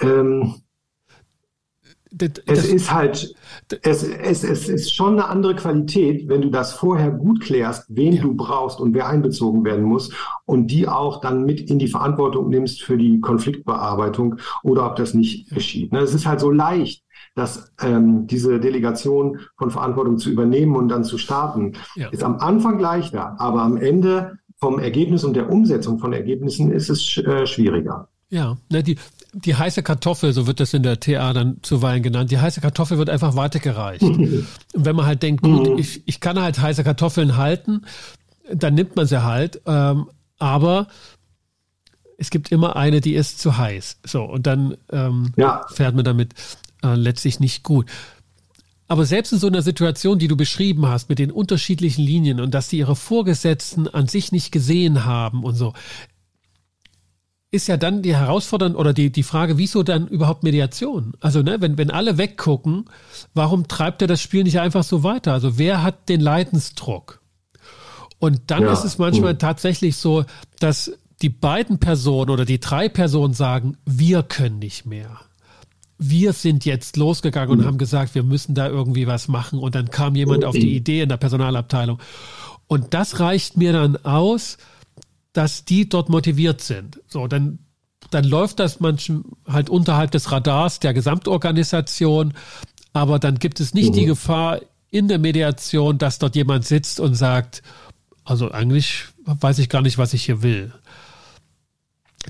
ähm, 0.00 0.61
es 2.46 2.66
ist 2.66 2.92
halt, 2.92 3.34
es, 3.82 4.02
es, 4.02 4.44
es 4.44 4.68
ist 4.68 4.94
schon 4.94 5.14
eine 5.14 5.28
andere 5.28 5.54
Qualität, 5.54 6.28
wenn 6.28 6.42
du 6.42 6.50
das 6.50 6.74
vorher 6.74 7.10
gut 7.10 7.40
klärst, 7.40 7.86
wen 7.88 8.14
ja. 8.14 8.22
du 8.22 8.34
brauchst 8.34 8.80
und 8.80 8.94
wer 8.94 9.08
einbezogen 9.08 9.64
werden 9.64 9.84
muss 9.84 10.10
und 10.44 10.68
die 10.68 10.88
auch 10.88 11.20
dann 11.20 11.44
mit 11.44 11.70
in 11.70 11.78
die 11.78 11.88
Verantwortung 11.88 12.48
nimmst 12.48 12.82
für 12.82 12.96
die 12.96 13.20
Konfliktbearbeitung 13.20 14.36
oder 14.62 14.86
ob 14.86 14.96
das 14.96 15.14
nicht 15.14 15.50
geschieht. 15.50 15.92
Ne? 15.92 16.00
Es 16.00 16.14
ist 16.14 16.26
halt 16.26 16.40
so 16.40 16.50
leicht, 16.50 17.04
dass 17.34 17.72
ähm, 17.80 18.26
diese 18.26 18.60
Delegation 18.60 19.40
von 19.56 19.70
Verantwortung 19.70 20.18
zu 20.18 20.30
übernehmen 20.30 20.76
und 20.76 20.88
dann 20.88 21.04
zu 21.04 21.16
starten, 21.16 21.72
ja. 21.94 22.08
ist 22.08 22.22
am 22.22 22.36
Anfang 22.38 22.78
leichter, 22.78 23.40
aber 23.40 23.62
am 23.62 23.76
Ende 23.76 24.38
vom 24.58 24.78
Ergebnis 24.78 25.24
und 25.24 25.34
der 25.34 25.50
Umsetzung 25.50 25.98
von 25.98 26.12
Ergebnissen 26.12 26.70
ist 26.70 26.90
es 26.90 27.16
äh, 27.18 27.46
schwieriger. 27.46 28.08
Ja, 28.28 28.56
ne, 28.70 28.82
die, 28.82 28.96
die 29.34 29.54
heiße 29.54 29.82
Kartoffel, 29.82 30.32
so 30.32 30.46
wird 30.46 30.60
das 30.60 30.74
in 30.74 30.82
der 30.82 31.00
TA 31.00 31.32
dann 31.32 31.58
zuweilen 31.62 32.02
genannt, 32.02 32.30
die 32.30 32.38
heiße 32.38 32.60
Kartoffel 32.60 32.98
wird 32.98 33.10
einfach 33.10 33.34
weitergereicht. 33.34 34.02
und 34.02 34.46
wenn 34.74 34.96
man 34.96 35.06
halt 35.06 35.22
denkt, 35.22 35.42
gut, 35.42 35.70
mhm. 35.70 35.78
ich, 35.78 36.02
ich 36.06 36.20
kann 36.20 36.40
halt 36.40 36.60
heiße 36.60 36.84
Kartoffeln 36.84 37.36
halten, 37.36 37.82
dann 38.52 38.74
nimmt 38.74 38.96
man 38.96 39.06
sie 39.06 39.22
halt, 39.22 39.62
ähm, 39.66 40.08
aber 40.38 40.88
es 42.18 42.30
gibt 42.30 42.52
immer 42.52 42.76
eine, 42.76 43.00
die 43.00 43.14
ist 43.14 43.40
zu 43.40 43.56
heiß. 43.56 43.98
So, 44.04 44.22
und 44.22 44.46
dann 44.46 44.76
ähm, 44.90 45.32
ja. 45.36 45.64
fährt 45.72 45.94
man 45.94 46.04
damit 46.04 46.34
äh, 46.82 46.94
letztlich 46.94 47.40
nicht 47.40 47.62
gut. 47.62 47.86
Aber 48.86 49.06
selbst 49.06 49.32
in 49.32 49.38
so 49.38 49.46
einer 49.46 49.62
Situation, 49.62 50.18
die 50.18 50.28
du 50.28 50.36
beschrieben 50.36 50.86
hast, 50.86 51.08
mit 51.08 51.18
den 51.18 51.30
unterschiedlichen 51.30 52.04
Linien 52.04 52.40
und 52.40 52.52
dass 52.52 52.68
die 52.68 52.78
ihre 52.78 52.94
Vorgesetzten 52.94 53.88
an 53.88 54.06
sich 54.06 54.32
nicht 54.32 54.52
gesehen 54.52 55.06
haben 55.06 55.44
und 55.44 55.54
so, 55.54 55.72
ist 57.52 57.68
ja 57.68 57.76
dann 57.76 58.00
die 58.00 58.16
Herausforderung 58.16 58.74
oder 58.74 58.94
die, 58.94 59.12
die 59.12 59.22
Frage, 59.22 59.58
wieso 59.58 59.82
dann 59.82 60.08
überhaupt 60.08 60.42
Mediation? 60.42 61.12
Also, 61.20 61.42
ne, 61.42 61.60
wenn, 61.60 61.76
wenn 61.76 61.90
alle 61.90 62.16
weggucken, 62.16 62.86
warum 63.34 63.68
treibt 63.68 64.00
er 64.00 64.08
das 64.08 64.22
Spiel 64.22 64.42
nicht 64.42 64.58
einfach 64.58 64.82
so 64.82 65.04
weiter? 65.04 65.34
Also, 65.34 65.58
wer 65.58 65.82
hat 65.82 66.08
den 66.08 66.22
Leidensdruck? 66.22 67.20
Und 68.18 68.40
dann 68.46 68.62
ja. 68.62 68.72
ist 68.72 68.84
es 68.84 68.96
manchmal 68.96 69.34
mhm. 69.34 69.38
tatsächlich 69.38 69.96
so, 69.96 70.24
dass 70.60 70.92
die 71.20 71.28
beiden 71.28 71.78
Personen 71.78 72.30
oder 72.30 72.46
die 72.46 72.58
drei 72.58 72.88
Personen 72.88 73.34
sagen, 73.34 73.76
wir 73.84 74.22
können 74.22 74.58
nicht 74.58 74.86
mehr. 74.86 75.20
Wir 75.98 76.32
sind 76.32 76.64
jetzt 76.64 76.96
losgegangen 76.96 77.52
mhm. 77.52 77.60
und 77.60 77.66
haben 77.66 77.78
gesagt, 77.78 78.14
wir 78.14 78.22
müssen 78.22 78.54
da 78.54 78.66
irgendwie 78.66 79.06
was 79.06 79.28
machen. 79.28 79.58
Und 79.58 79.74
dann 79.74 79.90
kam 79.90 80.16
jemand 80.16 80.46
auf 80.46 80.54
die 80.54 80.68
mhm. 80.68 80.76
Idee 80.76 81.02
in 81.02 81.10
der 81.10 81.18
Personalabteilung. 81.18 81.98
Und 82.66 82.94
das 82.94 83.20
reicht 83.20 83.58
mir 83.58 83.74
dann 83.74 83.98
aus, 83.98 84.56
dass 85.32 85.64
die 85.64 85.88
dort 85.88 86.08
motiviert 86.08 86.60
sind. 86.60 87.00
So, 87.08 87.26
dann, 87.26 87.58
dann 88.10 88.24
läuft 88.24 88.58
das 88.58 88.80
manchmal 88.80 89.22
halt 89.46 89.70
unterhalb 89.70 90.10
des 90.10 90.30
Radars 90.30 90.80
der 90.80 90.94
Gesamtorganisation, 90.94 92.34
aber 92.92 93.18
dann 93.18 93.38
gibt 93.38 93.60
es 93.60 93.74
nicht 93.74 93.90
mhm. 93.90 93.94
die 93.94 94.06
Gefahr 94.06 94.60
in 94.90 95.08
der 95.08 95.18
Mediation, 95.18 95.98
dass 95.98 96.18
dort 96.18 96.36
jemand 96.36 96.66
sitzt 96.66 97.00
und 97.00 97.14
sagt, 97.14 97.62
also 98.24 98.50
eigentlich 98.50 99.06
weiß 99.24 99.58
ich 99.58 99.68
gar 99.68 99.82
nicht, 99.82 99.98
was 99.98 100.12
ich 100.12 100.24
hier 100.24 100.42
will. 100.42 100.72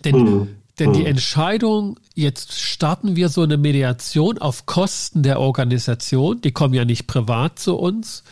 Denn, 0.04 0.16
mhm. 0.16 0.48
denn 0.78 0.92
die 0.92 1.00
mhm. 1.00 1.06
Entscheidung, 1.06 1.98
jetzt 2.14 2.58
starten 2.58 3.16
wir 3.16 3.28
so 3.28 3.42
eine 3.42 3.56
Mediation 3.56 4.38
auf 4.38 4.64
Kosten 4.66 5.22
der 5.22 5.40
Organisation, 5.40 6.40
die 6.40 6.52
kommen 6.52 6.74
ja 6.74 6.84
nicht 6.84 7.08
privat 7.08 7.58
zu 7.58 7.76
uns, 7.76 8.22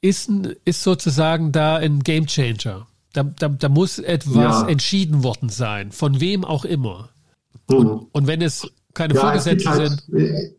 ist, 0.00 0.30
ist 0.64 0.82
sozusagen 0.82 1.52
da 1.52 1.76
ein 1.76 2.00
Gamechanger. 2.00 2.86
Da, 3.12 3.22
da, 3.22 3.48
da 3.48 3.68
muss 3.68 3.98
etwas 3.98 4.62
ja. 4.62 4.68
entschieden 4.68 5.22
worden 5.22 5.48
sein, 5.48 5.92
von 5.92 6.20
wem 6.20 6.44
auch 6.44 6.64
immer. 6.64 7.10
Mhm. 7.68 7.76
Und, 7.76 8.08
und, 8.12 8.26
wenn 8.26 8.42
es 8.42 8.70
keine 8.94 9.14
ja, 9.14 9.20
Vorgesetzten 9.20 9.70
halt, 9.70 10.04
sind. 10.06 10.18
Äh, 10.18 10.54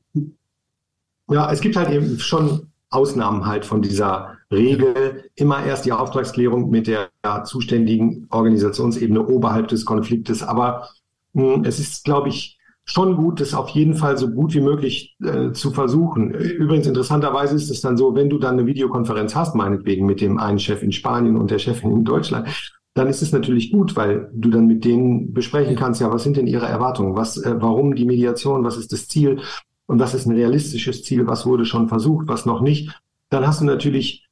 ja, 1.32 1.52
es 1.52 1.62
gibt 1.62 1.76
halt 1.76 1.90
eben 1.92 2.20
schon 2.20 2.72
Ausnahmen 2.90 3.46
halt 3.46 3.66
von 3.66 3.82
dieser 3.82 4.38
Regel. 4.52 5.30
Immer 5.36 5.64
erst 5.64 5.86
die 5.86 5.92
Auftragsklärung 5.92 6.70
mit 6.70 6.88
der 6.88 7.10
zuständigen 7.46 8.28
Organisationsebene 8.32 9.26
oberhalb 9.26 9.68
des 9.68 9.86
Konfliktes. 9.86 10.42
Aber 10.42 10.90
mh, 11.34 11.56
hm, 11.56 11.64
es 11.66 11.80
ist, 11.80 12.04
glaube 12.04 12.30
ich, 12.30 12.59
schon 12.90 13.16
gut, 13.16 13.40
das 13.40 13.54
auf 13.54 13.70
jeden 13.70 13.94
Fall 13.94 14.18
so 14.18 14.30
gut 14.30 14.54
wie 14.54 14.62
möglich 14.62 15.16
äh, 15.24 15.52
zu 15.52 15.72
versuchen. 15.72 16.32
Übrigens, 16.32 16.88
interessanterweise 16.88 17.56
ist 17.56 17.70
es 17.70 17.82
dann 17.82 17.98
so, 17.98 18.16
wenn 18.16 18.30
du 18.30 18.40
dann 18.40 18.58
eine 18.58 18.66
Videokonferenz 18.66 19.36
hast, 19.36 19.56
meinetwegen 19.56 20.06
mit 20.06 20.22
dem 20.22 20.40
einen 20.40 20.60
Chef 20.60 20.82
in 20.82 20.92
Spanien 20.92 21.38
und 21.38 21.52
der 21.52 21.60
Chefin 21.60 21.92
in 21.92 22.04
Deutschland, 22.04 22.48
dann 22.96 23.08
ist 23.08 23.22
es 23.22 23.32
natürlich 23.32 23.72
gut, 23.72 23.96
weil 23.96 24.32
du 24.34 24.50
dann 24.50 24.66
mit 24.66 24.84
denen 24.84 25.34
besprechen 25.34 25.76
kannst, 25.76 26.02
ja, 26.02 26.12
was 26.12 26.24
sind 26.24 26.36
denn 26.36 26.48
ihre 26.48 26.66
Erwartungen? 26.66 27.16
Was, 27.16 27.38
äh, 27.38 27.56
warum 27.60 27.94
die 27.96 28.06
Mediation? 28.06 28.64
Was 28.64 28.78
ist 28.78 28.92
das 28.92 29.08
Ziel? 29.08 29.40
Und 29.86 30.00
was 30.00 30.16
ist 30.16 30.26
ein 30.26 30.36
realistisches 30.36 31.04
Ziel? 31.04 31.28
Was 31.28 31.46
wurde 31.46 31.66
schon 31.66 31.88
versucht? 31.88 32.28
Was 32.28 32.46
noch 32.46 32.62
nicht? 32.62 33.00
Dann 33.30 33.46
hast 33.46 33.62
du 33.62 33.66
natürlich 33.66 34.28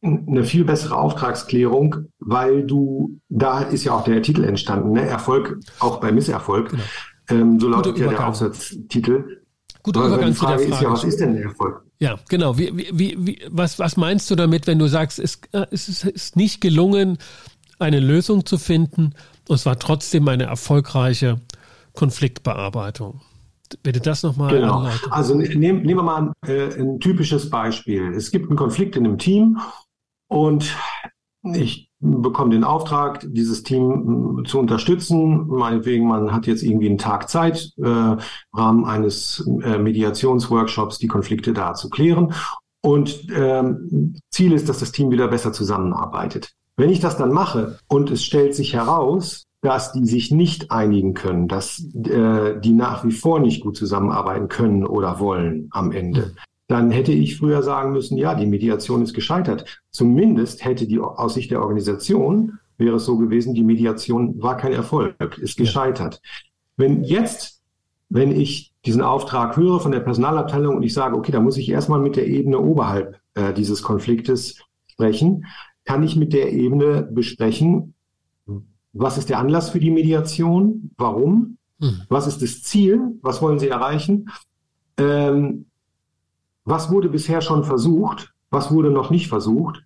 eine 0.00 0.44
viel 0.44 0.64
bessere 0.64 0.96
Auftragsklärung, 0.96 2.06
weil 2.20 2.64
du, 2.64 3.18
da 3.28 3.60
ist 3.60 3.84
ja 3.84 3.92
auch 3.92 4.04
der 4.04 4.22
Titel 4.22 4.44
entstanden, 4.44 4.92
ne? 4.92 5.02
Erfolg 5.02 5.58
auch 5.80 5.98
bei 6.00 6.12
Misserfolg. 6.12 6.70
Genau. 6.70 6.82
Ähm, 7.28 7.60
so 7.60 7.68
lautet 7.68 7.98
ja 7.98 8.08
der 8.08 8.26
Aufsatztitel. 8.28 9.42
Guter 9.82 10.06
Übergang 10.06 10.34
zu 10.34 10.46
der 10.46 10.58
Frage. 10.58 10.72
Ist 10.72 10.82
ja, 10.82 10.90
was 10.90 11.04
ist 11.04 11.20
denn 11.20 11.34
der 11.34 11.44
Erfolg? 11.44 11.82
Ja, 11.98 12.16
genau. 12.28 12.58
Wie, 12.58 12.76
wie, 12.76 13.16
wie, 13.18 13.42
was, 13.50 13.78
was 13.78 13.96
meinst 13.96 14.30
du 14.30 14.34
damit, 14.34 14.66
wenn 14.66 14.78
du 14.78 14.86
sagst, 14.86 15.18
es, 15.18 15.40
äh, 15.52 15.66
es 15.70 16.04
ist 16.04 16.36
nicht 16.36 16.60
gelungen, 16.60 17.18
eine 17.78 18.00
Lösung 18.00 18.44
zu 18.44 18.58
finden 18.58 19.14
und 19.48 19.54
es 19.54 19.66
war 19.66 19.78
trotzdem 19.78 20.26
eine 20.28 20.44
erfolgreiche 20.44 21.40
Konfliktbearbeitung? 21.94 23.20
Bitte 23.82 24.00
das 24.00 24.22
nochmal 24.22 24.54
genau. 24.54 24.78
Anleiten. 24.78 25.12
Also 25.12 25.34
ne, 25.34 25.48
nehmen, 25.48 25.82
nehmen 25.82 25.98
wir 25.98 26.02
mal 26.02 26.32
ein, 26.42 26.48
äh, 26.48 26.74
ein 26.80 27.00
typisches 27.00 27.50
Beispiel. 27.50 28.14
Es 28.14 28.30
gibt 28.30 28.48
einen 28.48 28.56
Konflikt 28.56 28.96
in 28.96 29.06
einem 29.06 29.18
Team 29.18 29.58
und 30.28 30.74
ich 31.42 31.87
bekommen 32.00 32.50
den 32.50 32.64
Auftrag, 32.64 33.26
dieses 33.28 33.62
Team 33.62 34.44
zu 34.46 34.58
unterstützen. 34.58 35.46
Meinetwegen, 35.48 36.06
man 36.06 36.32
hat 36.32 36.46
jetzt 36.46 36.62
irgendwie 36.62 36.88
einen 36.88 36.98
Tag 36.98 37.28
Zeit, 37.28 37.72
äh, 37.78 37.82
im 37.82 38.18
Rahmen 38.54 38.84
eines 38.84 39.46
äh, 39.62 39.78
Mediationsworkshops 39.78 40.98
die 40.98 41.08
Konflikte 41.08 41.52
da 41.52 41.74
zu 41.74 41.90
klären. 41.90 42.34
Und 42.80 43.26
ähm, 43.34 44.16
Ziel 44.30 44.52
ist, 44.52 44.68
dass 44.68 44.78
das 44.78 44.92
Team 44.92 45.10
wieder 45.10 45.28
besser 45.28 45.52
zusammenarbeitet. 45.52 46.52
Wenn 46.76 46.90
ich 46.90 47.00
das 47.00 47.16
dann 47.16 47.32
mache 47.32 47.78
und 47.88 48.10
es 48.10 48.24
stellt 48.24 48.54
sich 48.54 48.74
heraus, 48.74 49.44
dass 49.62 49.92
die 49.92 50.06
sich 50.06 50.30
nicht 50.30 50.70
einigen 50.70 51.14
können, 51.14 51.48
dass 51.48 51.84
äh, 51.94 52.60
die 52.60 52.72
nach 52.72 53.04
wie 53.04 53.10
vor 53.10 53.40
nicht 53.40 53.62
gut 53.62 53.76
zusammenarbeiten 53.76 54.46
können 54.46 54.86
oder 54.86 55.18
wollen 55.18 55.68
am 55.72 55.90
Ende, 55.90 56.36
dann 56.68 56.90
hätte 56.90 57.12
ich 57.12 57.36
früher 57.36 57.62
sagen 57.62 57.92
müssen, 57.92 58.16
ja, 58.16 58.34
die 58.34 58.46
Mediation 58.46 59.02
ist 59.02 59.14
gescheitert. 59.14 59.82
Zumindest 59.90 60.64
hätte 60.64 60.86
die 60.86 61.00
aus 61.00 61.34
Sicht 61.34 61.50
der 61.50 61.62
Organisation 61.62 62.58
wäre 62.76 62.96
es 62.96 63.04
so 63.04 63.16
gewesen, 63.16 63.54
die 63.54 63.64
Mediation 63.64 64.40
war 64.40 64.56
kein 64.56 64.72
Erfolg, 64.72 65.38
ist 65.38 65.58
gescheitert. 65.58 66.22
Wenn 66.76 67.02
jetzt, 67.02 67.60
wenn 68.08 68.30
ich 68.30 68.72
diesen 68.86 69.02
Auftrag 69.02 69.56
höre 69.56 69.80
von 69.80 69.90
der 69.90 70.00
Personalabteilung 70.00 70.76
und 70.76 70.82
ich 70.84 70.94
sage, 70.94 71.16
okay, 71.16 71.32
da 71.32 71.40
muss 71.40 71.56
ich 71.56 71.68
erstmal 71.68 72.00
mit 72.00 72.16
der 72.16 72.28
Ebene 72.28 72.58
oberhalb 72.60 73.18
äh, 73.34 73.52
dieses 73.52 73.82
Konfliktes 73.82 74.62
sprechen, 74.86 75.44
kann 75.84 76.02
ich 76.02 76.16
mit 76.16 76.32
der 76.32 76.52
Ebene 76.52 77.02
besprechen, 77.02 77.94
was 78.92 79.18
ist 79.18 79.28
der 79.28 79.38
Anlass 79.38 79.70
für 79.70 79.80
die 79.80 79.90
Mediation, 79.90 80.90
warum, 80.96 81.58
hm. 81.80 82.02
was 82.08 82.26
ist 82.26 82.42
das 82.42 82.62
Ziel, 82.62 83.18
was 83.22 83.42
wollen 83.42 83.58
Sie 83.58 83.68
erreichen, 83.68 84.30
ähm, 84.98 85.66
was 86.68 86.90
wurde 86.90 87.08
bisher 87.08 87.40
schon 87.40 87.64
versucht, 87.64 88.32
was 88.50 88.72
wurde 88.72 88.90
noch 88.90 89.10
nicht 89.10 89.28
versucht. 89.28 89.82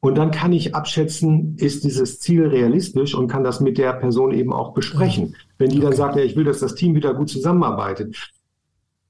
Und 0.00 0.16
dann 0.16 0.30
kann 0.30 0.52
ich 0.52 0.74
abschätzen, 0.74 1.56
ist 1.58 1.84
dieses 1.84 2.20
Ziel 2.20 2.46
realistisch 2.46 3.14
und 3.14 3.28
kann 3.28 3.44
das 3.44 3.60
mit 3.60 3.76
der 3.76 3.92
Person 3.92 4.32
eben 4.32 4.52
auch 4.52 4.72
besprechen. 4.72 5.36
Wenn 5.58 5.68
die 5.68 5.76
okay. 5.76 5.86
dann 5.86 5.96
sagt, 5.96 6.16
ja, 6.16 6.22
ich 6.22 6.36
will, 6.36 6.44
dass 6.44 6.60
das 6.60 6.74
Team 6.74 6.94
wieder 6.94 7.12
gut 7.12 7.28
zusammenarbeitet. 7.28 8.16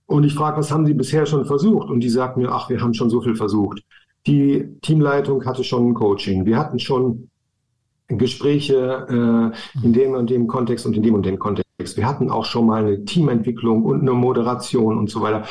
Und 0.06 0.24
ich 0.24 0.34
frage, 0.34 0.58
was 0.58 0.72
haben 0.72 0.86
Sie 0.86 0.94
bisher 0.94 1.26
schon 1.26 1.44
versucht? 1.44 1.88
Und 1.90 2.00
die 2.00 2.08
sagt 2.08 2.36
mir, 2.36 2.50
ach, 2.50 2.68
wir 2.68 2.80
haben 2.80 2.94
schon 2.94 3.10
so 3.10 3.20
viel 3.20 3.36
versucht. 3.36 3.84
Die 4.26 4.68
Teamleitung 4.82 5.44
hatte 5.46 5.62
schon 5.62 5.90
ein 5.90 5.94
Coaching. 5.94 6.44
Wir 6.44 6.58
hatten 6.58 6.80
schon 6.80 7.30
Gespräche 8.08 9.52
äh, 9.54 9.84
in 9.84 9.92
dem 9.92 10.14
und 10.14 10.28
dem 10.28 10.48
Kontext 10.48 10.84
und 10.86 10.96
in 10.96 11.04
dem 11.04 11.14
und 11.14 11.24
dem 11.24 11.38
Kontext. 11.38 11.96
Wir 11.96 12.06
hatten 12.06 12.30
auch 12.30 12.44
schon 12.44 12.66
mal 12.66 12.84
eine 12.84 13.04
Teamentwicklung 13.04 13.84
und 13.84 14.00
eine 14.00 14.12
Moderation 14.12 14.98
und 14.98 15.08
so 15.08 15.22
weiter. 15.22 15.44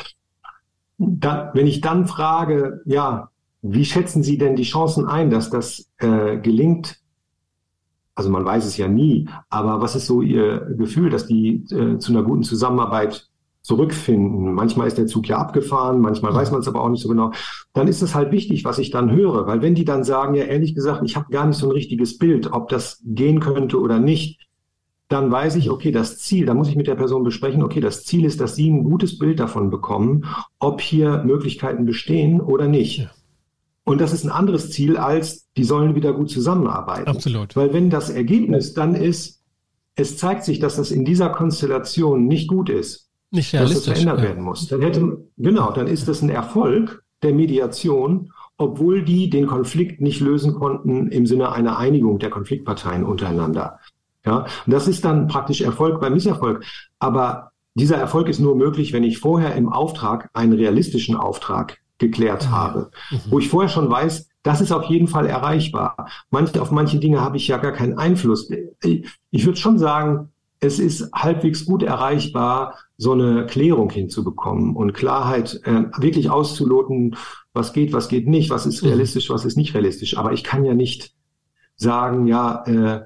Da, 1.02 1.50
wenn 1.54 1.66
ich 1.66 1.80
dann 1.80 2.06
frage, 2.06 2.82
ja, 2.84 3.30
wie 3.62 3.86
schätzen 3.86 4.22
Sie 4.22 4.36
denn 4.36 4.54
die 4.54 4.64
Chancen 4.64 5.06
ein, 5.06 5.30
dass 5.30 5.48
das 5.48 5.88
äh, 5.96 6.36
gelingt? 6.36 6.98
Also 8.14 8.28
man 8.28 8.44
weiß 8.44 8.66
es 8.66 8.76
ja 8.76 8.86
nie, 8.86 9.26
aber 9.48 9.80
was 9.80 9.96
ist 9.96 10.06
so 10.06 10.20
Ihr 10.20 10.60
Gefühl, 10.76 11.08
dass 11.08 11.26
die 11.26 11.64
äh, 11.70 11.96
zu 11.96 12.12
einer 12.12 12.22
guten 12.22 12.42
Zusammenarbeit 12.42 13.30
zurückfinden? 13.62 14.52
Manchmal 14.52 14.88
ist 14.88 14.98
der 14.98 15.06
Zug 15.06 15.26
ja 15.26 15.38
abgefahren, 15.38 16.02
manchmal 16.02 16.34
weiß 16.34 16.50
man 16.50 16.60
es 16.60 16.68
aber 16.68 16.82
auch 16.82 16.90
nicht 16.90 17.02
so 17.02 17.08
genau. 17.08 17.32
Dann 17.72 17.88
ist 17.88 18.02
es 18.02 18.14
halt 18.14 18.30
wichtig, 18.30 18.66
was 18.66 18.78
ich 18.78 18.90
dann 18.90 19.10
höre, 19.10 19.46
weil 19.46 19.62
wenn 19.62 19.74
die 19.74 19.86
dann 19.86 20.04
sagen, 20.04 20.34
ja 20.34 20.44
ehrlich 20.44 20.74
gesagt, 20.74 21.00
ich 21.06 21.16
habe 21.16 21.32
gar 21.32 21.46
nicht 21.46 21.56
so 21.56 21.66
ein 21.66 21.72
richtiges 21.72 22.18
Bild, 22.18 22.52
ob 22.52 22.68
das 22.68 23.02
gehen 23.06 23.40
könnte 23.40 23.80
oder 23.80 24.00
nicht, 24.00 24.49
dann 25.10 25.32
weiß 25.32 25.56
ich, 25.56 25.70
okay, 25.70 25.90
das 25.90 26.18
Ziel, 26.18 26.46
da 26.46 26.54
muss 26.54 26.68
ich 26.68 26.76
mit 26.76 26.86
der 26.86 26.94
Person 26.94 27.24
besprechen, 27.24 27.64
okay, 27.64 27.80
das 27.80 28.04
Ziel 28.04 28.24
ist, 28.24 28.40
dass 28.40 28.54
Sie 28.54 28.70
ein 28.70 28.84
gutes 28.84 29.18
Bild 29.18 29.40
davon 29.40 29.68
bekommen, 29.68 30.24
ob 30.60 30.80
hier 30.80 31.24
Möglichkeiten 31.24 31.84
bestehen 31.84 32.40
oder 32.40 32.68
nicht. 32.68 33.08
Und 33.82 34.00
das 34.00 34.12
ist 34.12 34.22
ein 34.22 34.30
anderes 34.30 34.70
Ziel 34.70 34.96
als, 34.96 35.48
die 35.56 35.64
sollen 35.64 35.96
wieder 35.96 36.12
gut 36.12 36.30
zusammenarbeiten. 36.30 37.08
Absolut. 37.08 37.56
Weil 37.56 37.72
wenn 37.72 37.90
das 37.90 38.08
Ergebnis 38.08 38.72
dann 38.72 38.94
ist, 38.94 39.42
es 39.96 40.16
zeigt 40.16 40.44
sich, 40.44 40.60
dass 40.60 40.76
das 40.76 40.92
in 40.92 41.04
dieser 41.04 41.30
Konstellation 41.30 42.28
nicht 42.28 42.46
gut 42.46 42.70
ist, 42.70 43.10
nicht 43.32 43.52
dass 43.52 43.72
es 43.72 43.86
verändert 43.86 44.18
ja. 44.18 44.24
werden 44.26 44.44
muss, 44.44 44.68
dann 44.68 44.80
hätte, 44.80 45.24
genau, 45.38 45.72
dann 45.72 45.88
ist 45.88 46.06
das 46.06 46.22
ein 46.22 46.30
Erfolg 46.30 47.02
der 47.24 47.34
Mediation, 47.34 48.32
obwohl 48.58 49.02
die 49.02 49.28
den 49.28 49.48
Konflikt 49.48 50.00
nicht 50.00 50.20
lösen 50.20 50.54
konnten 50.54 51.08
im 51.08 51.26
Sinne 51.26 51.50
einer 51.50 51.78
Einigung 51.78 52.20
der 52.20 52.30
Konfliktparteien 52.30 53.02
untereinander. 53.02 53.80
Ja, 54.24 54.46
und 54.66 54.72
das 54.72 54.86
ist 54.86 55.04
dann 55.04 55.28
praktisch 55.28 55.60
Erfolg 55.62 56.00
beim 56.00 56.12
Misserfolg. 56.12 56.64
Aber 56.98 57.52
dieser 57.74 57.96
Erfolg 57.96 58.28
ist 58.28 58.40
nur 58.40 58.56
möglich, 58.56 58.92
wenn 58.92 59.04
ich 59.04 59.18
vorher 59.18 59.54
im 59.54 59.68
Auftrag 59.68 60.28
einen 60.34 60.52
realistischen 60.52 61.16
Auftrag 61.16 61.78
geklärt 61.98 62.46
mhm. 62.46 62.50
habe, 62.50 62.90
mhm. 63.10 63.20
wo 63.30 63.38
ich 63.38 63.48
vorher 63.48 63.68
schon 63.68 63.90
weiß, 63.90 64.28
das 64.42 64.60
ist 64.60 64.72
auf 64.72 64.84
jeden 64.84 65.06
Fall 65.06 65.26
erreichbar. 65.26 66.08
Manche, 66.30 66.60
auf 66.60 66.70
manche 66.70 66.98
Dinge 66.98 67.20
habe 67.20 67.36
ich 67.36 67.46
ja 67.48 67.58
gar 67.58 67.72
keinen 67.72 67.98
Einfluss. 67.98 68.50
Ich, 68.82 69.46
würde 69.46 69.58
schon 69.58 69.78
sagen, 69.78 70.30
es 70.60 70.78
ist 70.78 71.10
halbwegs 71.14 71.66
gut 71.66 71.82
erreichbar, 71.82 72.78
so 72.96 73.12
eine 73.12 73.46
Klärung 73.46 73.90
hinzubekommen 73.90 74.76
und 74.76 74.94
Klarheit 74.94 75.60
äh, 75.64 75.84
wirklich 75.98 76.30
auszuloten, 76.30 77.16
was 77.52 77.72
geht, 77.72 77.92
was 77.92 78.08
geht 78.08 78.28
nicht, 78.28 78.50
was 78.50 78.66
ist 78.66 78.82
mhm. 78.82 78.88
realistisch, 78.88 79.30
was 79.30 79.44
ist 79.44 79.56
nicht 79.56 79.74
realistisch. 79.74 80.16
Aber 80.16 80.32
ich 80.32 80.44
kann 80.44 80.64
ja 80.64 80.74
nicht 80.74 81.14
sagen, 81.76 82.26
ja, 82.26 82.64
äh, 82.64 83.00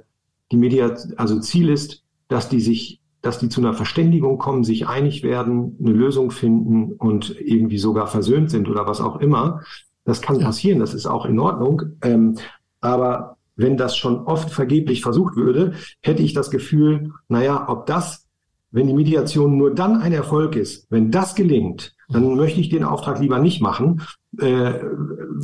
die 0.52 0.56
Media, 0.56 0.94
also 1.16 1.40
Ziel 1.40 1.68
ist, 1.68 2.02
dass 2.28 2.48
die 2.48 2.60
sich, 2.60 3.00
dass 3.22 3.38
die 3.38 3.48
zu 3.48 3.60
einer 3.60 3.74
Verständigung 3.74 4.38
kommen, 4.38 4.64
sich 4.64 4.86
einig 4.86 5.22
werden, 5.22 5.76
eine 5.80 5.92
Lösung 5.92 6.30
finden 6.30 6.92
und 6.92 7.34
irgendwie 7.40 7.78
sogar 7.78 8.06
versöhnt 8.06 8.50
sind 8.50 8.68
oder 8.68 8.86
was 8.86 9.00
auch 9.00 9.20
immer. 9.20 9.62
Das 10.04 10.20
kann 10.20 10.38
passieren, 10.38 10.80
das 10.80 10.94
ist 10.94 11.06
auch 11.06 11.24
in 11.24 11.38
Ordnung. 11.38 11.82
Ähm, 12.02 12.36
aber 12.80 13.38
wenn 13.56 13.76
das 13.76 13.96
schon 13.96 14.26
oft 14.26 14.50
vergeblich 14.50 15.00
versucht 15.00 15.36
würde, 15.36 15.74
hätte 16.02 16.22
ich 16.22 16.34
das 16.34 16.50
Gefühl, 16.50 17.12
naja, 17.28 17.68
ob 17.68 17.86
das, 17.86 18.26
wenn 18.70 18.86
die 18.86 18.94
Mediation 18.94 19.56
nur 19.56 19.74
dann 19.74 20.00
ein 20.00 20.12
Erfolg 20.12 20.56
ist, 20.56 20.86
wenn 20.90 21.10
das 21.10 21.34
gelingt, 21.34 21.94
dann 22.08 22.36
möchte 22.36 22.60
ich 22.60 22.68
den 22.68 22.84
Auftrag 22.84 23.20
lieber 23.20 23.38
nicht 23.38 23.62
machen. 23.62 24.02
Äh, 24.38 24.74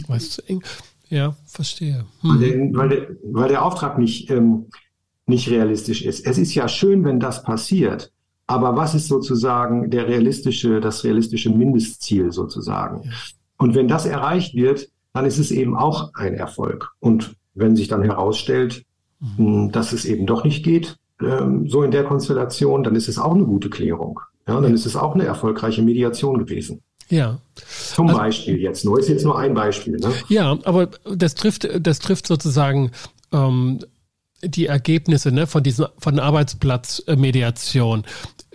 weißt 0.08 0.44
du, 0.48 0.60
ja, 1.08 1.34
verstehe. 1.46 2.04
Hm. 2.20 2.30
Weil, 2.30 2.38
der, 2.38 2.74
weil, 2.74 2.88
der, 2.88 3.08
weil 3.24 3.48
der 3.48 3.64
Auftrag 3.64 3.98
nicht, 3.98 4.30
ähm, 4.30 4.66
nicht 5.30 5.48
realistisch 5.48 6.02
ist. 6.02 6.26
Es 6.26 6.36
ist 6.36 6.54
ja 6.54 6.68
schön, 6.68 7.04
wenn 7.04 7.18
das 7.18 7.42
passiert, 7.42 8.12
aber 8.46 8.76
was 8.76 8.94
ist 8.94 9.08
sozusagen 9.08 9.90
der 9.90 10.06
realistische, 10.08 10.80
das 10.80 11.04
realistische 11.04 11.50
Mindestziel 11.50 12.32
sozusagen? 12.32 13.10
Und 13.56 13.74
wenn 13.74 13.88
das 13.88 14.06
erreicht 14.06 14.54
wird, 14.54 14.88
dann 15.12 15.24
ist 15.24 15.38
es 15.38 15.50
eben 15.50 15.76
auch 15.76 16.12
ein 16.14 16.34
Erfolg. 16.34 16.90
Und 17.00 17.36
wenn 17.54 17.76
sich 17.76 17.88
dann 17.88 18.02
herausstellt, 18.02 18.84
mhm. 19.20 19.36
Hm, 19.36 19.72
dass 19.72 19.92
es 19.92 20.04
eben 20.04 20.26
doch 20.26 20.44
nicht 20.44 20.64
geht, 20.64 20.96
ähm, 21.22 21.68
so 21.68 21.82
in 21.82 21.90
der 21.90 22.04
Konstellation, 22.04 22.82
dann 22.82 22.96
ist 22.96 23.08
es 23.08 23.18
auch 23.18 23.34
eine 23.34 23.44
gute 23.44 23.70
Klärung. 23.70 24.20
Ja, 24.48 24.60
dann 24.60 24.74
ist 24.74 24.86
es 24.86 24.96
auch 24.96 25.14
eine 25.14 25.24
erfolgreiche 25.24 25.82
Mediation 25.82 26.38
gewesen. 26.38 26.82
Ja. 27.08 27.38
Zum 27.94 28.08
also, 28.08 28.18
Beispiel 28.18 28.56
jetzt 28.58 28.84
nur, 28.84 28.98
ist 28.98 29.08
jetzt 29.08 29.24
nur 29.24 29.38
ein 29.38 29.54
Beispiel. 29.54 29.96
Ne? 29.96 30.12
Ja, 30.28 30.58
aber 30.64 30.88
das 31.14 31.34
trifft, 31.34 31.68
das 31.80 31.98
trifft 31.98 32.26
sozusagen 32.26 32.92
ähm, 33.32 33.80
die 34.42 34.66
Ergebnisse 34.66 35.32
ne, 35.32 35.46
von 35.46 35.62
diesem 35.62 35.86
von 35.98 36.18
Arbeitsplatzmediation. 36.18 38.04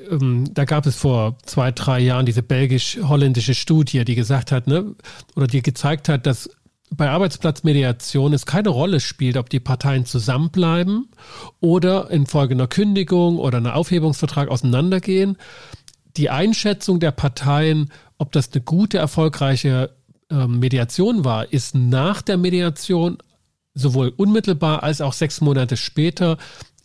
Ähm, 0.09 0.45
da 0.53 0.65
gab 0.65 0.85
es 0.85 0.95
vor 0.95 1.37
zwei, 1.45 1.71
drei 1.71 1.99
Jahren 1.99 2.25
diese 2.25 2.43
belgisch-holländische 2.43 3.53
Studie, 3.53 4.05
die 4.05 4.15
gesagt 4.15 4.51
hat, 4.51 4.67
ne, 4.67 4.95
oder 5.35 5.47
die 5.47 5.61
gezeigt 5.61 6.09
hat, 6.09 6.25
dass 6.25 6.49
bei 6.91 7.09
Arbeitsplatzmediation 7.09 8.33
es 8.33 8.45
keine 8.45 8.69
Rolle 8.69 8.99
spielt, 8.99 9.37
ob 9.37 9.49
die 9.49 9.59
Parteien 9.59 10.05
zusammenbleiben 10.05 11.09
oder 11.59 12.09
infolge 12.11 12.53
einer 12.53 12.67
Kündigung 12.67 13.37
oder 13.37 13.57
einer 13.57 13.75
Aufhebungsvertrag 13.75 14.49
auseinandergehen. 14.49 15.37
Die 16.17 16.29
Einschätzung 16.29 16.99
der 16.99 17.11
Parteien, 17.11 17.91
ob 18.17 18.31
das 18.31 18.51
eine 18.53 18.61
gute, 18.61 18.97
erfolgreiche 18.97 19.95
äh, 20.29 20.47
Mediation 20.47 21.25
war, 21.25 21.51
ist 21.51 21.75
nach 21.75 22.21
der 22.21 22.37
Mediation 22.37 23.17
sowohl 23.75 24.13
unmittelbar 24.15 24.83
als 24.83 25.01
auch 25.01 25.13
sechs 25.13 25.41
Monate 25.41 25.77
später 25.77 26.37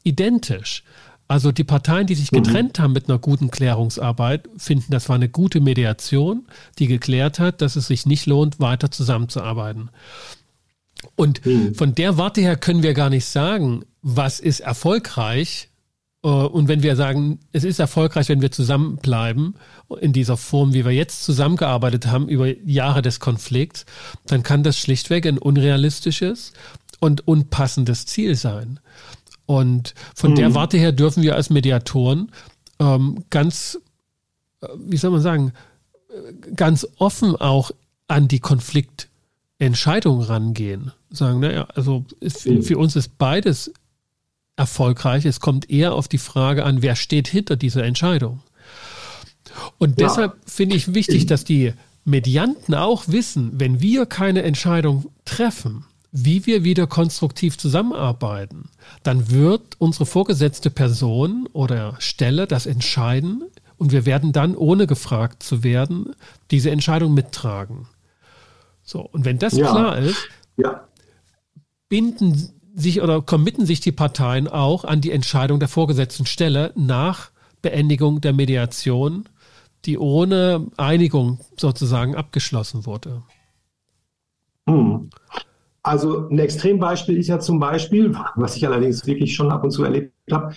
identisch. 0.02 0.84
Also 1.28 1.52
die 1.52 1.64
Parteien, 1.64 2.08
die 2.08 2.16
sich 2.16 2.32
mhm. 2.32 2.42
getrennt 2.42 2.78
mhm. 2.78 2.82
haben 2.82 2.92
mit 2.92 3.08
einer 3.08 3.20
guten 3.20 3.52
Klärungsarbeit, 3.52 4.48
finden, 4.56 4.90
das 4.90 5.08
war 5.08 5.14
eine 5.14 5.28
gute 5.28 5.60
Mediation, 5.60 6.46
die 6.80 6.88
geklärt 6.88 7.38
hat, 7.38 7.62
dass 7.62 7.76
es 7.76 7.86
sich 7.86 8.04
nicht 8.04 8.26
lohnt, 8.26 8.58
weiter 8.58 8.90
zusammenzuarbeiten. 8.90 9.90
Und 11.14 11.46
mhm. 11.46 11.74
von 11.76 11.94
der 11.94 12.18
Warte 12.18 12.40
her 12.40 12.56
können 12.56 12.82
wir 12.82 12.94
gar 12.94 13.10
nicht 13.10 13.26
sagen, 13.26 13.84
was 14.02 14.40
ist 14.40 14.60
erfolgreich. 14.60 15.69
Äh, 16.22 16.28
und 16.28 16.68
wenn 16.68 16.82
wir 16.82 16.96
sagen, 16.96 17.40
es 17.52 17.64
ist 17.64 17.78
erfolgreich, 17.78 18.28
wenn 18.28 18.42
wir 18.42 18.50
zusammenbleiben, 18.50 19.54
in 20.00 20.12
dieser 20.12 20.36
Form, 20.36 20.72
wie 20.72 20.84
wir 20.84 20.92
jetzt 20.92 21.24
zusammengearbeitet 21.24 22.06
haben 22.06 22.28
über 22.28 22.56
Jahre 22.64 23.02
des 23.02 23.20
Konflikts, 23.20 23.86
dann 24.26 24.42
kann 24.42 24.62
das 24.62 24.78
schlichtweg 24.78 25.26
ein 25.26 25.38
unrealistisches 25.38 26.52
und 27.00 27.26
unpassendes 27.26 28.06
Ziel 28.06 28.34
sein. 28.36 28.80
Und 29.46 29.94
von 30.14 30.32
mhm. 30.32 30.36
der 30.36 30.54
Warte 30.54 30.78
her 30.78 30.92
dürfen 30.92 31.22
wir 31.22 31.34
als 31.34 31.50
Mediatoren 31.50 32.30
ähm, 32.78 33.24
ganz, 33.30 33.78
äh, 34.60 34.68
wie 34.78 34.96
soll 34.96 35.10
man 35.10 35.22
sagen, 35.22 35.52
ganz 36.56 36.86
offen 36.98 37.36
auch 37.36 37.70
an 38.08 38.28
die 38.28 38.40
Konfliktentscheidung 38.40 40.20
rangehen. 40.22 40.92
Sagen, 41.10 41.40
naja, 41.40 41.66
also 41.74 42.04
für, 42.26 42.52
mhm. 42.52 42.62
für 42.62 42.78
uns 42.78 42.96
ist 42.96 43.18
beides 43.18 43.72
erfolgreich. 44.56 45.24
Es 45.24 45.40
kommt 45.40 45.70
eher 45.70 45.94
auf 45.94 46.08
die 46.08 46.18
Frage 46.18 46.64
an, 46.64 46.82
wer 46.82 46.96
steht 46.96 47.28
hinter 47.28 47.56
dieser 47.56 47.84
Entscheidung. 47.84 48.40
Und 49.78 50.00
deshalb 50.00 50.34
ja. 50.34 50.40
finde 50.46 50.76
ich 50.76 50.94
wichtig, 50.94 51.26
dass 51.26 51.44
die 51.44 51.72
Medianten 52.04 52.74
auch 52.74 53.04
wissen, 53.08 53.52
wenn 53.54 53.80
wir 53.80 54.06
keine 54.06 54.42
Entscheidung 54.42 55.10
treffen, 55.24 55.84
wie 56.12 56.46
wir 56.46 56.64
wieder 56.64 56.86
konstruktiv 56.86 57.56
zusammenarbeiten, 57.56 58.68
dann 59.02 59.30
wird 59.30 59.76
unsere 59.78 60.06
vorgesetzte 60.06 60.70
Person 60.70 61.48
oder 61.52 61.96
Stelle 62.00 62.46
das 62.46 62.66
entscheiden 62.66 63.44
und 63.76 63.92
wir 63.92 64.06
werden 64.06 64.32
dann, 64.32 64.56
ohne 64.56 64.86
gefragt 64.86 65.42
zu 65.42 65.62
werden, 65.62 66.14
diese 66.50 66.70
Entscheidung 66.70 67.14
mittragen. 67.14 67.86
So, 68.82 69.00
und 69.00 69.24
wenn 69.24 69.38
das 69.38 69.56
ja. 69.56 69.70
klar 69.70 69.98
ist, 69.98 70.28
ja. 70.56 70.88
binden 71.88 72.59
sich 72.74 73.02
oder 73.02 73.20
committen 73.20 73.66
sich 73.66 73.80
die 73.80 73.92
Parteien 73.92 74.48
auch 74.48 74.84
an 74.84 75.00
die 75.00 75.12
Entscheidung 75.12 75.58
der 75.58 75.68
vorgesetzten 75.68 76.26
Stelle 76.26 76.72
nach 76.76 77.30
Beendigung 77.62 78.20
der 78.20 78.32
Mediation, 78.32 79.28
die 79.84 79.98
ohne 79.98 80.66
Einigung 80.76 81.40
sozusagen 81.56 82.14
abgeschlossen 82.14 82.86
wurde. 82.86 83.22
Hm. 84.68 85.10
Also 85.82 86.28
ein 86.28 86.38
Extrembeispiel 86.38 87.16
ist 87.16 87.28
ja 87.28 87.40
zum 87.40 87.58
Beispiel, 87.58 88.14
was 88.36 88.56
ich 88.56 88.66
allerdings 88.66 89.06
wirklich 89.06 89.34
schon 89.34 89.50
ab 89.50 89.64
und 89.64 89.70
zu 89.70 89.82
erlebt 89.82 90.12
habe, 90.30 90.54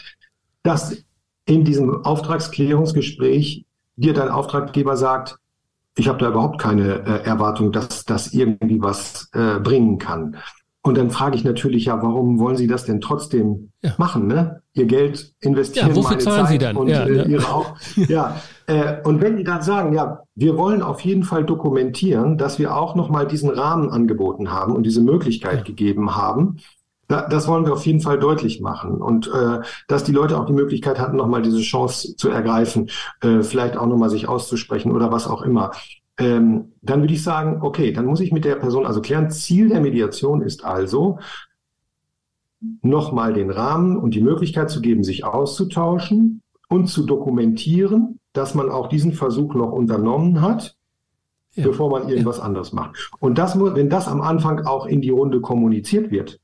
dass 0.63 0.97
in 1.45 1.63
diesem 1.63 2.03
Auftragsklärungsgespräch 2.03 3.65
dir 3.95 4.13
dein 4.13 4.29
Auftraggeber 4.29 4.97
sagt, 4.97 5.37
ich 5.95 6.07
habe 6.07 6.17
da 6.17 6.29
überhaupt 6.29 6.59
keine 6.59 7.05
äh, 7.05 7.23
Erwartung, 7.23 7.71
dass 7.71 8.03
das 8.03 8.33
irgendwie 8.33 8.81
was 8.81 9.29
äh, 9.33 9.59
bringen 9.59 9.99
kann. 9.99 10.37
Und 10.85 10.97
dann 10.97 11.11
frage 11.11 11.37
ich 11.37 11.45
natürlich 11.45 11.85
ja, 11.85 12.03
warum 12.03 12.39
wollen 12.39 12.57
Sie 12.57 12.67
das 12.67 12.83
denn 12.83 12.99
trotzdem 12.99 13.71
ja. 13.81 13.93
machen? 13.97 14.27
Ne? 14.27 14.61
Ihr 14.73 14.85
Geld 14.85 15.33
investieren, 15.39 15.89
ja, 15.89 15.95
wofür 15.95 16.19
zahlen 16.19 16.41
Zeit 16.41 16.49
Sie 16.49 16.57
dann? 16.57 16.75
Und, 16.75 16.89
ja, 16.89 17.05
äh, 17.05 17.25
Ihre 17.25 17.47
auch, 17.47 17.75
ja. 17.95 18.35
Äh, 18.67 19.01
und 19.03 19.21
wenn 19.21 19.37
die 19.37 19.45
dann 19.45 19.61
sagen, 19.61 19.93
ja, 19.93 20.23
wir 20.35 20.57
wollen 20.57 20.81
auf 20.81 20.99
jeden 21.01 21.23
Fall 21.23 21.45
dokumentieren, 21.45 22.37
dass 22.37 22.59
wir 22.59 22.75
auch 22.75 22.95
nochmal 22.95 23.25
diesen 23.25 23.49
Rahmen 23.49 23.89
angeboten 23.89 24.51
haben 24.51 24.75
und 24.75 24.83
diese 24.83 25.01
Möglichkeit 25.01 25.59
ja. 25.59 25.63
gegeben 25.63 26.17
haben, 26.17 26.57
da, 27.07 27.27
das 27.27 27.47
wollen 27.47 27.65
wir 27.65 27.73
auf 27.73 27.85
jeden 27.85 28.01
Fall 28.01 28.19
deutlich 28.19 28.59
machen. 28.59 29.01
Und 29.01 29.27
äh, 29.27 29.59
dass 29.87 30.03
die 30.03 30.11
Leute 30.11 30.37
auch 30.37 30.45
die 30.45 30.53
Möglichkeit 30.53 30.99
hatten, 30.99 31.15
nochmal 31.15 31.41
diese 31.41 31.61
Chance 31.61 32.15
zu 32.17 32.29
ergreifen, 32.29 32.89
äh, 33.21 33.41
vielleicht 33.41 33.77
auch 33.77 33.87
nochmal 33.87 34.09
sich 34.09 34.27
auszusprechen 34.27 34.91
oder 34.91 35.11
was 35.11 35.27
auch 35.27 35.43
immer 35.43 35.71
ähm, 36.17 36.73
dann 36.81 37.01
würde 37.01 37.13
ich 37.13 37.23
sagen, 37.23 37.59
okay, 37.61 37.91
dann 37.91 38.05
muss 38.05 38.19
ich 38.19 38.31
mit 38.31 38.45
der 38.45 38.55
Person 38.55 38.85
also 38.85 39.01
klären, 39.01 39.31
Ziel 39.31 39.69
der 39.69 39.81
Mediation 39.81 40.41
ist 40.41 40.63
also, 40.63 41.19
nochmal 42.81 43.33
den 43.33 43.49
Rahmen 43.49 43.97
und 43.97 44.13
die 44.15 44.21
Möglichkeit 44.21 44.69
zu 44.69 44.81
geben, 44.81 45.03
sich 45.03 45.25
auszutauschen 45.25 46.41
und 46.69 46.87
zu 46.87 47.05
dokumentieren, 47.05 48.19
dass 48.31 48.55
man 48.55 48.69
auch 48.69 48.87
diesen 48.87 49.13
Versuch 49.13 49.53
noch 49.53 49.71
unternommen 49.71 50.41
hat, 50.41 50.75
ja. 51.53 51.65
bevor 51.65 51.89
man 51.89 52.09
irgendwas 52.09 52.37
ja. 52.37 52.43
anderes 52.43 52.73
macht. 52.73 53.11
Und 53.19 53.37
das 53.37 53.59
wenn 53.59 53.89
das 53.89 54.07
am 54.07 54.21
Anfang 54.21 54.65
auch 54.65 54.85
in 54.85 55.01
die 55.01 55.09
Runde 55.09 55.41
kommuniziert 55.41 56.09
wird, 56.11 56.39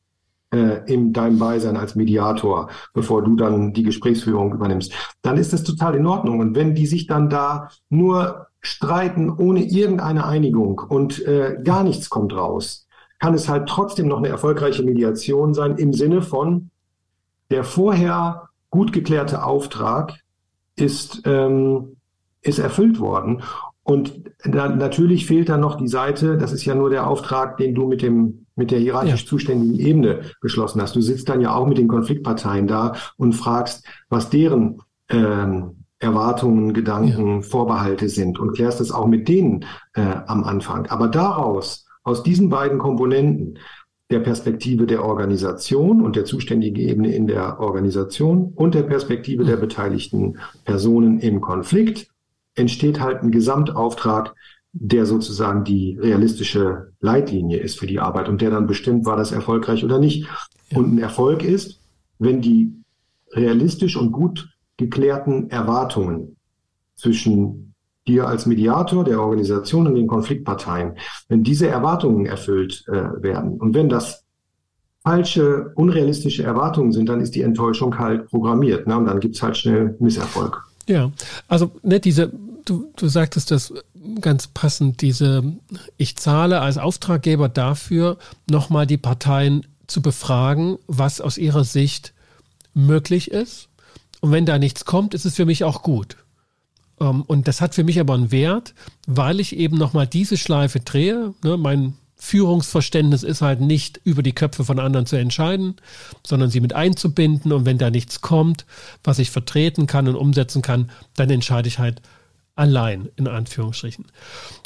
äh, 0.51 0.91
in 0.91 1.13
deinem 1.13 1.39
Beisein 1.39 1.78
als 1.78 1.95
Mediator, 1.95 2.70
bevor 2.93 3.24
du 3.24 3.36
dann 3.36 3.74
die 3.74 3.84
Gesprächsführung 3.84 4.53
übernimmst, 4.53 4.93
dann 5.22 5.38
ist 5.38 5.53
das 5.53 5.63
total 5.63 5.95
in 5.95 6.05
Ordnung. 6.05 6.39
Und 6.39 6.55
wenn 6.55 6.76
die 6.76 6.88
sich 6.88 7.07
dann 7.07 7.30
da 7.30 7.70
nur 7.89 8.47
streiten 8.62 9.30
ohne 9.30 9.64
irgendeine 9.64 10.26
Einigung 10.26 10.80
und 10.80 11.26
äh, 11.26 11.57
gar 11.64 11.84
nichts 11.84 12.10
kommt 12.10 12.34
raus, 12.34 12.88
kann 13.20 13.34
es 13.34 13.49
halt 13.49 13.68
trotzdem 13.70 14.07
noch 14.07 14.18
eine 14.18 14.28
erfolgreiche 14.28 14.84
Mediation 14.84 15.53
sein 15.53 15.78
im 15.78 15.93
Sinne 15.93 16.22
von, 16.22 16.70
der 17.51 17.64
vorher 17.64 18.49
gut 18.70 18.93
geklärte 18.93 19.43
Auftrag 19.43 20.20
ist, 20.76 21.22
ähm, 21.26 21.97
ist 22.41 22.60
erfüllt 22.60 22.99
worden. 22.99 23.43
Und 23.84 24.22
da, 24.43 24.70
natürlich 24.70 25.26
fehlt 25.26 25.49
dann 25.49 25.62
noch 25.62 25.76
die 25.76 25.88
Seite, 25.88 26.38
das 26.38 26.51
ist 26.51 26.64
ja 26.66 26.76
nur 26.76 26.89
der 26.89 27.07
Auftrag, 27.07 27.57
den 27.57 27.74
du 27.74 27.88
mit 27.88 28.01
dem 28.01 28.45
mit 28.60 28.72
der 28.72 28.80
hierarchisch 28.80 29.26
zuständigen 29.26 29.80
Ebene 29.80 30.22
geschlossen 30.41 30.82
hast. 30.82 30.95
Du 30.95 31.01
sitzt 31.01 31.30
dann 31.30 31.41
ja 31.41 31.55
auch 31.55 31.66
mit 31.66 31.78
den 31.78 31.88
Konfliktparteien 31.88 32.68
da 32.68 32.93
und 33.18 33.34
fragst, 33.34 33.86
was 34.10 34.30
deren 34.30 34.82
ähm, 35.07 35.78
Erwartungen, 36.00 36.74
Gedanken, 36.74 37.36
ja. 37.36 37.41
Vorbehalte 37.41 38.10
sind 38.10 38.39
und 38.39 38.54
klärst 38.54 38.82
es 38.82 38.91
auch 38.91 39.08
mit 39.08 39.28
denen 39.28 39.66
äh, 39.93 40.16
am 40.28 40.43
Anfang. 40.43 40.88
Aber 40.88 41.08
daraus, 41.08 41.86
aus 42.04 42.24
diesen 42.24 42.50
beiden 42.50 42.80
Komponenten, 42.80 43.60
der 44.10 44.20
Perspektive 44.20 44.88
der 44.88 45.06
Organisation 45.06 46.02
und 46.02 46.16
der 46.16 46.26
zuständigen 46.26 46.82
Ebene 46.82 47.14
in 47.14 47.28
der 47.28 47.60
Organisation 47.60 48.54
und 48.56 48.74
der 48.74 48.84
Perspektive 48.84 49.43
der 49.43 49.58
beteiligten 49.58 50.39
Personen 50.66 51.20
im 51.20 51.41
Konflikt 51.41 52.08
entsteht 52.56 53.00
halt 53.00 53.22
ein 53.22 53.32
Gesamtauftrag, 53.32 54.34
der 54.72 55.06
sozusagen 55.06 55.64
die 55.64 55.97
realistische 56.00 56.91
Leitlinie 57.00 57.60
ist 57.60 57.80
für 57.80 57.88
die 57.88 58.00
Arbeit 58.00 58.30
und 58.30 58.41
der 58.41 58.50
dann 58.50 58.68
bestimmt, 58.68 59.06
war 59.06 59.18
das 59.18 59.32
erfolgreich 59.32 59.84
oder 59.84 60.00
nicht. 60.00 60.28
Und 60.74 60.93
ein 60.93 61.00
Erfolg 61.00 61.43
ist, 61.43 61.80
wenn 62.18 62.41
die 62.41 62.74
realistisch 63.32 63.95
und 63.95 64.12
gut 64.12 64.50
geklärten 64.80 65.49
Erwartungen 65.49 66.38
zwischen 66.95 67.75
dir 68.07 68.27
als 68.27 68.45
Mediator 68.45 69.03
der 69.03 69.21
Organisation 69.21 69.86
und 69.86 69.95
den 69.95 70.07
Konfliktparteien, 70.07 70.97
wenn 71.27 71.43
diese 71.43 71.67
Erwartungen 71.67 72.25
erfüllt 72.25 72.86
äh, 72.88 73.21
werden 73.21 73.59
und 73.59 73.75
wenn 73.75 73.89
das 73.89 74.23
falsche, 75.03 75.71
unrealistische 75.75 76.43
Erwartungen 76.43 76.91
sind, 76.91 77.09
dann 77.09 77.21
ist 77.21 77.36
die 77.36 77.41
Enttäuschung 77.41 77.97
halt 77.99 78.27
programmiert. 78.27 78.88
Ne? 78.88 78.97
Und 78.97 79.05
dann 79.05 79.19
gibt's 79.19 79.41
halt 79.41 79.57
schnell 79.57 79.95
Misserfolg. 79.99 80.61
Ja, 80.88 81.11
also 81.47 81.71
ne, 81.84 81.99
diese, 81.99 82.32
du, 82.65 82.91
du 82.95 83.07
sagtest 83.07 83.51
das 83.51 83.73
ganz 84.21 84.47
passend, 84.47 85.01
diese, 85.01 85.43
ich 85.97 86.17
zahle 86.17 86.61
als 86.61 86.77
Auftraggeber 86.77 87.49
dafür, 87.49 88.17
nochmal 88.49 88.88
die 88.88 88.97
Parteien 88.97 89.65
zu 89.88 90.01
befragen, 90.01 90.77
was 90.88 91.21
aus 91.21 91.38
ihrer 91.38 91.63
Sicht 91.63 92.13
möglich 92.73 93.32
ist. 93.32 93.68
Und 94.22 94.32
wenn 94.32 94.45
da 94.45 94.57
nichts 94.59 94.86
kommt, 94.86 95.13
ist 95.13 95.26
es 95.26 95.36
für 95.36 95.45
mich 95.45 95.63
auch 95.63 95.82
gut. 95.82 96.17
Ähm, 96.99 97.24
und 97.24 97.47
das 97.47 97.61
hat 97.61 97.76
für 97.76 97.84
mich 97.84 97.99
aber 97.99 98.13
einen 98.13 98.32
Wert, 98.32 98.74
weil 99.07 99.39
ich 99.39 99.55
eben 99.55 99.78
nochmal 99.78 100.07
diese 100.07 100.38
Schleife 100.38 100.80
drehe. 100.80 101.34
Ne, 101.43 101.57
mein 101.57 101.95
Führungsverständnis 102.15 103.24
ist 103.24 103.41
halt 103.41 103.61
nicht 103.61 104.01
über 104.03 104.22
die 104.22 104.34
Köpfe 104.34 104.65
von 104.65 104.78
anderen 104.78 105.05
zu 105.05 105.15
entscheiden, 105.15 105.78
sondern 106.28 106.49
sie 106.49 106.59
mit 106.59 106.74
einzubinden. 106.74 107.53
Und 107.53 107.65
wenn 107.65 107.78
da 107.78 107.89
nichts 107.89 108.22
kommt, 108.22 108.65
was 109.03 109.20
ich 109.20 109.32
vertreten 109.32 109.88
kann 109.88 110.07
und 110.07 110.15
umsetzen 110.15 110.61
kann, 110.61 110.91
dann 111.15 111.30
entscheide 111.30 111.70
ich 111.70 111.80
halt 111.80 112.01
allein, 112.60 113.10
in 113.16 113.28
Anführungsstrichen. 113.28 114.05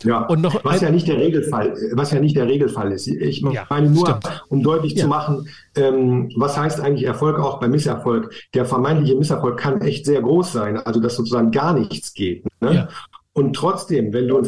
Ja, 0.03 0.25
und 0.25 0.41
noch 0.41 0.65
was 0.65 0.81
ja 0.81 0.89
nicht 0.89 1.07
der 1.07 1.17
Regelfall, 1.17 1.75
was 1.93 2.11
ja 2.11 2.19
nicht 2.19 2.35
der 2.35 2.47
Regelfall 2.47 2.91
ist. 2.91 3.07
Ich 3.07 3.41
ja, 3.41 3.65
meine 3.69 3.91
nur, 3.91 4.07
stimmt. 4.07 4.43
um 4.49 4.63
deutlich 4.63 4.93
ja. 4.93 5.03
zu 5.03 5.07
machen, 5.07 5.47
ähm, 5.75 6.31
was 6.35 6.57
heißt 6.57 6.81
eigentlich 6.81 7.05
Erfolg 7.05 7.39
auch 7.39 7.59
bei 7.59 7.67
Misserfolg? 7.67 8.33
Der 8.55 8.65
vermeintliche 8.65 9.15
Misserfolg 9.15 9.59
kann 9.59 9.81
echt 9.81 10.05
sehr 10.05 10.21
groß 10.21 10.51
sein, 10.51 10.77
also 10.77 10.99
dass 10.99 11.15
sozusagen 11.15 11.51
gar 11.51 11.73
nichts 11.73 12.13
geht. 12.13 12.45
Ne? 12.59 12.73
Ja. 12.73 12.87
Und 13.33 13.55
trotzdem, 13.55 14.13
wenn 14.13 14.27
du, 14.27 14.41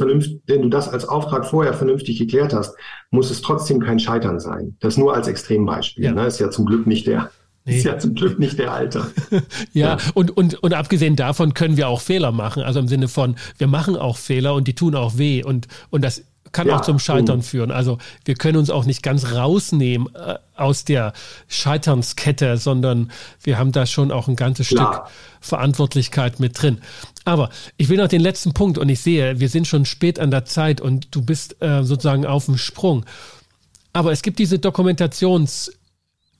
wenn 0.47 0.61
du 0.61 0.69
das 0.69 0.89
als 0.89 1.07
Auftrag 1.07 1.45
vorher 1.45 1.73
vernünftig 1.73 2.19
geklärt 2.19 2.53
hast, 2.53 2.75
muss 3.11 3.31
es 3.31 3.41
trotzdem 3.41 3.79
kein 3.79 3.99
Scheitern 3.99 4.39
sein. 4.39 4.75
Das 4.79 4.97
nur 4.97 5.15
als 5.15 5.27
Extrembeispiel. 5.27 6.05
Ja. 6.05 6.11
Ne? 6.11 6.27
Ist 6.27 6.39
ja 6.39 6.49
zum 6.49 6.65
Glück 6.65 6.85
nicht 6.85 7.07
der, 7.07 7.31
Nee. 7.65 7.77
Ist 7.77 7.83
ja 7.85 7.97
zum 7.97 8.13
Glück 8.13 8.37
nicht 8.37 8.59
der 8.59 8.71
Alter. 8.71 9.07
ja, 9.31 9.41
ja, 9.73 9.97
Und, 10.13 10.37
und, 10.37 10.53
und 10.55 10.73
abgesehen 10.73 11.15
davon 11.15 11.55
können 11.55 11.77
wir 11.77 11.87
auch 11.87 11.99
Fehler 11.99 12.31
machen. 12.31 12.61
Also 12.61 12.79
im 12.79 12.87
Sinne 12.87 13.07
von, 13.07 13.35
wir 13.57 13.65
machen 13.65 13.97
auch 13.97 14.17
Fehler 14.17 14.53
und 14.53 14.67
die 14.67 14.75
tun 14.75 14.93
auch 14.93 15.17
weh. 15.17 15.43
Und, 15.43 15.67
und 15.89 16.03
das 16.03 16.21
kann 16.51 16.67
ja, 16.67 16.77
auch 16.77 16.81
zum 16.81 16.99
Scheitern 16.99 17.41
führen. 17.41 17.71
Also 17.71 17.97
wir 18.23 18.35
können 18.35 18.59
uns 18.59 18.69
auch 18.69 18.85
nicht 18.85 19.01
ganz 19.01 19.31
rausnehmen 19.33 20.13
äh, 20.13 20.35
aus 20.55 20.85
der 20.85 21.13
Scheiternskette, 21.47 22.57
sondern 22.57 23.11
wir 23.43 23.57
haben 23.57 23.71
da 23.71 23.87
schon 23.87 24.11
auch 24.11 24.27
ein 24.27 24.35
ganzes 24.35 24.67
Klar. 24.67 24.93
Stück 24.93 25.03
Verantwortlichkeit 25.41 26.39
mit 26.39 26.61
drin. 26.61 26.77
Aber 27.25 27.49
ich 27.77 27.89
will 27.89 27.97
noch 27.97 28.07
den 28.07 28.21
letzten 28.21 28.53
Punkt 28.53 28.77
und 28.77 28.89
ich 28.89 29.01
sehe, 29.01 29.39
wir 29.39 29.49
sind 29.49 29.67
schon 29.67 29.85
spät 29.85 30.19
an 30.19 30.29
der 30.29 30.45
Zeit 30.45 30.81
und 30.81 31.07
du 31.11 31.23
bist 31.23 31.61
äh, 31.61 31.83
sozusagen 31.83 32.27
auf 32.27 32.45
dem 32.45 32.57
Sprung. 32.57 33.05
Aber 33.91 34.11
es 34.11 34.21
gibt 34.21 34.37
diese 34.37 34.57
Dokumentations- 34.57 35.71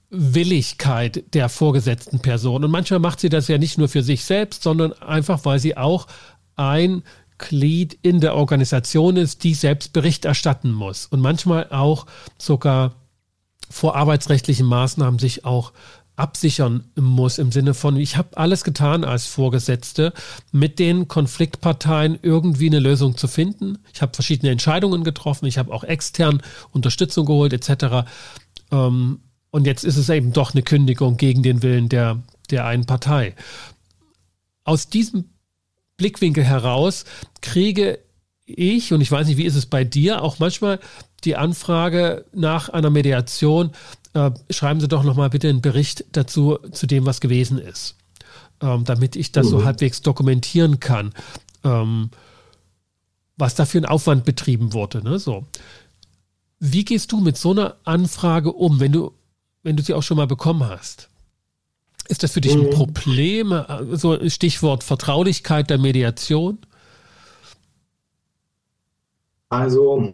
Willigkeit 0.09 1.33
der 1.33 1.49
vorgesetzten 1.49 2.19
Person. 2.19 2.63
Und 2.63 2.71
manchmal 2.71 2.99
macht 2.99 3.19
sie 3.19 3.29
das 3.29 3.47
ja 3.47 3.57
nicht 3.57 3.77
nur 3.77 3.89
für 3.89 4.03
sich 4.03 4.23
selbst, 4.23 4.63
sondern 4.63 4.93
einfach, 4.93 5.45
weil 5.45 5.59
sie 5.59 5.77
auch 5.77 6.07
ein 6.55 7.03
Glied 7.37 7.97
in 8.01 8.21
der 8.21 8.35
Organisation 8.35 9.17
ist, 9.17 9.43
die 9.43 9.53
selbst 9.53 9.93
Bericht 9.93 10.25
erstatten 10.25 10.71
muss. 10.71 11.05
Und 11.05 11.19
manchmal 11.19 11.69
auch 11.69 12.05
sogar 12.37 12.95
vor 13.69 13.95
arbeitsrechtlichen 13.95 14.65
Maßnahmen 14.65 15.19
sich 15.19 15.43
auch 15.43 15.73
absichern 16.15 16.85
muss 16.95 17.39
im 17.39 17.51
Sinne 17.51 17.73
von, 17.73 17.97
ich 17.97 18.15
habe 18.15 18.37
alles 18.37 18.63
getan 18.63 19.03
als 19.03 19.25
Vorgesetzte, 19.25 20.13
mit 20.51 20.79
den 20.79 21.07
Konfliktparteien 21.07 22.17
irgendwie 22.21 22.67
eine 22.67 22.79
Lösung 22.79 23.17
zu 23.17 23.27
finden. 23.27 23.79
Ich 23.93 24.01
habe 24.01 24.13
verschiedene 24.13 24.51
Entscheidungen 24.51 25.03
getroffen, 25.03 25.45
ich 25.45 25.57
habe 25.57 25.73
auch 25.73 25.83
extern 25.83 26.41
Unterstützung 26.71 27.25
geholt 27.25 27.51
etc. 27.51 28.07
Ähm, 28.71 29.19
und 29.55 29.65
jetzt 29.65 29.85
ist 29.85 29.95
es 29.95 30.09
eben 30.09 30.33
doch 30.33 30.53
eine 30.53 30.63
Kündigung 30.63 31.15
gegen 31.15 31.41
den 31.41 31.63
Willen 31.63 31.87
der, 31.87 32.21
der 32.49 32.65
einen 32.65 32.85
Partei. 32.85 33.35
Aus 34.65 34.89
diesem 34.89 35.29
Blickwinkel 35.95 36.43
heraus 36.43 37.05
kriege 37.39 37.99
ich, 38.45 38.91
und 38.91 38.99
ich 38.99 39.09
weiß 39.09 39.27
nicht, 39.27 39.37
wie 39.37 39.45
ist 39.45 39.55
es 39.55 39.65
bei 39.65 39.85
dir, 39.85 40.23
auch 40.23 40.39
manchmal 40.39 40.81
die 41.23 41.37
Anfrage 41.37 42.25
nach 42.33 42.67
einer 42.67 42.89
Mediation, 42.89 43.71
äh, 44.13 44.31
schreiben 44.49 44.81
Sie 44.81 44.89
doch 44.89 45.03
nochmal 45.03 45.29
bitte 45.29 45.47
einen 45.47 45.61
Bericht 45.61 46.03
dazu, 46.11 46.59
zu 46.73 46.85
dem, 46.85 47.05
was 47.05 47.21
gewesen 47.21 47.57
ist, 47.57 47.95
ähm, 48.59 48.83
damit 48.83 49.15
ich 49.15 49.31
das 49.31 49.45
mhm. 49.45 49.51
so 49.51 49.63
halbwegs 49.63 50.01
dokumentieren 50.01 50.81
kann, 50.81 51.13
ähm, 51.63 52.09
was 53.37 53.55
da 53.55 53.63
für 53.63 53.77
ein 53.77 53.85
Aufwand 53.85 54.25
betrieben 54.25 54.73
wurde. 54.73 55.01
Ne? 55.01 55.17
So. 55.17 55.45
Wie 56.59 56.83
gehst 56.83 57.13
du 57.13 57.21
mit 57.21 57.37
so 57.37 57.51
einer 57.51 57.77
Anfrage 57.85 58.51
um, 58.51 58.81
wenn 58.81 58.91
du 58.91 59.13
wenn 59.65 59.75
du 59.75 59.83
sie 59.83 59.95
auch 59.95 60.03
schon 60.03 60.17
mal 60.17 60.27
bekommen 60.27 60.69
hast. 60.69 61.09
Ist 62.07 62.21
das 62.21 62.33
für 62.33 62.41
dich 62.41 62.53
ein 62.53 62.67
mhm. 62.67 62.69
Problem? 62.69 63.65
So 63.93 64.17
Stichwort 64.29 64.83
Vertraulichkeit 64.83 65.71
der 65.71 65.79
Mediation? 65.79 66.59
Also 69.49 70.13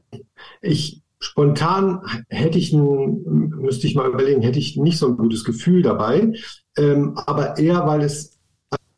ich 0.61 1.01
spontan 1.19 2.01
hätte 2.29 2.57
ich 2.57 2.71
ein, 2.71 3.49
müsste 3.59 3.87
ich 3.87 3.95
mal 3.95 4.09
überlegen, 4.09 4.41
hätte 4.41 4.57
ich 4.57 4.77
nicht 4.77 4.97
so 4.97 5.07
ein 5.07 5.17
gutes 5.17 5.43
Gefühl 5.43 5.81
dabei. 5.81 6.31
Ähm, 6.77 7.17
aber 7.25 7.57
eher, 7.57 7.85
weil 7.85 8.01
es, 8.01 8.39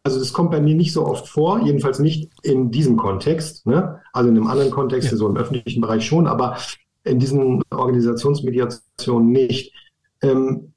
also 0.04 0.20
das 0.20 0.34
kommt 0.34 0.52
bei 0.52 0.62
mir 0.62 0.76
nicht 0.76 0.94
so 0.94 1.08
oft 1.08 1.28
vor, 1.28 1.66
jedenfalls 1.66 1.98
nicht 1.98 2.30
in 2.44 2.70
diesem 2.70 2.96
Kontext, 2.96 3.66
ne? 3.66 4.02
also 4.14 4.30
in 4.30 4.38
einem 4.38 4.48
anderen 4.48 4.70
Kontext, 4.70 5.10
ja. 5.12 5.18
so 5.18 5.28
im 5.28 5.36
öffentlichen 5.36 5.82
Bereich 5.82 6.06
schon, 6.06 6.28
aber 6.28 6.58
in 7.04 7.18
diesen 7.18 7.64
Organisationsmediationen 7.72 9.32
nicht. 9.32 9.74
Ähm, 10.24 10.74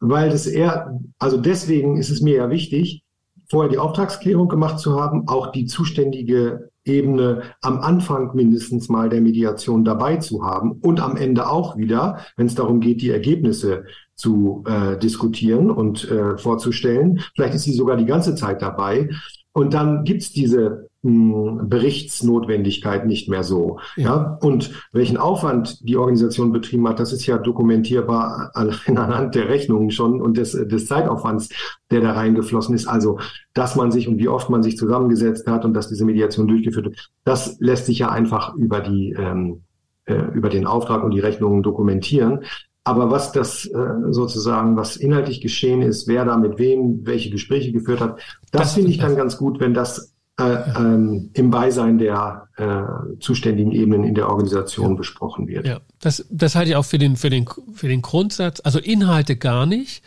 weil 0.00 0.30
das 0.30 0.46
eher, 0.46 1.00
also 1.18 1.38
deswegen 1.38 1.96
ist 1.96 2.10
es 2.10 2.20
mir 2.20 2.36
ja 2.36 2.50
wichtig, 2.50 3.02
vorher 3.50 3.70
die 3.70 3.78
Auftragsklärung 3.78 4.48
gemacht 4.48 4.78
zu 4.78 5.00
haben, 5.00 5.26
auch 5.26 5.50
die 5.52 5.64
zuständige 5.64 6.70
Ebene 6.84 7.42
am 7.60 7.80
Anfang 7.80 8.34
mindestens 8.34 8.88
mal 8.88 9.08
der 9.08 9.20
Mediation 9.20 9.84
dabei 9.84 10.16
zu 10.16 10.44
haben 10.44 10.72
und 10.80 11.00
am 11.00 11.16
Ende 11.16 11.48
auch 11.50 11.76
wieder, 11.76 12.18
wenn 12.36 12.46
es 12.46 12.54
darum 12.54 12.80
geht, 12.80 13.02
die 13.02 13.10
Ergebnisse 13.10 13.84
zu 14.14 14.64
äh, 14.66 14.98
diskutieren 14.98 15.70
und 15.70 16.10
äh, 16.10 16.36
vorzustellen. 16.38 17.20
Vielleicht 17.34 17.54
ist 17.54 17.64
sie 17.64 17.74
sogar 17.74 17.96
die 17.96 18.06
ganze 18.06 18.34
Zeit 18.34 18.62
dabei. 18.62 19.10
Und 19.52 19.74
dann 19.74 20.04
gibt's 20.04 20.32
diese 20.32 20.87
Berichtsnotwendigkeit 21.02 23.06
nicht 23.06 23.28
mehr 23.28 23.44
so. 23.44 23.78
Ja. 23.96 24.04
ja. 24.04 24.38
Und 24.40 24.72
welchen 24.92 25.16
Aufwand 25.16 25.88
die 25.88 25.96
Organisation 25.96 26.52
betrieben 26.52 26.88
hat, 26.88 26.98
das 26.98 27.12
ist 27.12 27.26
ja 27.26 27.38
dokumentierbar 27.38 28.50
anhand 28.54 29.34
der 29.34 29.48
Rechnungen 29.48 29.90
schon 29.90 30.20
und 30.20 30.36
des, 30.36 30.52
des 30.52 30.86
Zeitaufwands, 30.86 31.48
der 31.90 32.00
da 32.00 32.12
reingeflossen 32.12 32.74
ist. 32.74 32.88
Also, 32.88 33.18
dass 33.54 33.76
man 33.76 33.92
sich 33.92 34.08
und 34.08 34.18
wie 34.18 34.28
oft 34.28 34.50
man 34.50 34.62
sich 34.62 34.76
zusammengesetzt 34.76 35.46
hat 35.46 35.64
und 35.64 35.74
dass 35.74 35.88
diese 35.88 36.04
Mediation 36.04 36.48
durchgeführt 36.48 36.86
wird, 36.86 37.10
das 37.24 37.56
lässt 37.60 37.86
sich 37.86 38.00
ja 38.00 38.10
einfach 38.10 38.54
über 38.56 38.80
die 38.80 39.12
ähm, 39.12 39.62
äh, 40.06 40.14
über 40.34 40.48
den 40.48 40.66
Auftrag 40.66 41.04
und 41.04 41.12
die 41.12 41.20
Rechnungen 41.20 41.62
dokumentieren. 41.62 42.40
Aber 42.82 43.10
was 43.10 43.32
das 43.32 43.66
äh, 43.66 44.10
sozusagen, 44.10 44.76
was 44.76 44.96
inhaltlich 44.96 45.42
geschehen 45.42 45.82
ist, 45.82 46.08
wer 46.08 46.24
da 46.24 46.38
mit 46.38 46.58
wem 46.58 47.06
welche 47.06 47.30
Gespräche 47.30 47.70
geführt 47.70 48.00
hat, 48.00 48.18
das, 48.50 48.62
das 48.62 48.74
finde 48.74 48.90
ich 48.90 48.98
dann 48.98 49.14
ganz 49.14 49.36
gut, 49.36 49.60
wenn 49.60 49.74
das 49.74 50.16
ähm, 50.38 51.30
im 51.32 51.50
Beisein 51.50 51.98
der 51.98 52.48
äh, 52.56 53.18
zuständigen 53.20 53.72
Ebenen 53.72 54.04
in 54.04 54.14
der 54.14 54.28
Organisation 54.28 54.90
ja. 54.90 54.96
besprochen 54.96 55.48
wird. 55.48 55.66
Ja, 55.66 55.80
das, 56.00 56.24
das 56.30 56.54
halte 56.54 56.70
ich 56.70 56.76
auch 56.76 56.84
für 56.84 56.98
den, 56.98 57.16
für, 57.16 57.30
den, 57.30 57.46
für 57.74 57.88
den 57.88 58.02
Grundsatz. 58.02 58.60
Also 58.62 58.78
Inhalte 58.78 59.36
gar 59.36 59.66
nicht. 59.66 60.02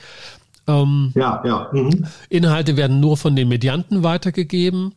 Ähm, 0.68 1.12
ja, 1.16 1.42
ja. 1.46 1.70
Mhm. 1.74 2.06
Inhalte 2.30 2.78
werden 2.78 3.00
nur 3.00 3.18
von 3.18 3.36
den 3.36 3.50
Medianten 3.50 4.04
weitergegeben 4.04 4.94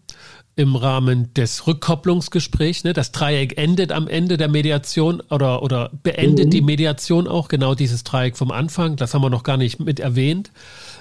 im 0.56 0.76
Rahmen 0.76 1.34
des 1.34 1.66
Rückkopplungsgesprächs. 1.66 2.84
Ne? 2.84 2.92
Das 2.92 3.10
Dreieck 3.10 3.58
endet 3.58 3.90
am 3.90 4.06
Ende 4.06 4.36
der 4.36 4.48
Mediation 4.48 5.20
oder, 5.30 5.62
oder 5.62 5.90
beendet 6.04 6.46
mhm. 6.46 6.50
die 6.50 6.62
Mediation 6.62 7.26
auch, 7.26 7.48
genau 7.48 7.74
dieses 7.74 8.04
Dreieck 8.04 8.36
vom 8.36 8.52
Anfang. 8.52 8.94
Das 8.94 9.14
haben 9.14 9.22
wir 9.22 9.30
noch 9.30 9.42
gar 9.42 9.56
nicht 9.56 9.80
mit 9.80 9.98
erwähnt, 9.98 10.52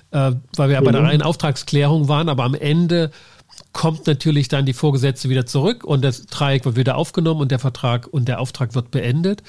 äh, 0.10 0.32
weil 0.56 0.70
wir 0.70 0.82
mhm. 0.82 0.86
bei 0.86 0.92
der 0.92 1.04
reinen 1.04 1.22
Auftragsklärung 1.22 2.08
waren, 2.08 2.30
aber 2.30 2.46
am 2.46 2.56
Ende 2.56 3.12
kommt 3.74 4.08
natürlich 4.08 4.48
dann 4.48 4.66
die 4.66 4.74
Vorgesetzte 4.74 5.30
wieder 5.30 5.46
zurück 5.46 5.84
und 5.84 6.04
das 6.04 6.28
Dreieck 6.28 6.66
wird 6.66 6.76
wieder 6.76 6.96
aufgenommen 6.96 7.42
und 7.42 7.52
der 7.52 7.60
Vertrag 7.60 8.08
und 8.08 8.28
der 8.28 8.40
Auftrag 8.40 8.76
wird 8.76 8.92
beendet. 8.92 9.44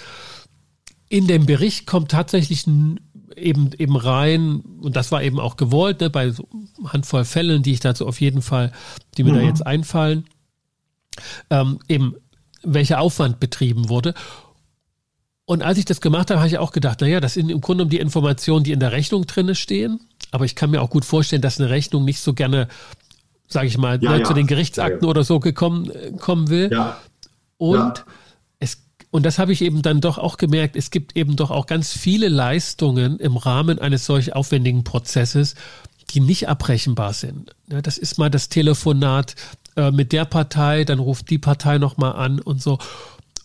In 1.08 1.26
dem 1.26 1.46
Bericht 1.46 1.86
kommt 1.86 2.10
tatsächlich 2.10 2.66
eben, 3.36 3.72
eben 3.78 3.96
rein, 3.96 4.60
und 4.80 4.96
das 4.96 5.12
war 5.12 5.22
eben 5.22 5.38
auch 5.38 5.56
gewollt, 5.56 6.00
ne, 6.00 6.10
bei 6.10 6.30
so 6.30 6.48
Handvoll 6.86 7.24
Fällen, 7.24 7.62
die 7.62 7.72
ich 7.72 7.80
dazu 7.80 8.06
auf 8.06 8.20
jeden 8.20 8.42
Fall, 8.42 8.72
die 9.16 9.24
mir 9.24 9.32
mhm. 9.32 9.36
da 9.36 9.42
jetzt 9.42 9.66
einfallen, 9.66 10.24
ähm, 11.50 11.78
eben 11.88 12.14
welcher 12.62 13.00
Aufwand 13.00 13.40
betrieben 13.40 13.90
wurde. 13.90 14.14
Und 15.46 15.62
als 15.62 15.76
ich 15.76 15.84
das 15.84 16.00
gemacht 16.00 16.30
habe, 16.30 16.40
habe 16.40 16.48
ich 16.48 16.56
auch 16.56 16.72
gedacht, 16.72 17.02
naja, 17.02 17.20
das 17.20 17.34
sind 17.34 17.50
im 17.50 17.60
Grunde 17.60 17.82
genommen 17.82 17.90
die 17.90 17.98
Informationen, 17.98 18.64
die 18.64 18.72
in 18.72 18.80
der 18.80 18.92
Rechnung 18.92 19.26
drinne 19.26 19.54
stehen. 19.54 20.00
Aber 20.30 20.46
ich 20.46 20.54
kann 20.54 20.70
mir 20.70 20.80
auch 20.80 20.88
gut 20.88 21.04
vorstellen, 21.04 21.42
dass 21.42 21.60
eine 21.60 21.68
Rechnung 21.68 22.04
nicht 22.04 22.20
so 22.20 22.32
gerne, 22.32 22.68
sage 23.48 23.66
ich 23.66 23.78
mal, 23.78 24.02
ja, 24.02 24.12
ne, 24.12 24.18
ja. 24.20 24.24
zu 24.24 24.34
den 24.34 24.46
Gerichtsakten 24.46 25.04
ja, 25.04 25.08
oder 25.08 25.24
so 25.24 25.40
gekommen 25.40 25.90
kommen 26.18 26.48
will. 26.48 26.70
Ja. 26.72 26.98
Und 27.56 28.04
und 29.14 29.24
das 29.24 29.38
habe 29.38 29.52
ich 29.52 29.62
eben 29.62 29.80
dann 29.80 30.00
doch 30.00 30.18
auch 30.18 30.38
gemerkt, 30.38 30.74
es 30.74 30.90
gibt 30.90 31.16
eben 31.16 31.36
doch 31.36 31.52
auch 31.52 31.66
ganz 31.66 31.92
viele 31.92 32.28
Leistungen 32.28 33.20
im 33.20 33.36
Rahmen 33.36 33.78
eines 33.78 34.06
solch 34.06 34.34
aufwendigen 34.34 34.82
Prozesses, 34.82 35.54
die 36.10 36.18
nicht 36.18 36.48
abrechenbar 36.48 37.12
sind. 37.12 37.54
Ja, 37.70 37.80
das 37.80 37.96
ist 37.96 38.18
mal 38.18 38.28
das 38.28 38.48
Telefonat 38.48 39.36
äh, 39.76 39.92
mit 39.92 40.10
der 40.10 40.24
Partei, 40.24 40.82
dann 40.82 40.98
ruft 40.98 41.30
die 41.30 41.38
Partei 41.38 41.78
nochmal 41.78 42.14
an 42.14 42.40
und 42.40 42.60
so. 42.60 42.80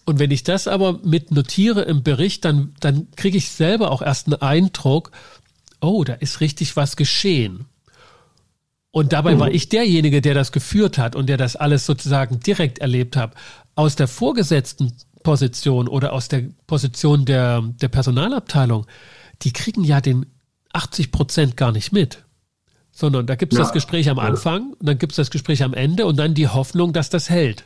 Und 0.05 0.17
wenn 0.17 0.31
ich 0.31 0.41
das 0.41 0.67
aber 0.67 1.01
mit 1.03 1.29
notiere 1.29 1.83
im 1.83 2.01
Bericht, 2.01 2.45
dann, 2.45 2.73
dann 2.79 3.05
kriege 3.15 3.37
ich 3.37 3.51
selber 3.51 3.91
auch 3.91 4.01
erst 4.01 4.25
einen 4.25 4.41
Eindruck, 4.41 5.11
oh, 5.81 6.03
da 6.03 6.13
ist 6.13 6.41
richtig 6.41 6.77
was 6.77 6.95
geschehen. 6.95 7.65
Und 8.91 9.13
dabei 9.13 9.35
mhm. 9.35 9.39
war 9.39 9.51
ich 9.51 9.69
derjenige, 9.69 10.21
der 10.21 10.33
das 10.33 10.51
geführt 10.51 10.97
hat 10.97 11.15
und 11.15 11.27
der 11.27 11.37
das 11.37 11.55
alles 11.55 11.85
sozusagen 11.85 12.39
direkt 12.39 12.79
erlebt 12.79 13.15
hat. 13.15 13.33
Aus 13.75 13.95
der 13.95 14.07
vorgesetzten 14.07 14.93
Position 15.23 15.87
oder 15.87 16.13
aus 16.13 16.27
der 16.27 16.43
Position 16.65 17.25
der, 17.25 17.61
der 17.61 17.87
Personalabteilung, 17.87 18.85
die 19.41 19.53
kriegen 19.53 19.83
ja 19.83 20.01
den 20.01 20.25
80 20.73 21.11
Prozent 21.11 21.57
gar 21.57 21.71
nicht 21.71 21.91
mit. 21.91 22.23
Sondern 22.91 23.27
da 23.27 23.35
gibt 23.35 23.53
es 23.53 23.59
ja. 23.59 23.63
das 23.63 23.73
Gespräch 23.73 24.09
am 24.09 24.19
Anfang 24.19 24.73
und 24.73 24.87
dann 24.87 24.97
gibt 24.97 25.13
es 25.13 25.17
das 25.17 25.29
Gespräch 25.29 25.63
am 25.63 25.73
Ende 25.73 26.05
und 26.05 26.17
dann 26.17 26.33
die 26.33 26.47
Hoffnung, 26.47 26.91
dass 26.91 27.09
das 27.09 27.29
hält. 27.29 27.65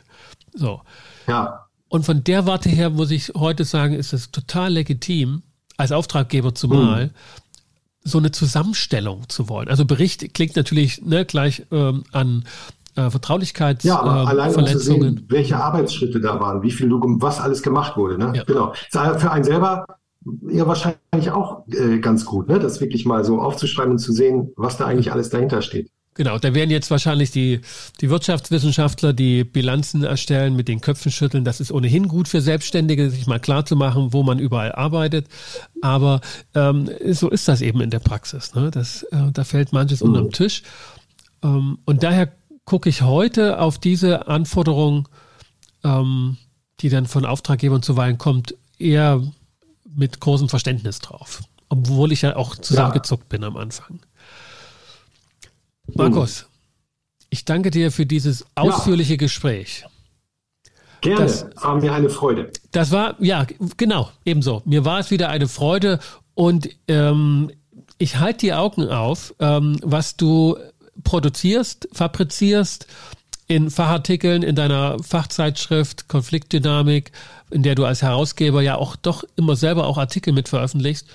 So. 0.52 0.82
Ja. 1.26 1.66
Und 1.88 2.04
von 2.04 2.22
der 2.22 2.46
Warte 2.46 2.68
her 2.68 2.90
muss 2.90 3.10
ich 3.10 3.32
heute 3.34 3.64
sagen, 3.64 3.94
ist 3.94 4.12
es 4.12 4.30
total 4.30 4.72
legitim, 4.72 5.42
als 5.76 5.92
Auftraggeber 5.92 6.54
zumal, 6.54 7.06
mhm. 7.06 7.10
So 8.04 8.18
eine 8.18 8.30
Zusammenstellung 8.30 9.28
zu 9.28 9.48
wollen. 9.48 9.68
Also 9.68 9.84
Bericht 9.84 10.34
klingt 10.34 10.56
natürlich 10.56 11.02
ne, 11.02 11.24
gleich 11.24 11.64
ähm, 11.72 12.04
an 12.12 12.44
äh, 12.96 13.10
Vertraulichkeitsverletzungen. 13.10 14.06
Ja, 14.06 14.20
aber 14.20 14.28
allein 14.28 14.54
um 14.54 14.66
zu 14.66 14.78
sehen, 14.78 15.24
welche 15.28 15.56
Arbeitsschritte 15.56 16.20
da 16.20 16.38
waren, 16.38 16.62
wie 16.62 16.70
viel, 16.70 16.90
was 16.90 17.40
alles 17.40 17.62
gemacht 17.62 17.96
wurde. 17.96 18.18
Ne? 18.18 18.32
Ja. 18.36 18.44
Genau. 18.44 18.74
Für 18.90 19.30
einen 19.30 19.44
selber 19.44 19.86
ja 20.48 20.66
wahrscheinlich 20.66 21.30
auch 21.30 21.66
äh, 21.68 21.98
ganz 21.98 22.24
gut, 22.24 22.48
ne? 22.48 22.58
das 22.58 22.80
wirklich 22.80 23.04
mal 23.04 23.24
so 23.24 23.40
aufzuschreiben 23.40 23.92
und 23.92 23.98
zu 23.98 24.12
sehen, 24.12 24.52
was 24.56 24.76
da 24.76 24.86
eigentlich 24.86 25.12
alles 25.12 25.30
dahinter 25.30 25.62
steht. 25.62 25.90
Genau, 26.14 26.38
da 26.38 26.54
werden 26.54 26.70
jetzt 26.70 26.92
wahrscheinlich 26.92 27.32
die, 27.32 27.60
die 28.00 28.08
Wirtschaftswissenschaftler 28.08 29.12
die 29.12 29.42
Bilanzen 29.42 30.04
erstellen, 30.04 30.54
mit 30.54 30.68
den 30.68 30.80
Köpfen 30.80 31.10
schütteln. 31.10 31.44
Das 31.44 31.60
ist 31.60 31.72
ohnehin 31.72 32.06
gut 32.06 32.28
für 32.28 32.40
Selbstständige, 32.40 33.10
sich 33.10 33.26
mal 33.26 33.40
klar 33.40 33.66
zu 33.66 33.74
machen, 33.74 34.12
wo 34.12 34.22
man 34.22 34.38
überall 34.38 34.70
arbeitet. 34.70 35.26
Aber 35.82 36.20
ähm, 36.54 36.88
so 37.10 37.28
ist 37.30 37.48
das 37.48 37.60
eben 37.60 37.80
in 37.80 37.90
der 37.90 37.98
Praxis. 37.98 38.54
Ne? 38.54 38.70
Das, 38.70 39.02
äh, 39.04 39.32
da 39.32 39.42
fällt 39.42 39.72
manches 39.72 40.02
mhm. 40.02 40.10
unterm 40.10 40.30
Tisch. 40.30 40.62
Ähm, 41.42 41.78
und 41.84 42.04
daher 42.04 42.32
gucke 42.64 42.88
ich 42.88 43.02
heute 43.02 43.58
auf 43.58 43.78
diese 43.78 44.28
Anforderung, 44.28 45.08
ähm, 45.82 46.36
die 46.78 46.90
dann 46.90 47.06
von 47.06 47.26
Auftraggebern 47.26 47.82
zuweilen 47.82 48.18
kommt, 48.18 48.54
eher 48.78 49.20
mit 49.84 50.20
großem 50.20 50.48
Verständnis 50.48 51.00
drauf. 51.00 51.42
Obwohl 51.68 52.12
ich 52.12 52.22
ja 52.22 52.36
auch 52.36 52.54
zusammengezuckt 52.54 53.24
ja. 53.24 53.28
bin 53.30 53.44
am 53.44 53.56
Anfang. 53.56 53.98
Markus, 55.96 56.46
ich 57.30 57.44
danke 57.44 57.70
dir 57.70 57.90
für 57.90 58.06
dieses 58.06 58.44
ausführliche 58.54 59.14
ja. 59.14 59.18
Gespräch. 59.18 59.84
Gerne, 61.00 61.20
das 61.20 61.46
war 61.56 61.76
mir 61.80 61.92
eine 61.92 62.08
Freude. 62.08 62.50
Das 62.72 62.90
war, 62.90 63.16
ja, 63.20 63.46
genau, 63.76 64.10
ebenso. 64.24 64.62
Mir 64.64 64.84
war 64.84 65.00
es 65.00 65.10
wieder 65.10 65.28
eine 65.28 65.48
Freude 65.48 65.98
und 66.34 66.68
ähm, 66.88 67.50
ich 67.98 68.18
halte 68.18 68.38
die 68.46 68.54
Augen 68.54 68.88
auf, 68.88 69.34
ähm, 69.38 69.78
was 69.82 70.16
du 70.16 70.56
produzierst, 71.02 71.88
fabrizierst 71.92 72.86
in 73.46 73.70
Fachartikeln, 73.70 74.42
in 74.42 74.56
deiner 74.56 74.98
Fachzeitschrift 75.02 76.08
Konfliktdynamik, 76.08 77.12
in 77.50 77.62
der 77.62 77.74
du 77.74 77.84
als 77.84 78.02
Herausgeber 78.02 78.62
ja 78.62 78.76
auch 78.76 78.96
doch 78.96 79.24
immer 79.36 79.56
selber 79.56 79.86
auch 79.86 79.98
Artikel 79.98 80.32
mit 80.32 80.48
veröffentlichst. 80.48 81.08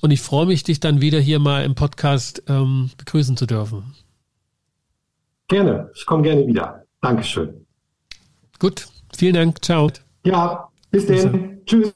Und 0.00 0.10
ich 0.10 0.20
freue 0.20 0.46
mich, 0.46 0.64
dich 0.64 0.80
dann 0.80 1.00
wieder 1.00 1.20
hier 1.20 1.38
mal 1.38 1.64
im 1.64 1.74
Podcast 1.74 2.42
ähm, 2.48 2.90
begrüßen 2.98 3.36
zu 3.36 3.46
dürfen. 3.46 3.94
Gerne, 5.48 5.90
ich 5.94 6.06
komme 6.06 6.22
gerne 6.22 6.46
wieder. 6.46 6.84
Dankeschön. 7.00 7.66
Gut, 8.58 8.86
vielen 9.16 9.34
Dank. 9.34 9.64
Ciao. 9.64 9.90
Ja, 10.24 10.68
bis 10.90 11.06
dann. 11.06 11.60
Tschüss. 11.66 11.92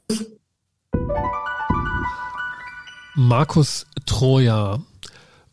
Markus 3.14 3.86
Troja 4.04 4.78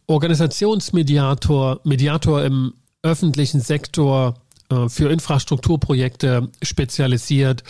Organisationsmediator, 0.08 1.80
Mediator 1.84 2.44
im 2.44 2.74
öffentlichen 3.04 3.62
Sektor 3.62 4.36
äh, 4.70 4.90
für 4.90 5.10
Infrastrukturprojekte 5.10 6.50
spezialisiert 6.62 7.64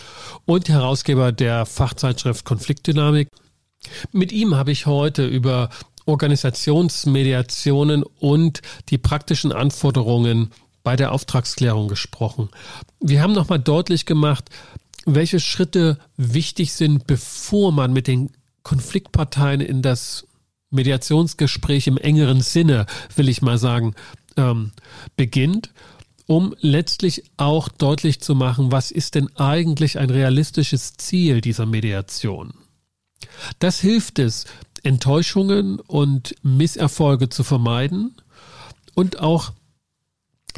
und 0.44 0.68
Herausgeber 0.68 1.32
der 1.32 1.64
Fachzeitschrift 1.66 2.44
Konfliktdynamik. 2.44 3.28
Mit 4.12 4.32
ihm 4.32 4.56
habe 4.56 4.72
ich 4.72 4.86
heute 4.86 5.26
über 5.26 5.68
Organisationsmediationen 6.06 8.02
und 8.02 8.62
die 8.90 8.98
praktischen 8.98 9.52
Anforderungen 9.52 10.50
bei 10.82 10.96
der 10.96 11.12
Auftragsklärung 11.12 11.88
gesprochen. 11.88 12.50
Wir 13.00 13.22
haben 13.22 13.32
nochmal 13.32 13.58
deutlich 13.58 14.06
gemacht, 14.06 14.50
welche 15.06 15.40
Schritte 15.40 15.98
wichtig 16.16 16.72
sind, 16.72 17.06
bevor 17.06 17.72
man 17.72 17.92
mit 17.92 18.06
den 18.06 18.30
Konfliktparteien 18.62 19.60
in 19.60 19.82
das 19.82 20.26
Mediationsgespräch 20.70 21.86
im 21.86 21.98
engeren 21.98 22.40
Sinne, 22.40 22.86
will 23.14 23.28
ich 23.28 23.42
mal 23.42 23.58
sagen, 23.58 23.94
ähm, 24.36 24.72
beginnt, 25.16 25.70
um 26.26 26.54
letztlich 26.60 27.24
auch 27.36 27.68
deutlich 27.68 28.20
zu 28.20 28.34
machen, 28.34 28.72
was 28.72 28.90
ist 28.90 29.14
denn 29.14 29.28
eigentlich 29.36 29.98
ein 29.98 30.10
realistisches 30.10 30.94
Ziel 30.94 31.40
dieser 31.40 31.66
Mediation. 31.66 32.54
Das 33.58 33.80
hilft 33.80 34.18
es, 34.18 34.46
Enttäuschungen 34.84 35.80
und 35.80 36.34
Misserfolge 36.42 37.28
zu 37.28 37.42
vermeiden 37.42 38.14
und 38.94 39.18
auch 39.18 39.52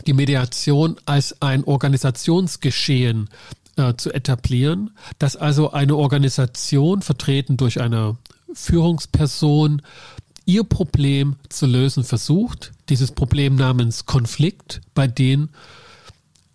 die 0.06 0.12
Mediation 0.12 0.96
als 1.06 1.40
ein 1.40 1.64
Organisationsgeschehen 1.64 3.30
äh, 3.76 3.94
zu 3.94 4.12
etablieren, 4.12 4.90
dass 5.18 5.36
also 5.36 5.70
eine 5.70 5.96
Organisation 5.96 7.02
vertreten 7.02 7.56
durch 7.56 7.80
eine 7.80 8.16
Führungsperson 8.52 9.82
ihr 10.44 10.64
Problem 10.64 11.36
zu 11.48 11.66
lösen 11.66 12.04
versucht, 12.04 12.72
dieses 12.88 13.12
Problem 13.12 13.56
namens 13.56 14.06
Konflikt, 14.06 14.80
bei 14.94 15.06
dem 15.06 15.48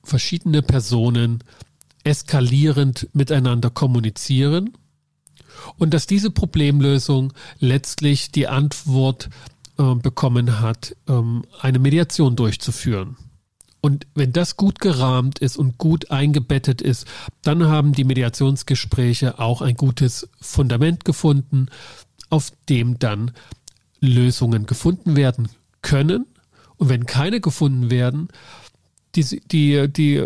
verschiedene 0.03 0.61
Personen 0.61 1.43
eskalierend 2.03 3.07
miteinander 3.13 3.69
kommunizieren 3.69 4.72
und 5.77 5.93
dass 5.93 6.07
diese 6.07 6.31
Problemlösung 6.31 7.33
letztlich 7.59 8.31
die 8.31 8.47
Antwort 8.47 9.29
äh, 9.77 9.95
bekommen 9.95 10.59
hat, 10.59 10.95
ähm, 11.07 11.43
eine 11.59 11.79
Mediation 11.79 12.35
durchzuführen. 12.35 13.17
Und 13.81 14.05
wenn 14.13 14.31
das 14.31 14.57
gut 14.57 14.79
gerahmt 14.79 15.39
ist 15.39 15.57
und 15.57 15.79
gut 15.79 16.11
eingebettet 16.11 16.81
ist, 16.81 17.07
dann 17.41 17.67
haben 17.67 17.93
die 17.93 18.03
Mediationsgespräche 18.03 19.39
auch 19.39 19.61
ein 19.61 19.75
gutes 19.75 20.29
Fundament 20.39 21.03
gefunden, 21.03 21.67
auf 22.29 22.51
dem 22.69 22.99
dann 22.99 23.31
Lösungen 23.99 24.67
gefunden 24.67 25.15
werden 25.15 25.49
können. 25.81 26.27
Und 26.77 26.89
wenn 26.89 27.05
keine 27.07 27.41
gefunden 27.41 27.89
werden, 27.89 28.27
die, 29.16 29.41
die, 29.41 29.88
die, 29.91 30.26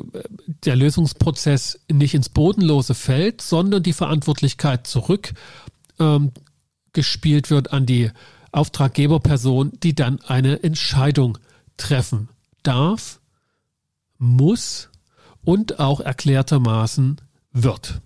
der 0.64 0.76
Lösungsprozess 0.76 1.80
nicht 1.92 2.14
ins 2.14 2.30
Bodenlose 2.30 2.94
fällt, 2.94 3.42
sondern 3.42 3.84
die 3.84 3.94
Verantwortlichkeit 3.94 4.88
zurück 4.88 5.34
ähm, 6.00 6.32
wird 6.94 7.74
an 7.74 7.86
die 7.86 8.12
Auftraggeberperson, 8.52 9.74
die 9.84 9.96
dann 9.96 10.22
eine 10.22 10.64
Entscheidung 10.64 11.38
treffen 11.78 12.30
darf, 12.64 13.20
muss 14.18 14.90
und 15.44 15.80
auch 15.80 16.00
erklärtermaßen 16.00 17.20
wird. 17.52 18.02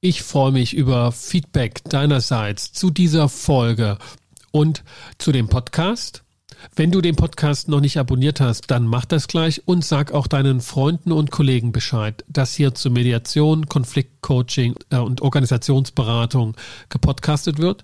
Ich 0.00 0.22
freue 0.22 0.52
mich 0.52 0.74
über 0.74 1.10
Feedback 1.10 1.82
deinerseits 1.84 2.72
zu 2.72 2.90
dieser 2.90 3.28
Folge 3.28 3.98
und 4.52 4.84
zu 5.18 5.32
dem 5.32 5.48
Podcast. 5.48 6.22
Wenn 6.76 6.90
du 6.90 7.00
den 7.00 7.16
Podcast 7.16 7.68
noch 7.68 7.80
nicht 7.80 7.98
abonniert 7.98 8.40
hast, 8.40 8.70
dann 8.70 8.86
mach 8.86 9.04
das 9.04 9.28
gleich 9.28 9.62
und 9.66 9.84
sag 9.84 10.12
auch 10.12 10.26
deinen 10.26 10.60
Freunden 10.60 11.12
und 11.12 11.30
Kollegen 11.30 11.72
Bescheid, 11.72 12.24
dass 12.28 12.54
hier 12.54 12.74
zur 12.74 12.92
Mediation, 12.92 13.68
Konfliktcoaching 13.68 14.74
äh, 14.90 14.96
und 14.96 15.22
Organisationsberatung 15.22 16.56
gepodcastet 16.88 17.58
wird. 17.58 17.82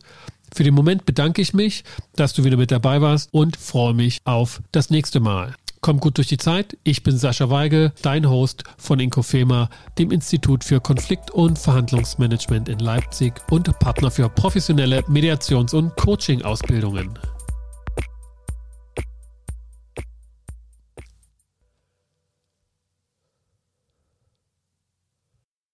Für 0.54 0.62
den 0.62 0.74
Moment 0.74 1.04
bedanke 1.04 1.42
ich 1.42 1.54
mich, 1.54 1.84
dass 2.14 2.32
du 2.32 2.44
wieder 2.44 2.56
mit 2.56 2.70
dabei 2.70 3.00
warst 3.00 3.32
und 3.32 3.56
freue 3.56 3.94
mich 3.94 4.18
auf 4.24 4.62
das 4.70 4.90
nächste 4.90 5.18
Mal. 5.20 5.54
Komm 5.80 6.00
gut 6.00 6.16
durch 6.16 6.28
die 6.28 6.38
Zeit. 6.38 6.78
Ich 6.82 7.02
bin 7.02 7.18
Sascha 7.18 7.50
Weigel, 7.50 7.92
dein 8.00 8.30
Host 8.30 8.64
von 8.78 9.00
Inkofema, 9.00 9.68
dem 9.98 10.12
Institut 10.12 10.64
für 10.64 10.80
Konflikt- 10.80 11.30
und 11.30 11.58
Verhandlungsmanagement 11.58 12.70
in 12.70 12.78
Leipzig 12.78 13.34
und 13.50 13.78
Partner 13.80 14.10
für 14.10 14.30
professionelle 14.30 15.00
Mediations- 15.08 15.74
und 15.74 15.94
Coaching-Ausbildungen. 15.96 17.18